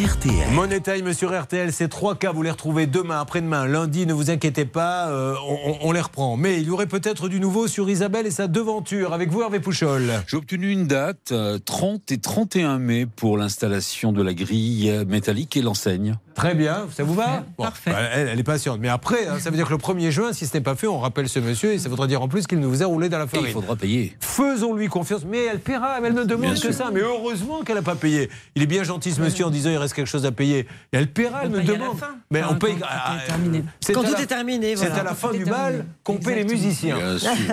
[0.00, 0.50] RTL.
[0.52, 4.30] Money Time sur RTL, ces trois cas, vous les retrouvez demain, après-demain, lundi, ne vous
[4.30, 5.34] inquiétez pas, euh,
[5.82, 6.38] on, les reprend.
[6.38, 9.12] Mais il y aurait peut-être du nouveau sur Isabelle et sa devanture.
[9.12, 10.10] Avec vous, Hervé Pouchol.
[10.26, 15.04] J'ai obtenu une date, euh, 30 et 31 mai, pour l'installation de la grille euh,
[15.04, 16.16] métallique et l'enseigne.
[16.34, 17.72] Très bien, ça vous va Bon, bah,
[18.14, 18.78] elle, elle est patiente.
[18.80, 20.86] Mais après, hein, ça veut dire que le 1er juin, si ce n'est pas fait,
[20.86, 23.18] on rappelle ce monsieur et ça voudra dire en plus qu'il nous a roulé dans
[23.18, 23.46] la Et farine.
[23.48, 24.16] il faudra payer.
[24.20, 25.26] Faisons-lui confiance.
[25.28, 26.72] Mais elle paiera, elle ne demande Bien que sûr.
[26.72, 26.90] ça.
[26.90, 28.30] Mais heureusement qu'elle n'a pas payé.
[28.54, 30.60] Il est bien gentil ce monsieur en disant il reste quelque chose à payer.
[30.92, 31.96] Et elle paiera, elle me demande.
[32.30, 32.72] Mais Enfin, on paye.
[32.74, 33.64] quand tout est ah, terminé.
[33.80, 36.36] c'est Quand à tout la- est terminé, C'est à la fin du bal qu'on paie
[36.36, 36.96] les musiciens.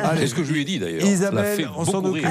[0.04, 0.22] Allez.
[0.22, 1.04] C'est ce que je lui ai dit d'ailleurs.
[1.06, 2.26] Isabelle, on s'en occupe.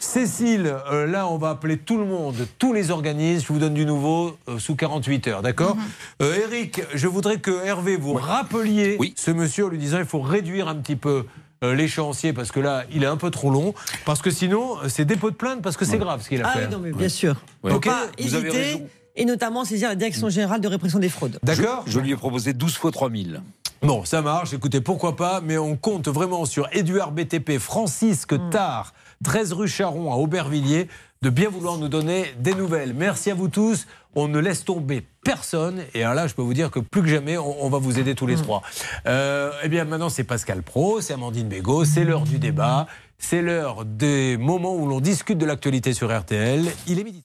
[0.00, 3.44] Cécile, euh, là, on va appeler tout le monde, tous les organismes.
[3.46, 5.82] Je vous donne du nouveau euh, sous 48 heures, d'accord Mhm.
[6.22, 10.20] Euh, Eric, je voudrais que Hervé vous rappeliez ce monsieur en lui disant il faut
[10.20, 11.24] réduire un petit peu
[11.64, 13.72] euh, l'échéancier parce que là, il est un peu trop long.
[14.04, 16.48] Parce que sinon, euh, c'est dépôt de plainte parce que c'est grave ce qu'il a
[16.48, 16.64] Ah fait.
[16.66, 17.36] oui, non, mais bien sûr.
[17.62, 17.70] Ouais.
[17.70, 18.88] Faut Ok, pas vous avez raison.
[19.16, 21.38] Et notamment saisir la Direction générale de répression des fraudes.
[21.42, 23.42] D'accord Je lui ai proposé 12 fois 3000.
[23.82, 24.52] Bon, ça marche.
[24.52, 28.94] Écoutez, pourquoi pas, mais on compte vraiment sur Éduard BTP, Francisque Tard,
[29.24, 30.86] 13 rue Charon à Aubervilliers,
[31.22, 32.94] de bien vouloir nous donner des nouvelles.
[32.94, 33.86] Merci à vous tous.
[34.14, 35.82] On ne laisse tomber personne.
[35.94, 37.98] Et alors là, je peux vous dire que plus que jamais, on, on va vous
[37.98, 38.62] aider tous les trois.
[39.06, 42.86] Euh, eh bien, maintenant, c'est Pascal Pro, c'est Amandine Bégaud, c'est l'heure du débat,
[43.18, 46.70] c'est l'heure des moments où l'on discute de l'actualité sur RTL.
[46.86, 47.24] Il est midi.